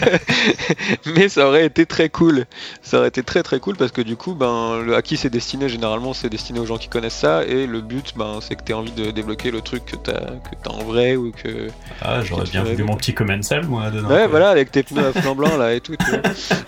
mais 1.05 1.29
ça 1.29 1.47
aurait 1.47 1.65
été 1.65 1.85
très 1.85 2.09
cool. 2.09 2.45
Ça 2.81 2.97
aurait 2.97 3.09
été 3.09 3.23
très 3.23 3.43
très 3.43 3.59
cool 3.59 3.77
parce 3.77 3.91
que 3.91 4.01
du 4.01 4.15
coup, 4.15 4.33
ben, 4.33 4.81
le, 4.81 4.95
à 4.95 5.01
qui 5.01 5.17
c'est 5.17 5.29
destiné 5.29 5.69
généralement, 5.69 6.13
c'est 6.13 6.29
destiné 6.29 6.59
aux 6.59 6.65
gens 6.65 6.77
qui 6.77 6.87
connaissent 6.87 7.13
ça. 7.13 7.43
Et 7.43 7.67
le 7.67 7.81
but, 7.81 8.13
ben, 8.15 8.39
c'est 8.41 8.55
que 8.55 8.63
tu 8.63 8.73
envie 8.73 8.91
de 8.91 9.11
débloquer 9.11 9.51
le 9.51 9.61
truc 9.61 9.85
que 9.85 9.95
tu 9.95 10.09
as, 10.09 10.71
en 10.71 10.83
vrai 10.83 11.15
ou 11.15 11.31
que. 11.31 11.67
Ah, 12.01 12.21
j'aurais 12.23 12.45
bien 12.45 12.63
vu 12.63 12.83
mon 12.83 12.95
petit 12.95 13.13
commensal 13.13 13.65
moi 13.67 13.91
dedans. 13.91 14.09
Ouais, 14.09 14.27
voilà, 14.27 14.49
avec 14.49 14.71
tes 14.71 14.83
pneus 14.83 15.05
à 15.05 15.13
flanc 15.13 15.35
blanc 15.35 15.55
là 15.57 15.73
et 15.73 15.81
tout. 15.81 15.95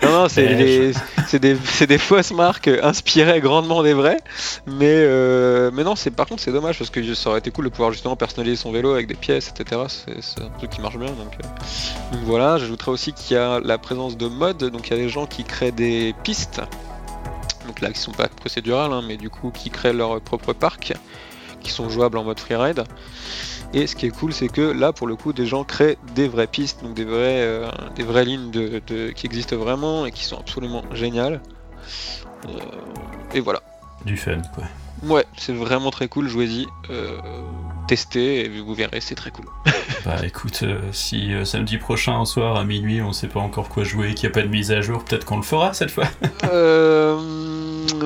non, 0.02 0.10
non, 0.10 0.28
c'est 0.28 0.54
des, 0.54 0.92
des, 1.40 1.86
des, 1.86 1.98
fausses 1.98 2.32
marques 2.32 2.70
inspirées 2.82 3.40
grandement 3.40 3.82
des 3.82 3.92
vrais. 3.92 4.18
Mais, 4.66 4.86
euh, 4.86 5.70
mais 5.72 5.82
non, 5.82 5.94
par 6.16 6.26
contre, 6.26 6.42
c'est 6.42 6.52
dommage 6.52 6.78
parce 6.78 6.90
que 6.90 7.14
ça 7.14 7.30
aurait 7.30 7.40
été 7.40 7.50
cool 7.50 7.64
de 7.64 7.70
pouvoir 7.70 7.92
justement 7.92 8.14
personnaliser 8.14 8.56
son 8.56 8.70
vélo 8.70 8.92
avec 8.92 9.08
des 9.08 9.14
pièces, 9.14 9.48
etc. 9.48 9.82
C'est 9.88 10.42
un 10.42 10.48
truc 10.58 10.75
qui 10.76 10.82
marche 10.82 10.98
bien. 10.98 11.10
Donc, 11.10 11.32
euh. 11.42 12.12
donc 12.12 12.22
voilà, 12.24 12.58
j'ajouterais 12.58 12.92
aussi 12.92 13.12
qu'il 13.12 13.36
y 13.36 13.40
a 13.40 13.60
la 13.60 13.78
présence 13.78 14.16
de 14.16 14.28
modes, 14.28 14.64
donc 14.64 14.88
il 14.88 14.90
y 14.90 14.94
a 14.94 15.02
des 15.02 15.08
gens 15.08 15.26
qui 15.26 15.42
créent 15.42 15.72
des 15.72 16.14
pistes, 16.22 16.60
donc 17.66 17.80
là 17.80 17.90
qui 17.90 17.98
sont 17.98 18.12
pas 18.12 18.28
procédurales, 18.28 18.92
hein, 18.92 19.02
mais 19.06 19.16
du 19.16 19.30
coup 19.30 19.50
qui 19.50 19.70
créent 19.70 19.94
leur 19.94 20.20
propre 20.20 20.52
parc, 20.52 20.92
qui 21.60 21.70
sont 21.70 21.88
jouables 21.88 22.18
en 22.18 22.24
mode 22.24 22.38
freeride. 22.38 22.84
Et 23.72 23.86
ce 23.86 23.96
qui 23.96 24.06
est 24.06 24.10
cool, 24.10 24.32
c'est 24.32 24.48
que 24.48 24.60
là, 24.60 24.92
pour 24.92 25.08
le 25.08 25.16
coup, 25.16 25.32
des 25.32 25.44
gens 25.44 25.64
créent 25.64 25.98
des 26.14 26.28
vraies 26.28 26.46
pistes, 26.46 26.84
donc 26.84 26.94
des, 26.94 27.04
vrais, 27.04 27.40
euh, 27.40 27.68
des 27.96 28.04
vraies 28.04 28.24
lignes 28.24 28.50
de, 28.50 29.10
qui 29.10 29.26
existent 29.26 29.56
vraiment 29.56 30.06
et 30.06 30.12
qui 30.12 30.24
sont 30.24 30.38
absolument 30.38 30.84
géniales. 30.92 31.42
Euh, 32.46 32.50
et 33.34 33.40
voilà. 33.40 33.60
Du 34.04 34.16
fun, 34.16 34.40
quoi. 34.54 34.64
Ouais, 35.02 35.26
c'est 35.36 35.52
vraiment 35.52 35.90
très 35.90 36.06
cool, 36.06 36.28
jouez-y. 36.28 36.66
Euh, 36.90 37.18
tester 37.86 38.44
et 38.44 38.48
vous 38.48 38.74
verrez, 38.74 39.00
c'est 39.00 39.14
très 39.14 39.30
cool. 39.30 39.46
bah 40.04 40.16
écoute, 40.24 40.60
euh, 40.62 40.80
si 40.92 41.32
euh, 41.32 41.44
samedi 41.44 41.78
prochain 41.78 42.18
au 42.18 42.24
soir 42.24 42.56
à 42.56 42.64
minuit 42.64 43.00
on 43.02 43.12
sait 43.12 43.28
pas 43.28 43.40
encore 43.40 43.68
quoi 43.68 43.84
jouer, 43.84 44.14
qu'il 44.14 44.28
n'y 44.28 44.32
a 44.32 44.34
pas 44.34 44.42
de 44.42 44.48
mise 44.48 44.72
à 44.72 44.80
jour, 44.80 45.04
peut-être 45.04 45.24
qu'on 45.24 45.36
le 45.36 45.42
fera 45.42 45.72
cette 45.72 45.90
fois. 45.90 46.04
euh, 46.44 47.18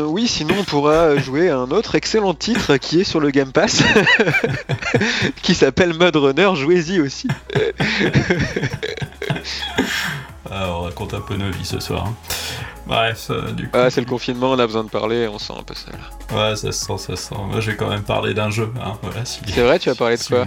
oui, 0.07 0.29
sinon 0.29 0.55
on 0.61 0.65
pourra 0.65 1.17
jouer 1.17 1.51
à 1.51 1.59
un 1.59 1.71
autre 1.71 1.95
excellent 1.95 2.35
titre 2.35 2.77
qui 2.77 3.01
est 3.01 3.05
sur 3.05 3.21
le 3.21 3.31
Game 3.31 3.53
Pass, 3.53 3.83
qui 5.43 5.55
s'appelle 5.55 5.95
Mud 5.95 6.17
Runner, 6.17 6.51
jouez-y 6.55 7.01
aussi. 7.01 7.29
ah, 10.51 10.69
on 10.71 10.83
raconte 10.83 11.15
un 11.15 11.21
peu 11.21 11.37
nos 11.37 11.51
vies 11.51 11.65
ce 11.65 11.81
soir. 11.81 12.07
Hein. 12.07 12.15
Bref, 12.91 13.29
euh, 13.31 13.53
du 13.53 13.69
coup. 13.69 13.79
Ah, 13.79 13.89
c'est 13.89 14.01
le 14.01 14.07
confinement, 14.09 14.51
on 14.51 14.59
a 14.59 14.67
besoin 14.67 14.83
de 14.83 14.89
parler, 14.89 15.29
on 15.29 15.39
sent 15.39 15.53
un 15.57 15.63
peu 15.63 15.75
ça 15.75 15.93
Ouais, 16.35 16.57
ça 16.57 16.73
se 16.73 16.85
sent, 16.87 16.99
ça 16.99 17.15
se 17.15 17.29
sent. 17.29 17.37
Moi, 17.39 17.61
je 17.61 17.71
vais 17.71 17.77
quand 17.77 17.89
même 17.89 18.03
parler 18.03 18.35
d'un 18.35 18.51
jeu. 18.51 18.69
Hein, 18.85 18.99
voilà, 19.01 19.25
C'est 19.25 19.63
vrai, 19.63 19.79
tu 19.79 19.89
vas 19.91 19.95
parler 19.95 20.17
de 20.17 20.25
quoi 20.25 20.45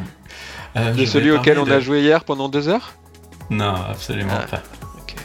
euh, 0.75 0.91
De 0.91 1.05
celui 1.05 1.31
auquel 1.31 1.57
on 1.57 1.71
a 1.71 1.79
joué 1.79 2.01
hier 2.01 2.25
pendant 2.25 2.49
deux 2.49 2.67
heures? 2.67 2.95
Non, 3.49 3.75
absolument 3.89 4.33
ah. 4.37 4.45
pas. 4.45 4.61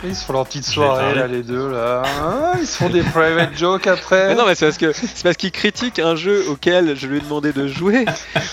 Ils 0.04 0.14
se 0.14 0.24
font 0.24 0.32
leur 0.32 0.46
petite 0.46 0.64
soirée 0.64 1.14
là, 1.14 1.26
les 1.26 1.42
deux 1.42 1.70
là. 1.70 2.02
Ah, 2.04 2.52
ils 2.60 2.66
se 2.66 2.76
font 2.76 2.88
des 2.88 3.02
private 3.02 3.56
jokes 3.56 3.86
après. 3.86 4.28
Mais 4.28 4.34
non, 4.34 4.46
mais 4.46 4.54
c'est 4.54 4.66
parce 4.66 4.78
que 4.78 4.92
c'est 4.92 5.22
parce 5.22 5.36
qu'ils 5.36 5.50
critiquent 5.50 5.98
un 5.98 6.14
jeu 6.14 6.44
auquel 6.48 6.96
je 6.96 7.06
lui 7.06 7.18
ai 7.18 7.20
demandé 7.20 7.52
de 7.52 7.66
jouer 7.66 8.04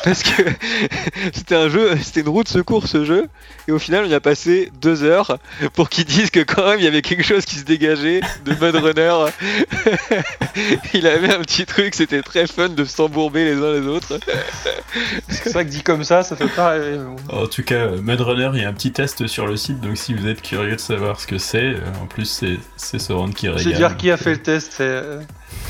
parce 0.04 0.24
que 0.24 0.44
c'était 1.34 1.56
un 1.56 1.70
jeu, 1.70 1.96
c'était 2.02 2.22
une 2.22 2.30
roue 2.30 2.44
de 2.44 2.50
secours 2.50 2.88
ce 2.88 3.06
jeu 3.06 3.28
et 3.68 3.72
au 3.72 3.80
final 3.80 4.06
on 4.06 4.10
y 4.10 4.14
a 4.14 4.20
passé 4.20 4.72
deux 4.82 5.04
heures 5.04 5.38
pour 5.74 5.90
qu'ils 5.90 6.06
disent 6.06 6.32
que 6.32 6.40
quand 6.40 6.66
même 6.66 6.80
il 6.80 6.86
y 6.86 6.88
avait 6.88 7.02
quelque 7.02 7.24
chose 7.24 7.46
qui 7.46 7.56
se 7.56 7.64
dégageait 7.64 8.22
de 8.46 8.52
Mud 8.52 8.76
Runner. 8.76 9.32
il 10.94 11.08
avait 11.08 11.34
un 11.34 11.40
petit 11.40 11.66
truc, 11.66 11.96
c'était 11.96 12.22
très 12.22 12.48
fun 12.48 12.70
de 12.70 12.86
s'embourber 12.86 13.46
les 13.46 13.62
uns 13.62 13.72
les 13.72 13.88
autres. 13.88 14.20
c'est 15.30 15.50
ça 15.50 15.64
que 15.64 15.70
dit 15.70 15.84
comme 15.84 16.04
ça, 16.04 16.24
ça 16.24 16.36
fait 16.36 16.48
pas 16.48 16.70
rêver. 16.70 17.00
En 17.30 17.48
tout 17.48 17.64
cas, 17.64 17.90
Mud 17.90 18.22
Runner, 18.22 18.50
il 18.56 18.62
y 18.62 18.66
a 18.66 18.70
un 18.70 18.74
petit 18.74 18.92
test 18.92 19.28
sur 19.28 19.46
le 19.46 19.58
site 19.58 19.80
donc 19.82 19.98
si 19.98 20.14
vous 20.14 20.28
êtes 20.28 20.42
curieux 20.42 20.76
de 20.76 20.82
savoir 20.82 21.20
ce 21.20 21.28
que 21.28 21.35
que 21.36 21.42
c'est. 21.42 21.76
En 22.02 22.08
plus, 22.08 22.44
c'est 22.78 23.00
Soren 23.00 23.34
qui 23.34 23.48
régale. 23.48 23.64
Je 23.64 23.70
vais 23.70 23.76
dire 23.76 23.98
qui 23.98 24.12
a 24.12 24.18
fait 24.18 24.32
le 24.32 24.42
test. 24.42 24.82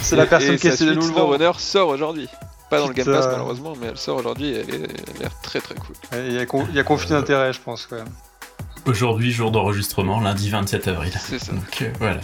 C'est 0.02 0.16
la 0.16 0.26
personne 0.26 0.58
qui 0.58 0.68
essaie 0.68 0.86
de 0.86 0.94
nous 0.94 1.08
le 1.08 1.22
Runner 1.22 1.52
sort 1.58 1.90
aujourd'hui. 1.90 2.28
Pas 2.70 2.80
dans 2.80 2.88
le 2.88 2.94
Game 2.94 3.06
Pass 3.06 3.28
malheureusement, 3.28 3.74
mais 3.80 3.88
elle 3.88 3.98
sort 3.98 4.18
aujourd'hui 4.18 4.50
et 4.50 4.60
elle 4.60 5.16
a 5.16 5.20
l'air 5.20 5.32
très 5.42 5.62
très 5.62 5.76
cool. 5.76 5.96
Il 6.14 6.34
y, 6.34 6.40
a, 6.80 6.84
conflit 6.84 7.10
d'intérêt, 7.10 7.54
je 7.54 7.60
pense 7.62 7.86
quand 7.86 7.98
même. 7.98 8.10
Aujourd'hui, 8.86 9.32
jour 9.32 9.50
d'enregistrement, 9.50 10.20
lundi 10.20 10.50
27 10.52 10.88
avril. 10.90 11.12
C'est 11.20 11.40
ça. 11.40 11.54
Donc 11.54 11.82
euh, 11.82 11.90
voilà. 12.00 12.20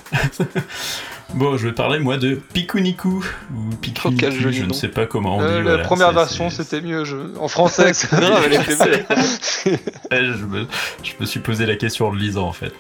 bon, 1.33 1.57
je 1.57 1.67
vais 1.67 1.73
parler 1.73 1.97
moi 1.97 2.17
de 2.17 2.35
Pikuniku 2.35 3.25
ou 3.51 3.75
Pikuniku, 3.77 4.25
oh, 4.27 4.51
je 4.51 4.63
ne 4.65 4.73
sais 4.73 4.87
pas 4.87 5.07
comment 5.07 5.37
on 5.37 5.41
euh, 5.41 5.61
dit. 5.63 5.67
La 5.67 5.79
première 5.79 6.11
version, 6.11 6.51
c'était 6.51 6.81
mieux. 6.81 7.03
En 7.39 7.47
français, 7.47 7.93
non, 8.13 8.35
elle 8.45 8.53
était 8.53 8.75
je, 10.11 10.45
me, 10.45 10.67
je, 11.01 11.11
me, 11.19 11.25
suis 11.25 11.39
posé 11.39 11.65
la 11.65 11.77
question 11.77 12.09
en 12.09 12.11
le 12.11 12.19
lisant 12.19 12.47
en 12.47 12.53
fait. 12.53 12.73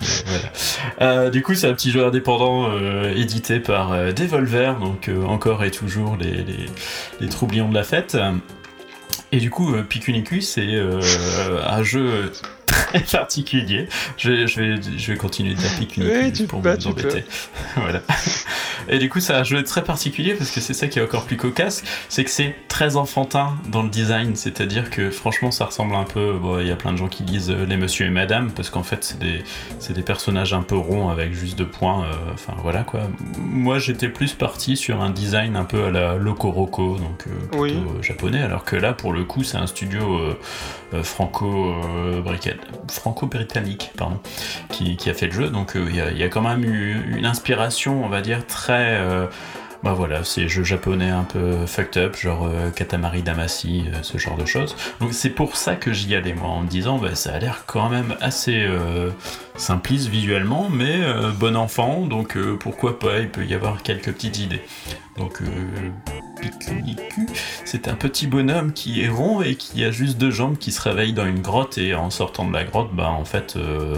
Euh, 1.01 1.31
du 1.31 1.41
coup, 1.41 1.55
c'est 1.55 1.67
un 1.67 1.73
petit 1.73 1.89
jeu 1.89 2.05
indépendant 2.05 2.69
édité 3.15 3.59
par 3.59 4.13
Devolver, 4.13 4.75
donc 4.79 5.09
encore 5.27 5.63
et 5.63 5.71
toujours 5.71 6.17
les, 6.17 6.43
les, 6.43 6.65
les 7.19 7.29
troublions 7.29 7.67
de 7.67 7.73
la 7.73 7.83
fête. 7.83 8.15
Et 9.31 9.39
du 9.39 9.49
coup, 9.49 9.73
Pikuniku, 9.89 10.41
c'est 10.41 10.69
un 11.65 11.83
jeu 11.83 12.31
très 12.71 12.99
particulier. 12.99 13.87
Je, 14.17 14.47
je, 14.47 14.61
vais, 14.61 14.81
je 14.97 15.11
vais 15.11 15.17
continuer 15.17 15.53
de 15.53 15.59
dire 15.59 15.71
oui, 15.97 16.47
pour 16.47 16.61
vous 16.61 16.87
embêter. 16.87 17.23
voilà. 17.75 18.01
Et 18.89 18.97
du 18.97 19.09
coup, 19.09 19.19
c'est 19.19 19.33
un 19.33 19.43
jeu 19.43 19.63
très 19.63 19.83
particulier 19.83 20.33
parce 20.33 20.51
que 20.51 20.59
c'est 20.59 20.73
ça 20.73 20.87
qui 20.87 20.99
est 20.99 21.01
encore 21.01 21.25
plus 21.25 21.37
cocasse, 21.37 21.83
c'est 22.09 22.23
que 22.23 22.29
c'est 22.29 22.55
très 22.67 22.95
enfantin 22.95 23.55
dans 23.69 23.83
le 23.83 23.89
design, 23.89 24.35
c'est-à-dire 24.35 24.89
que 24.89 25.11
franchement, 25.11 25.51
ça 25.51 25.65
ressemble 25.65 25.95
un 25.95 26.03
peu. 26.03 26.37
Bon, 26.41 26.59
il 26.59 26.67
y 26.67 26.71
a 26.71 26.75
plein 26.75 26.91
de 26.91 26.97
gens 26.97 27.07
qui 27.07 27.23
disent 27.23 27.51
euh, 27.51 27.65
les 27.65 27.77
monsieur 27.77 28.05
et 28.05 28.09
madame 28.09 28.51
parce 28.51 28.69
qu'en 28.69 28.83
fait, 28.83 29.03
c'est 29.03 29.19
des, 29.19 29.43
des, 29.93 30.01
personnages 30.01 30.53
un 30.53 30.63
peu 30.63 30.75
ronds 30.75 31.09
avec 31.09 31.33
juste 31.33 31.57
deux 31.57 31.67
points. 31.67 32.03
Euh, 32.03 32.33
enfin, 32.33 32.53
voilà 32.61 32.83
quoi. 32.83 33.01
Moi, 33.37 33.79
j'étais 33.79 34.09
plus 34.09 34.33
parti 34.33 34.77
sur 34.77 35.01
un 35.01 35.09
design 35.09 35.55
un 35.55 35.65
peu 35.65 35.85
à 35.85 35.91
la 35.91 36.15
Loco 36.15 36.51
Roco, 36.51 36.97
donc 36.97 37.25
euh, 37.27 37.65
plutôt 37.65 38.01
japonais, 38.01 38.41
alors 38.41 38.63
que 38.63 38.75
là, 38.75 38.93
pour 38.93 39.13
le 39.13 39.23
coup, 39.23 39.43
c'est 39.43 39.57
un 39.57 39.67
studio 39.67 40.35
franco-britannique 41.03 42.60
franco-britannique, 42.89 43.91
pardon, 43.97 44.19
qui, 44.69 45.09
a 45.09 45.13
fait 45.13 45.27
le 45.27 45.33
jeu. 45.33 45.49
Donc 45.49 45.75
euh, 45.75 45.87
il 45.89 46.17
y, 46.17 46.23
a 46.23 46.27
quand 46.27 46.41
même 46.41 46.63
eu 46.63 47.17
une 47.17 47.25
inspiration, 47.25 48.03
on 48.03 48.09
va 48.09 48.21
dire, 48.21 48.45
très 48.45 48.97
euh, 48.99 49.27
bah 49.83 49.93
voilà, 49.93 50.23
c'est 50.23 50.47
jeux 50.47 50.63
japonais 50.63 51.09
un 51.09 51.23
peu 51.23 51.65
fucked 51.65 51.97
up, 52.01 52.15
genre 52.15 52.45
euh, 52.45 52.69
Katamari 52.69 53.23
Damacy, 53.23 53.85
ce 54.03 54.17
genre 54.17 54.37
de 54.37 54.45
choses. 54.45 54.75
Donc 54.99 55.13
c'est 55.13 55.31
pour 55.31 55.55
ça 55.55 55.75
que 55.75 55.91
j'y 55.91 56.15
allais 56.15 56.33
moi, 56.33 56.49
en 56.49 56.61
me 56.61 56.67
disant, 56.67 56.97
bah, 56.97 57.15
ça 57.15 57.33
a 57.33 57.39
l'air 57.39 57.63
quand 57.65 57.89
même 57.89 58.15
assez 58.21 58.67
simpliste 59.55 60.07
visuellement, 60.07 60.69
mais 60.69 60.99
bon 61.39 61.55
enfant, 61.55 62.05
donc 62.05 62.37
pourquoi 62.59 62.99
pas, 62.99 63.19
il 63.19 63.29
peut 63.29 63.45
y 63.45 63.53
avoir 63.53 63.81
quelques 63.81 64.11
petites 64.13 64.39
idées. 64.39 64.61
Donc 65.17 65.41
C'est 67.65 67.87
un 67.87 67.95
petit 67.95 68.27
bonhomme 68.27 68.73
qui 68.73 69.01
est 69.01 69.09
rond 69.09 69.41
et 69.41 69.55
qui 69.55 69.83
a 69.83 69.91
juste 69.91 70.17
deux 70.17 70.31
jambes 70.31 70.57
qui 70.57 70.71
se 70.71 70.81
réveillent 70.81 71.13
dans 71.13 71.25
une 71.25 71.41
grotte 71.41 71.77
et 71.77 71.95
en 71.95 72.09
sortant 72.09 72.45
de 72.45 72.53
la 72.53 72.63
grotte, 72.63 72.89
bah 72.93 73.09
en 73.09 73.25
fait 73.25 73.57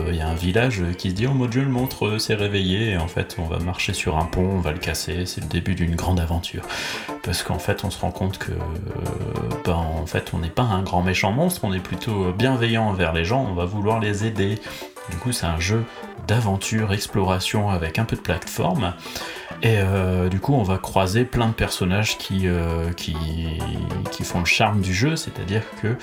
il 0.10 0.16
y 0.16 0.22
a 0.22 0.28
un 0.28 0.36
village 0.36 0.82
qui 0.98 1.10
se 1.10 1.16
dit 1.16 1.28
oh 1.28 1.34
mon 1.34 1.46
dieu 1.46 1.62
le 1.62 1.70
montre 1.70 2.18
s'est 2.18 2.36
réveillé 2.36 2.92
et 2.92 2.98
en 2.98 3.08
fait 3.08 3.38
on 3.40 3.46
va 3.46 3.60
marcher 3.60 3.94
sur 3.94 4.18
un 4.18 4.26
pont, 4.26 4.48
on 4.48 4.60
va 4.60 4.72
le 4.72 4.80
casser, 4.80 5.26
c'est 5.26 5.42
le 5.42 5.48
début 5.48 5.76
d'une 5.76 5.96
grande 5.96 6.20
aventure. 6.20 6.64
Parce 7.24 7.42
qu'en 7.42 7.60
fait, 7.60 7.84
on 7.86 7.90
se 7.90 8.00
rend 8.00 8.12
compte 8.12 8.38
que, 8.38 8.52
ben, 9.66 9.74
en 9.74 10.06
fait, 10.06 10.32
on 10.34 10.40
n'est 10.40 10.50
pas 10.50 10.64
un 10.64 10.84
grand 10.84 11.02
méchant 11.02 11.32
monstre, 11.32 11.62
on 11.64 11.74
est 11.74 11.80
plutôt 11.80 12.34
bienveillant 12.34 12.88
envers 12.88 13.14
les 13.14 13.24
gens, 13.24 13.48
on 13.50 13.54
va 13.54 13.66
vouloir 13.66 14.00
les 14.00 14.26
aider. 14.26 14.60
Du 15.10 15.18
coup, 15.18 15.32
c'est 15.32 15.46
un 15.46 15.60
jeu 15.60 15.84
d'aventure, 16.28 16.94
exploration 16.94 17.70
avec 17.70 18.00
un 18.00 18.06
peu 18.06 18.16
de 18.16 18.22
plateforme. 18.22 18.94
Et 19.62 19.78
euh, 19.78 20.30
du 20.30 20.40
coup, 20.40 20.54
on 20.54 20.64
va 20.64 20.78
croiser 20.78 21.26
plein 21.26 21.48
de 21.48 21.54
personnages 21.54 22.18
qui, 22.18 22.48
euh, 22.48 22.92
qui, 22.94 23.16
qui, 24.12 24.24
font 24.24 24.40
le 24.40 24.46
charme 24.46 24.82
du 24.82 24.94
jeu, 24.94 25.16
c'est-à-dire 25.16 25.64
que 25.82 25.98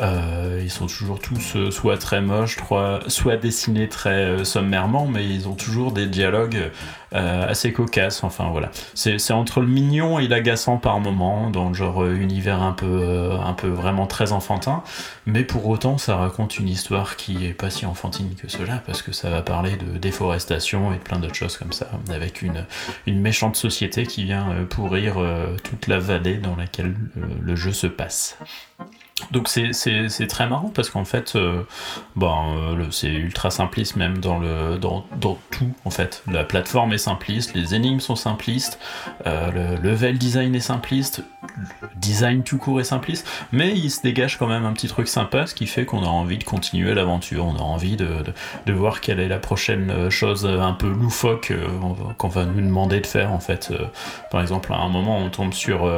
euh, 0.00 0.60
ils 0.62 0.70
sont 0.70 0.86
toujours 0.86 1.20
tous 1.20 1.54
euh, 1.54 1.70
soit 1.70 1.98
très 1.98 2.20
moches, 2.20 2.58
soit 3.06 3.36
dessinés 3.36 3.88
très 3.88 4.24
euh, 4.24 4.44
sommairement, 4.44 5.06
mais 5.06 5.24
ils 5.24 5.46
ont 5.46 5.54
toujours 5.54 5.92
des 5.92 6.06
dialogues 6.06 6.70
assez 7.12 7.72
cocasses. 7.72 8.24
Enfin 8.24 8.48
voilà, 8.50 8.72
c'est 8.94 9.32
entre 9.32 9.60
le 9.60 9.68
mignon 9.68 10.18
et 10.18 10.26
l'agaçant 10.26 10.78
par 10.78 10.98
moment, 10.98 11.48
dans 11.48 11.68
le 11.68 11.74
genre 11.74 12.04
univers 12.06 12.60
un 12.60 12.72
peu, 12.72 13.30
un 13.40 13.52
peu 13.52 13.68
vraiment 13.68 14.08
très 14.08 14.32
enfantin. 14.32 14.82
Mais 15.24 15.44
pour 15.44 15.68
autant, 15.68 15.96
ça 15.96 16.16
raconte 16.16 16.58
une 16.58 16.66
histoire 16.66 17.14
qui 17.14 17.46
est 17.46 17.54
pas 17.54 17.70
si 17.70 17.86
enfantine 17.86 18.34
que 18.34 18.48
cela, 18.48 18.82
parce 18.84 19.00
que 19.00 19.12
ça 19.12 19.30
va 19.30 19.42
parler 19.42 19.76
de 19.76 19.96
déforestation 19.96 20.92
et 20.92 20.96
de 20.96 21.02
plein 21.02 21.20
d'autres 21.20 21.36
choses 21.36 21.56
comme 21.56 21.72
ça, 21.72 21.86
avec 22.12 22.42
une, 22.42 22.66
une 23.06 23.20
méchante 23.20 23.54
société 23.54 24.06
qui 24.06 24.24
vient 24.24 24.48
pourrir 24.68 25.14
toute 25.62 25.86
la 25.86 26.00
vallée 26.00 26.38
dans 26.38 26.56
laquelle 26.56 26.96
le 27.14 27.54
jeu 27.54 27.72
se 27.72 27.86
passe. 27.86 28.36
Donc 29.30 29.48
c'est 29.48 30.26
très 30.26 30.48
marrant 30.48 30.72
parce 30.74 30.90
qu'en 30.90 31.04
fait, 31.04 31.36
euh, 31.36 31.62
ben, 32.16 32.56
euh, 32.56 32.86
c'est 32.90 33.08
ultra 33.08 33.50
simpliste 33.50 33.94
même 33.94 34.18
dans, 34.18 34.40
le, 34.40 34.76
dans, 34.76 35.06
dans, 35.20 35.38
tout 35.52 35.72
en 35.84 35.90
fait. 35.90 36.24
La 36.30 36.42
plateforme 36.42 36.92
est 36.92 36.98
simpliste, 36.98 37.54
les 37.54 37.76
énigmes 37.76 38.00
sont 38.00 38.16
simplistes, 38.16 38.80
euh, 39.26 39.52
le 39.52 39.88
level 39.88 40.18
design 40.18 40.54
est 40.56 40.60
simpliste, 40.60 41.22
le 41.80 41.88
design 41.94 42.42
tout 42.42 42.58
court 42.58 42.80
est 42.80 42.84
simpliste, 42.84 43.26
mais 43.52 43.72
il 43.72 43.90
se 43.90 44.02
dégage 44.02 44.36
quand 44.36 44.48
même 44.48 44.64
un 44.64 44.72
petit 44.72 44.88
truc 44.88 45.06
sympa, 45.06 45.46
ce 45.46 45.54
qui 45.54 45.68
fait 45.68 45.84
qu'on 45.84 46.02
a 46.02 46.08
envie 46.08 46.38
de 46.38 46.44
continuer 46.44 46.92
l'aventure, 46.92 47.46
on 47.46 47.56
a 47.56 47.62
envie 47.62 47.96
de, 47.96 48.06
de, 48.06 48.32
de, 48.66 48.72
voir 48.72 49.00
quelle 49.00 49.20
est 49.20 49.28
la 49.28 49.38
prochaine 49.38 50.10
chose 50.10 50.44
un 50.44 50.72
peu 50.72 50.88
loufoque 50.88 51.52
qu'on 52.18 52.28
va 52.28 52.44
nous 52.46 52.60
demander 52.60 53.00
de 53.00 53.06
faire 53.06 53.32
en 53.32 53.40
fait. 53.40 53.72
par 54.32 54.40
exemple, 54.40 54.72
à 54.72 54.78
un 54.78 54.88
moment 54.88 55.18
on 55.18 55.30
tombe 55.30 55.54
sur 55.54 55.88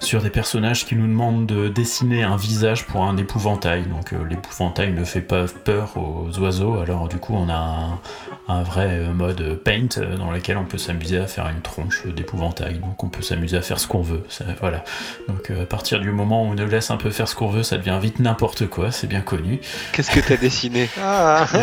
sur 0.00 0.22
des 0.22 0.30
personnages 0.30 0.84
qui 0.86 0.96
nous 0.96 1.06
demandent 1.06 1.46
de 1.46 1.68
dessiner 1.68 2.22
un 2.22 2.36
visage 2.36 2.86
pour 2.86 3.04
un 3.04 3.16
épouvantail. 3.16 3.84
Donc 3.86 4.12
euh, 4.12 4.24
l'épouvantail 4.28 4.92
ne 4.92 5.04
fait 5.04 5.20
pas 5.20 5.44
peur 5.64 5.96
aux 5.96 6.30
oiseaux, 6.38 6.78
alors 6.78 7.08
du 7.08 7.16
coup 7.16 7.34
on 7.34 7.48
a 7.48 8.00
un, 8.48 8.62
vrai 8.62 8.88
euh, 8.90 9.12
mode 9.12 9.60
paint 9.64 9.88
euh, 9.98 10.16
dans 10.16 10.30
lequel 10.30 10.56
on 10.56 10.64
peut 10.64 10.78
s'amuser 10.78 11.18
à 11.18 11.26
faire 11.26 11.48
une 11.48 11.62
tronche 11.62 12.06
d'épouvantail. 12.06 12.78
Donc 12.78 13.02
on 13.02 13.08
peut 13.08 13.22
s'amuser 13.22 13.56
à 13.56 13.62
faire 13.62 13.78
ce 13.78 13.86
qu'on 13.86 14.02
veut. 14.02 14.24
voilà. 14.60 14.84
Donc 15.28 15.50
à 15.50 15.66
partir 15.66 16.00
du 16.00 16.10
moment 16.10 16.44
où 16.44 16.52
on 16.52 16.54
nous 16.54 16.66
laisse 16.66 16.90
un 16.90 16.96
peu 16.96 17.10
faire 17.10 17.28
ce 17.28 17.34
qu'on 17.34 17.48
veut, 17.48 17.62
ça 17.62 17.78
devient 17.78 17.98
vite 18.00 18.18
n'importe 18.18 18.66
quoi, 18.66 18.90
c'est 18.90 19.06
bien 19.06 19.20
connu. 19.20 19.60
Qu'est-ce 19.92 20.10
que 20.10 20.20
t'as 20.20 20.36
dessiné? 20.36 20.88
Ah. 21.00 21.46
bah, 21.54 21.58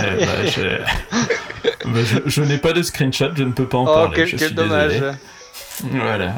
bah, 1.85 1.99
je, 2.25 2.41
n'ai 2.41 2.57
pas 2.57 2.73
de 2.73 2.81
screenshot, 2.81 3.31
je 3.35 3.43
ne 3.43 3.51
peux 3.51 3.67
pas 3.67 3.77
en 3.77 3.83
oh, 3.83 3.93
parler. 3.93 4.25
Quel, 4.25 4.39
quel 4.39 4.53
dommage. 4.53 5.01
Voilà. 5.79 6.35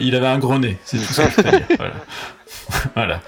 il 0.00 0.14
avait 0.14 0.26
un 0.26 0.38
gros 0.38 0.58
nez, 0.58 0.78
c'est 0.84 0.98
tout 0.98 1.12
ça 1.12 1.26
que 1.26 1.42
je 1.42 1.48
dire. 1.48 1.66
Voilà. 1.78 1.94
voilà. 2.94 3.20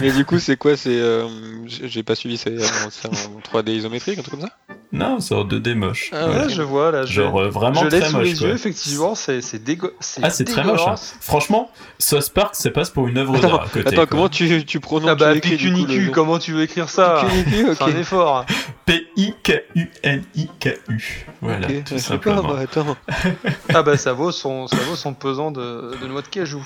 Mais 0.00 0.12
du 0.12 0.24
coup, 0.24 0.38
c'est 0.38 0.56
quoi 0.56 0.76
C'est, 0.76 0.90
euh, 0.90 1.28
j'ai 1.66 2.02
pas 2.02 2.14
suivi, 2.14 2.36
c'est 2.36 2.56
en 2.56 3.40
3D 3.40 3.70
isométrique, 3.70 4.18
un 4.18 4.22
truc 4.22 4.40
comme 4.40 4.48
ça? 4.48 4.71
Non, 4.92 5.20
c'est 5.20 5.34
en 5.34 5.44
2D 5.44 5.74
moche. 5.74 6.10
Ah 6.12 6.28
ouais, 6.28 6.50
je 6.50 6.60
vois 6.60 6.90
là. 6.90 7.06
Je... 7.06 7.22
Genre 7.22 7.40
euh, 7.40 7.48
vraiment 7.48 7.82
je 7.82 7.88
très 7.88 8.08
sous 8.08 8.16
moche. 8.18 8.26
les 8.26 8.42
yeux, 8.42 8.50
effectivement, 8.52 9.14
c'est 9.14 9.40
dégo... 9.62 9.90
Ah, 10.22 10.28
c'est 10.28 10.44
très 10.44 10.62
moche. 10.64 10.86
Hein. 10.86 10.96
Franchement, 11.20 11.70
South 11.98 12.30
Park, 12.30 12.54
ça 12.54 12.70
passe 12.70 12.90
pour 12.90 13.08
une 13.08 13.16
œuvre 13.16 13.38
d'art 13.38 13.62
à 13.62 13.68
côté. 13.68 13.88
Attends, 13.88 14.04
comment 14.06 14.28
tu, 14.28 14.66
tu 14.66 14.80
prononces 14.80 15.08
Ah 15.10 15.14
bah, 15.14 15.34
Picunicu, 15.34 16.10
comment 16.12 16.38
tu 16.38 16.52
veux 16.52 16.62
écrire 16.62 16.90
ça? 16.90 17.24
C'est 17.52 17.82
un 17.82 17.96
effort. 17.96 18.44
P-I-K-U-N-I-K-U. 18.84 19.82
Voilà, 21.40 21.68
tout 21.82 21.98
simplement. 21.98 22.42
Pas, 22.42 22.54
bah, 22.54 22.60
attends. 22.60 22.96
ah 23.74 23.82
bah, 23.82 23.96
ça 23.96 24.12
vaut 24.12 24.30
son, 24.32 24.66
ça 24.66 24.76
vaut 24.88 24.96
son 24.96 25.14
pesant 25.14 25.52
de, 25.52 25.92
de 26.00 26.06
noix 26.06 26.20
de 26.20 26.28
cajou. 26.28 26.62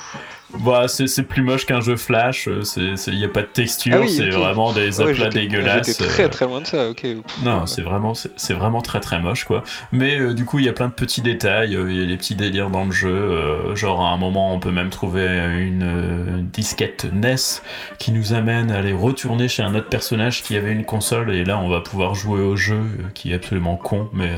Bah, 0.61 0.87
c'est 0.89 1.23
plus 1.23 1.43
moche 1.43 1.67
qu'un 1.67 1.81
jeu 1.81 1.97
Flash, 1.97 2.49
il 2.77 3.15
n'y 3.15 3.25
a 3.25 3.29
pas 3.29 3.43
de 3.43 3.49
texture, 3.49 4.01
ah 4.03 4.09
c'est 4.09 4.31
vraiment 4.31 4.73
des 4.73 5.01
aplats 5.01 5.29
dégueulasses. 5.29 5.87
J'étais 5.87 6.07
très 6.07 6.25
euh. 6.25 6.29
très 6.29 6.47
loin 6.47 6.61
de 6.61 6.67
ça, 6.67 6.89
ok. 6.89 7.05
Non, 7.43 7.67
c'est 7.67 7.83
vraiment, 7.83 8.15
c'est 8.37 8.55
vraiment 8.55 8.83
très 8.83 9.01
très 9.01 9.21
moche 9.21 9.45
quoi. 9.45 9.63
Mais 9.93 10.19
euh, 10.19 10.35
du 10.35 10.45
coup, 10.45 10.59
il 10.59 10.65
y 10.65 10.69
a 10.69 10.73
plein 10.73 10.89
de 10.89 10.93
petits 10.93 11.23
détails, 11.23 11.77
euh, 11.77 11.91
il 11.91 12.01
y 12.01 12.03
a 12.03 12.07
des 12.07 12.17
petits 12.17 12.35
délires 12.35 12.71
dans 12.71 12.85
le 12.85 12.93
jeu. 12.93 13.75
genre 13.75 14.05
à 14.05 14.11
un 14.11 14.17
moment, 14.17 14.55
on 14.55 14.61
peut 14.61 14.71
même 14.71 14.91
trouver 14.91 15.27
une 15.59 16.49
disquette 16.53 17.07
NES 17.13 17.61
qui 17.99 18.13
nous 18.13 18.33
amène 18.33 18.71
à 18.71 18.79
aller 18.79 18.93
retourner 18.93 19.49
chez 19.49 19.63
un 19.63 19.75
autre 19.75 19.89
personnage 19.89 20.43
qui 20.43 20.57
avait 20.57 20.73
une 20.73 20.85
console 20.85 21.35
et 21.35 21.45
là, 21.45 21.59
on 21.59 21.69
va 21.69 21.81
pouvoir 21.81 22.15
jouer 22.15 22.41
au 22.41 22.57
jeu 22.57 22.81
qui 23.15 23.33
est 23.33 23.35
absolument 23.35 23.77
con, 23.77 24.09
mais 24.13 24.31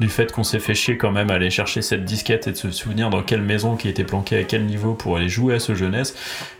du 0.00 0.08
fait 0.08 0.32
qu'on 0.32 0.44
s'est 0.44 0.58
fait 0.58 0.74
chier 0.74 0.96
quand 0.96 1.10
même 1.10 1.30
à 1.30 1.34
aller 1.34 1.50
chercher 1.50 1.82
cette 1.82 2.04
disquette 2.04 2.46
et 2.46 2.52
de 2.52 2.56
se 2.56 2.70
souvenir 2.70 3.10
dans 3.10 3.22
quelle 3.22 3.42
maison 3.42 3.76
qui 3.76 3.88
était 3.88 4.04
planquée 4.04 4.38
à 4.38 4.44
quel 4.44 4.64
niveau 4.64 4.94
pour 4.94 5.16
aller 5.16 5.28
jouer 5.28 5.54
à 5.54 5.58
ce 5.58 5.74
jeunesse, 5.74 6.14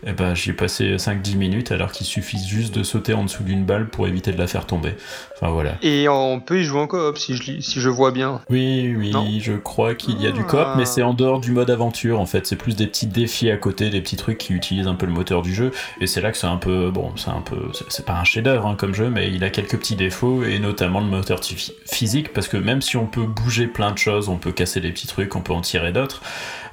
et 0.04 0.10
eh 0.10 0.12
ben 0.12 0.34
j'y 0.34 0.50
ai 0.50 0.52
passé 0.52 0.96
5-10 0.96 1.36
minutes 1.36 1.72
alors 1.72 1.92
qu'il 1.92 2.06
suffit 2.06 2.38
juste 2.46 2.74
de 2.74 2.82
sauter 2.82 3.14
en 3.14 3.24
dessous 3.24 3.42
d'une 3.42 3.64
balle 3.64 3.88
pour 3.88 4.06
éviter 4.06 4.32
de 4.32 4.38
la 4.38 4.46
faire 4.46 4.66
tomber. 4.66 4.94
Enfin 5.36 5.52
voilà. 5.52 5.76
Et 5.82 6.08
on 6.08 6.40
peut 6.40 6.53
jouer 6.62 6.80
en 6.80 6.86
coop 6.86 7.18
si 7.18 7.36
je, 7.36 7.60
si 7.60 7.80
je 7.80 7.88
vois 7.88 8.12
bien. 8.12 8.40
Oui, 8.50 8.94
oui, 8.96 9.40
je 9.42 9.54
crois 9.54 9.94
qu'il 9.94 10.20
y 10.20 10.26
a 10.26 10.30
du 10.30 10.44
coop, 10.44 10.66
mais 10.76 10.82
ah. 10.82 10.86
c'est 10.86 11.02
en 11.02 11.14
dehors 11.14 11.40
du 11.40 11.50
mode 11.50 11.70
aventure 11.70 12.20
en 12.20 12.26
fait. 12.26 12.46
C'est 12.46 12.56
plus 12.56 12.76
des 12.76 12.86
petits 12.86 13.06
défis 13.06 13.50
à 13.50 13.56
côté, 13.56 13.90
des 13.90 14.00
petits 14.00 14.16
trucs 14.16 14.38
qui 14.38 14.52
utilisent 14.52 14.86
un 14.86 14.94
peu 14.94 15.06
le 15.06 15.12
moteur 15.12 15.42
du 15.42 15.52
jeu. 15.52 15.72
Et 16.00 16.06
c'est 16.06 16.20
là 16.20 16.30
que 16.30 16.38
c'est 16.38 16.46
un 16.46 16.56
peu. 16.56 16.90
Bon, 16.90 17.12
c'est 17.16 17.30
un 17.30 17.40
peu. 17.40 17.70
C'est 17.88 18.06
pas 18.06 18.14
un 18.14 18.24
chef-d'œuvre 18.24 18.66
hein, 18.66 18.76
comme 18.78 18.94
jeu, 18.94 19.10
mais 19.10 19.32
il 19.32 19.42
a 19.42 19.50
quelques 19.50 19.78
petits 19.78 19.96
défauts, 19.96 20.44
et 20.44 20.58
notamment 20.58 21.00
le 21.00 21.06
moteur 21.06 21.40
physique, 21.86 22.32
parce 22.32 22.48
que 22.48 22.56
même 22.56 22.82
si 22.82 22.96
on 22.96 23.06
peut 23.06 23.26
bouger 23.26 23.66
plein 23.66 23.90
de 23.90 23.98
choses, 23.98 24.28
on 24.28 24.36
peut 24.36 24.52
casser 24.52 24.80
des 24.80 24.92
petits 24.92 25.06
trucs, 25.06 25.34
on 25.34 25.40
peut 25.40 25.52
en 25.52 25.60
tirer 25.60 25.92
d'autres. 25.92 26.22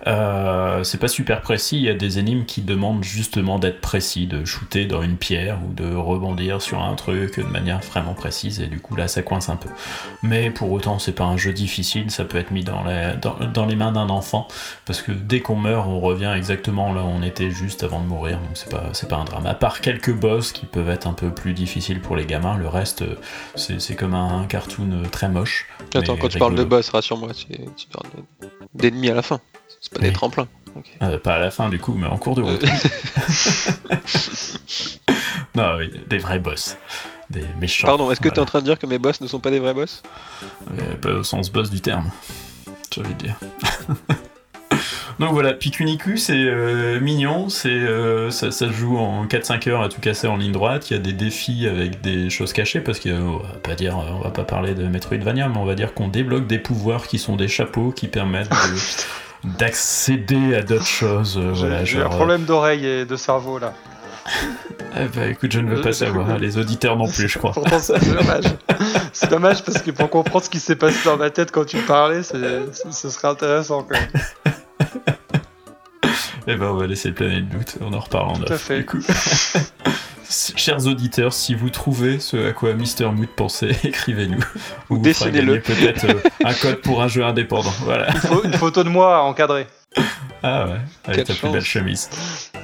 Euh, 0.08 0.84
c'est 0.84 0.98
pas 0.98 1.08
super 1.08 1.42
précis, 1.42 1.78
il 1.78 1.84
y 1.84 1.90
a 1.90 1.94
des 1.94 2.18
énigmes 2.18 2.46
qui 2.46 2.62
demandent 2.62 3.04
justement 3.04 3.60
d'être 3.60 3.82
précis, 3.82 4.26
de 4.26 4.46
shooter 4.46 4.86
dans 4.86 5.02
une 5.04 5.18
pierre 5.18 5.60
ou 5.64 5.74
de 5.74 5.94
rebondir 5.94 6.62
sur 6.62 6.82
un 6.82 6.96
truc 6.96 7.40
de 7.40 7.44
manière 7.44 7.80
vraiment 7.82 8.14
précise, 8.14 8.62
et 8.62 8.68
du 8.68 8.80
coup 8.80 8.96
là 8.96 9.08
ça 9.08 9.22
coince 9.22 9.50
un 9.50 9.56
peu. 9.56 9.70
Mais 10.24 10.50
pour 10.50 10.72
autant, 10.72 10.98
c'est 10.98 11.12
pas 11.12 11.26
un 11.26 11.38
jeu 11.38 11.54
difficile, 11.54 12.10
ça 12.10 12.26
peut 12.26 12.38
être 12.38 12.52
mis 12.52 12.64
dans 12.64 12.84
les, 12.84 13.14
dans, 13.54 13.66
les 13.66 13.76
mains 13.76 13.92
d'un 13.92 14.10
enfant, 14.10 14.48
parce 14.86 15.02
que 15.02 15.12
dès 15.12 15.42
qu'on 15.42 15.56
meurt, 15.56 15.88
on 15.88 16.00
revient 16.00 16.34
exactement 16.36 16.94
là 16.94 17.04
où 17.04 17.08
on 17.08 17.22
était 17.22 17.52
juste 17.52 17.84
avant 17.84 18.02
de 18.02 18.08
mourir, 18.08 18.38
donc 18.38 18.52
c'est 18.56 18.70
pas, 18.70 18.86
c'est 18.94 19.08
pas 19.08 19.18
un 19.18 19.26
drame. 19.26 19.46
À 19.46 19.54
part 19.54 19.82
quelques 19.82 20.14
boss 20.14 20.52
qui 20.52 20.66
peuvent 20.66 20.90
être 20.90 21.08
un 21.08 21.14
peu 21.14 21.30
plus 21.30 21.54
difficiles 21.54 22.02
pour 22.02 22.16
les 22.16 22.26
gamins, 22.26 22.58
le 22.58 22.68
reste 22.68 23.04
c'est, 23.56 23.96
comme 23.96 24.16
un, 24.16 24.46
cartoon 24.46 25.04
très 25.12 25.30
moche. 25.30 25.68
Attends, 25.94 26.18
quand 26.18 26.28
tu 26.28 26.40
parles 26.40 26.56
de 26.56 26.64
boss, 26.64 26.90
rassure-moi, 26.90 27.30
tu 27.34 27.88
parles 27.88 28.08
d'ennemis 28.74 29.10
à 29.10 29.16
la 29.16 29.22
fin. 29.22 29.40
C'est 29.92 30.00
pas 30.00 30.06
des 30.06 30.14
tremplins. 30.14 30.48
Euh, 31.02 31.18
pas 31.18 31.36
à 31.36 31.40
la 31.40 31.52
fin 31.52 31.70
du 31.70 31.80
coup, 31.80 31.94
mais 31.94 32.08
en 32.08 32.18
cours 32.18 32.36
de 32.36 32.42
route. 32.42 32.64
non, 35.56 35.76
oui, 35.78 35.92
des 36.08 36.18
vrais 36.18 36.40
boss. 36.40 36.78
Des 37.30 37.44
méchants. 37.60 37.88
Pardon, 37.88 38.10
est-ce 38.12 38.22
que 38.22 38.30
tu 38.30 38.36
es 38.36 38.40
en 38.40 38.46
train 38.46 38.60
de 38.60 38.66
dire 38.66 38.80
que 38.80 38.88
mes 38.88 39.00
boss 39.00 39.22
ne 39.22 39.28
sont 39.28 39.40
pas 39.40 39.52
des 39.52 39.60
vrais 39.60 39.74
boss? 39.74 40.02
Euh, 40.44 40.96
Pas 40.96 41.10
au 41.12 41.24
sens 41.24 41.52
boss 41.52 41.70
du 41.70 41.82
terme, 41.82 42.10
j'ai 42.94 43.02
envie 43.02 43.14
de 43.16 43.24
dire. 43.24 43.36
Donc 45.20 45.34
voilà, 45.34 45.54
Pikuniku 45.54 46.18
c'est 46.18 46.34
euh, 46.34 47.00
mignon, 47.00 47.50
c'est 47.50 47.86
ça, 48.32 48.50
ça, 48.50 48.72
joue 48.72 48.98
en 48.98 49.26
4-5 49.28 49.70
heures 49.70 49.82
à 49.84 49.90
tout 49.90 50.00
casser 50.00 50.26
en 50.28 50.38
ligne 50.38 50.54
droite, 50.54 50.90
il 50.90 50.94
y 50.94 50.96
a 50.96 51.00
des 51.00 51.14
défis 51.14 51.68
avec 51.68 52.02
des 52.02 52.30
choses 52.32 52.54
cachées, 52.54 52.82
parce 52.82 53.00
qu'on 53.00 53.38
va 53.38 53.60
pas 53.62 53.76
dire, 53.76 53.98
on 53.98 54.22
va 54.22 54.32
pas 54.32 54.46
parler 54.46 54.74
de 54.74 54.88
Metroidvania, 54.88 55.48
mais 55.50 55.58
on 55.58 55.66
va 55.66 55.76
dire 55.76 55.94
qu'on 55.94 56.08
débloque 56.08 56.48
des 56.48 56.58
pouvoirs 56.60 57.08
qui 57.08 57.20
sont 57.20 57.36
des 57.36 57.50
chapeaux 57.50 57.92
qui 57.92 58.08
permettent 58.08 58.50
de 58.50 58.56
d'accéder 59.44 60.56
à 60.56 60.62
d'autres 60.62 60.86
choses. 60.86 61.38
Euh, 61.38 61.84
j'ai 61.86 62.02
un 62.02 62.10
problème 62.10 62.44
d'oreille 62.44 62.86
et 62.86 63.06
de 63.06 63.16
cerveau 63.16 63.60
là. 63.60 63.74
Eh 64.96 65.06
bah 65.16 65.26
écoute, 65.28 65.52
je 65.52 65.60
ne 65.60 65.74
veux 65.74 65.82
pas 65.82 65.94
savoir, 65.94 66.38
les 66.38 66.58
auditeurs 66.58 66.96
non 66.96 67.08
plus, 67.08 67.28
je 67.28 67.40
crois. 67.40 67.52
Pourtant, 67.52 67.80
c'est 67.80 68.00
dommage. 68.14 68.46
c'est 69.14 69.30
dommage 69.30 69.64
parce 69.64 69.82
que 69.82 69.92
pour 69.92 70.10
comprendre 70.10 70.46
ce 70.46 70.50
qui 70.50 70.60
s'est 70.60 70.76
passé 70.76 70.98
dans 71.06 71.18
ma 71.18 71.32
tête 71.32 71.52
quand 71.52 71.66
tu 71.66 71.78
parlais, 71.78 72.22
ce 72.24 73.10
serait 73.10 73.30
intéressant 73.30 73.84
quand 73.84 73.98
même. 74.00 74.56
Eh 76.48 76.56
ben, 76.56 76.68
on 76.68 76.76
va 76.76 76.88
laisser 76.88 77.12
planer 77.12 77.36
le 77.36 77.42
doute, 77.44 77.78
on 77.82 77.94
en 77.94 78.00
reparle 78.00 78.30
en 78.30 78.34
Tout 78.34 78.54
à 78.54 78.58
fait. 78.58 78.80
Du 78.80 78.86
coup. 78.86 79.00
Chers 80.32 80.88
auditeurs, 80.88 81.34
si 81.34 81.56
vous 81.56 81.70
trouvez 81.70 82.22
ce 82.22 82.50
à 82.50 82.54
quoi 82.54 82.74
Mister 82.74 83.06
Mood 83.06 83.28
pensait, 83.28 83.76
écrivez-nous. 83.84 84.40
Ou 84.90 84.98
dessinez-le. 84.98 85.60
Peut-être 85.60 86.06
euh, 86.06 86.22
un 86.46 86.54
code 86.54 86.78
pour 86.78 87.02
un 87.02 87.10
jeu 87.10 87.26
indépendant. 87.26 87.74
Voilà. 87.82 88.14
Une, 88.46 88.54
photo 88.54 88.86
de 88.86 88.90
moi 88.90 89.24
encadrée. 89.24 89.68
Ah 90.42 90.68
ouais, 90.68 90.80
avec 91.06 91.28
ta 91.28 91.34
plus 91.34 91.50
belle 91.50 91.62
chemise. 91.62 92.10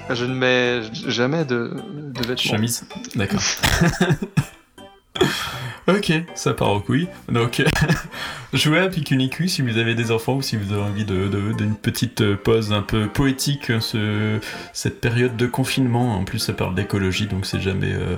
Je 0.09 0.23
ne 0.23 0.33
mets 0.33 0.81
jamais 1.07 1.43
de, 1.43 1.75
de 1.93 2.19
vêtements. 2.19 2.37
Chemise 2.37 2.85
D'accord. 3.15 3.41
Ok, 5.87 6.11
ça 6.35 6.53
part 6.53 6.71
au 6.71 6.81
couille. 6.81 7.07
Donc, 7.29 7.63
jouez 8.53 8.79
à 8.79 8.89
Pikuniku 8.89 9.47
si 9.47 9.61
vous 9.61 9.77
avez 9.77 9.95
des 9.95 10.11
enfants 10.11 10.35
ou 10.35 10.41
si 10.41 10.57
vous 10.57 10.73
avez 10.73 10.81
envie 10.81 11.05
d'une 11.05 11.29
de, 11.29 11.73
petite 11.81 12.21
euh, 12.21 12.35
pause 12.35 12.73
un 12.73 12.81
peu 12.81 13.07
poétique, 13.07 13.69
hein, 13.69 13.79
ce, 13.79 14.39
cette 14.73 14.99
période 14.99 15.37
de 15.37 15.47
confinement. 15.47 16.15
En 16.15 16.25
plus, 16.25 16.39
ça 16.39 16.51
parle 16.51 16.75
d'écologie, 16.75 17.27
donc 17.27 17.45
c'est 17.45 17.61
jamais, 17.61 17.93
euh, 17.93 18.17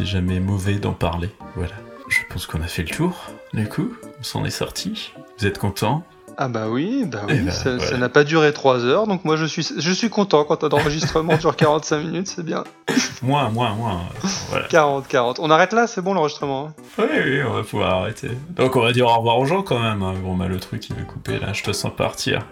jamais 0.00 0.40
mauvais 0.40 0.76
d'en 0.76 0.94
parler. 0.94 1.28
Voilà. 1.54 1.74
Je 2.08 2.18
pense 2.30 2.46
qu'on 2.46 2.62
a 2.62 2.66
fait 2.66 2.82
le 2.82 2.88
tour, 2.88 3.30
du 3.52 3.68
coup. 3.68 3.92
On 4.18 4.22
s'en 4.22 4.44
est 4.46 4.50
sorti. 4.50 5.12
Vous 5.38 5.46
êtes 5.46 5.58
content 5.58 6.06
ah 6.44 6.48
bah 6.48 6.66
oui, 6.68 7.04
bah 7.06 7.20
oui, 7.28 7.40
bah, 7.42 7.52
ça 7.52 7.96
n'a 7.96 8.08
pas 8.08 8.24
duré 8.24 8.52
3 8.52 8.84
heures, 8.84 9.06
donc 9.06 9.24
moi 9.24 9.36
je 9.36 9.44
suis, 9.44 9.64
je 9.78 9.92
suis 9.92 10.10
content 10.10 10.42
quand 10.42 10.64
un 10.64 10.70
enregistrement 10.70 11.36
dure 11.36 11.54
45 11.54 11.98
minutes, 11.98 12.26
c'est 12.26 12.44
bien. 12.44 12.64
Moins, 13.22 13.50
moins, 13.50 13.72
moins. 13.74 14.00
Voilà. 14.48 14.66
40, 14.66 15.06
40. 15.06 15.38
On 15.38 15.48
arrête 15.48 15.72
là, 15.72 15.86
c'est 15.86 16.02
bon 16.02 16.14
l'enregistrement 16.14 16.66
hein 16.66 16.82
Oui, 16.98 17.04
oui, 17.24 17.42
on 17.48 17.52
va 17.52 17.62
pouvoir 17.62 18.00
arrêter. 18.00 18.30
Donc 18.56 18.74
on 18.74 18.80
va 18.80 18.90
dire 18.90 19.06
au 19.06 19.16
revoir 19.16 19.38
aux 19.38 19.44
gens 19.44 19.62
quand 19.62 19.78
même. 19.78 20.02
Hein. 20.02 20.14
Bon 20.24 20.34
bah 20.34 20.48
le 20.48 20.58
truc 20.58 20.88
il 20.88 20.96
veut 20.96 21.04
couper 21.04 21.38
là, 21.38 21.52
je 21.52 21.62
te 21.62 21.70
sens 21.70 21.92
partir. 21.96 22.44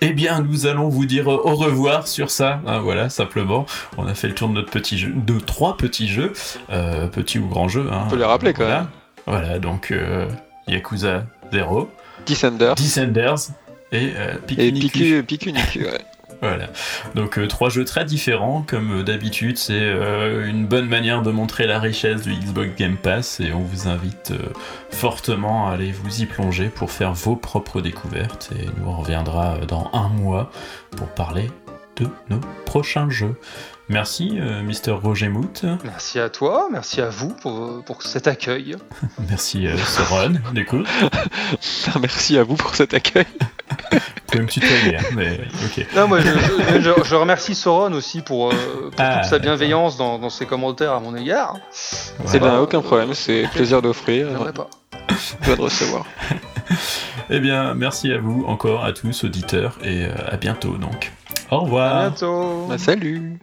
Eh 0.00 0.14
bien, 0.14 0.40
nous 0.40 0.64
allons 0.64 0.88
vous 0.88 1.04
dire 1.04 1.28
au 1.28 1.54
revoir 1.54 2.08
sur 2.08 2.30
ça. 2.30 2.60
Hein, 2.66 2.78
voilà, 2.78 3.10
simplement. 3.10 3.66
On 3.98 4.06
a 4.06 4.14
fait 4.14 4.28
le 4.28 4.34
tour 4.34 4.48
de 4.48 4.54
notre 4.54 4.70
petit 4.70 4.96
jeu, 4.96 5.12
de 5.14 5.38
trois 5.38 5.76
petits 5.76 6.08
jeux, 6.08 6.32
euh, 6.70 7.06
petits 7.06 7.38
ou 7.38 7.46
grands 7.46 7.68
jeux. 7.68 7.86
On 7.92 8.08
peut 8.08 8.16
les 8.16 8.24
rappeler 8.24 8.54
quand 8.54 8.66
même. 8.66 8.86
Voilà, 9.26 9.58
donc 9.58 9.90
euh, 9.90 10.26
Yakuza 10.66 11.24
0. 11.52 11.90
Descenders. 12.26 12.74
Descenders 12.74 13.50
et 13.92 14.12
euh, 14.16 14.34
Pikuniku. 14.46 15.80
ouais. 15.80 16.04
Voilà. 16.40 16.68
Donc 17.14 17.38
euh, 17.38 17.46
trois 17.46 17.70
jeux 17.70 17.84
très 17.84 18.04
différents, 18.04 18.62
comme 18.66 19.00
euh, 19.00 19.02
d'habitude, 19.02 19.56
c'est 19.56 19.72
euh, 19.72 20.46
une 20.46 20.66
bonne 20.66 20.86
manière 20.86 21.22
de 21.22 21.30
montrer 21.30 21.66
la 21.66 21.78
richesse 21.78 22.22
du 22.22 22.34
Xbox 22.34 22.70
Game 22.76 22.96
Pass 22.96 23.40
et 23.40 23.52
on 23.52 23.60
vous 23.60 23.88
invite 23.88 24.32
fortement 24.90 25.68
à 25.68 25.72
aller 25.72 25.90
vous 25.90 26.20
y 26.20 26.26
plonger 26.26 26.68
pour 26.68 26.90
faire 26.90 27.14
vos 27.14 27.36
propres 27.36 27.80
découvertes 27.80 28.50
et 28.58 28.66
nous 28.78 28.88
on 28.88 28.96
reviendra 28.98 29.58
dans 29.66 29.90
un 29.94 30.08
mois 30.08 30.50
pour 30.96 31.08
parler 31.08 31.50
de 31.96 32.08
nos 32.28 32.40
prochains 32.66 33.08
jeux. 33.08 33.36
Merci, 33.90 34.38
euh, 34.40 34.62
Mister 34.62 34.92
Roger 34.92 35.28
Mout. 35.28 35.62
Merci 35.84 36.18
à 36.18 36.30
toi, 36.30 36.68
merci 36.70 37.02
à 37.02 37.10
vous 37.10 37.28
pour, 37.28 37.84
pour 37.84 38.02
cet 38.02 38.26
accueil. 38.26 38.76
merci, 39.28 39.66
euh, 39.66 39.76
Soron, 39.76 40.34
du 40.52 40.64
coup. 40.64 40.82
merci 42.00 42.38
à 42.38 42.44
vous 42.44 42.56
pour 42.56 42.74
cet 42.74 42.94
accueil. 42.94 43.26
Tu 43.90 43.98
peux 44.38 44.42
me 44.42 44.48
tutoyer, 44.48 44.96
hein, 44.96 45.02
mais 45.14 45.38
ok. 45.66 45.86
Non, 45.94 46.08
moi, 46.08 46.20
je, 46.20 46.90
je, 47.04 47.14
remercie 47.14 47.54
Soron 47.54 47.92
aussi 47.92 48.22
pour, 48.22 48.52
euh, 48.52 48.90
pour 48.90 48.92
ah. 48.98 49.18
toute 49.20 49.28
sa 49.28 49.38
bienveillance 49.38 49.98
dans, 49.98 50.18
dans, 50.18 50.30
ses 50.30 50.46
commentaires 50.46 50.92
à 50.92 51.00
mon 51.00 51.14
égard. 51.14 51.56
C'est 51.70 52.40
bien, 52.40 52.58
aucun 52.58 52.80
problème, 52.80 53.12
c'est 53.12 53.46
plaisir 53.52 53.82
d'offrir. 53.82 54.28
pas. 54.54 54.70
de 55.46 55.60
recevoir. 55.60 56.06
eh 57.28 57.38
bien, 57.38 57.74
merci 57.74 58.10
à 58.12 58.18
vous 58.18 58.44
encore, 58.48 58.82
à 58.84 58.92
tous, 58.92 59.24
auditeurs, 59.24 59.78
et 59.84 60.06
à 60.06 60.36
bientôt 60.38 60.78
donc. 60.78 61.12
Au 61.50 61.60
revoir. 61.60 61.96
À 61.96 62.08
bientôt. 62.08 62.66
Bah, 62.68 62.78
salut. 62.78 63.38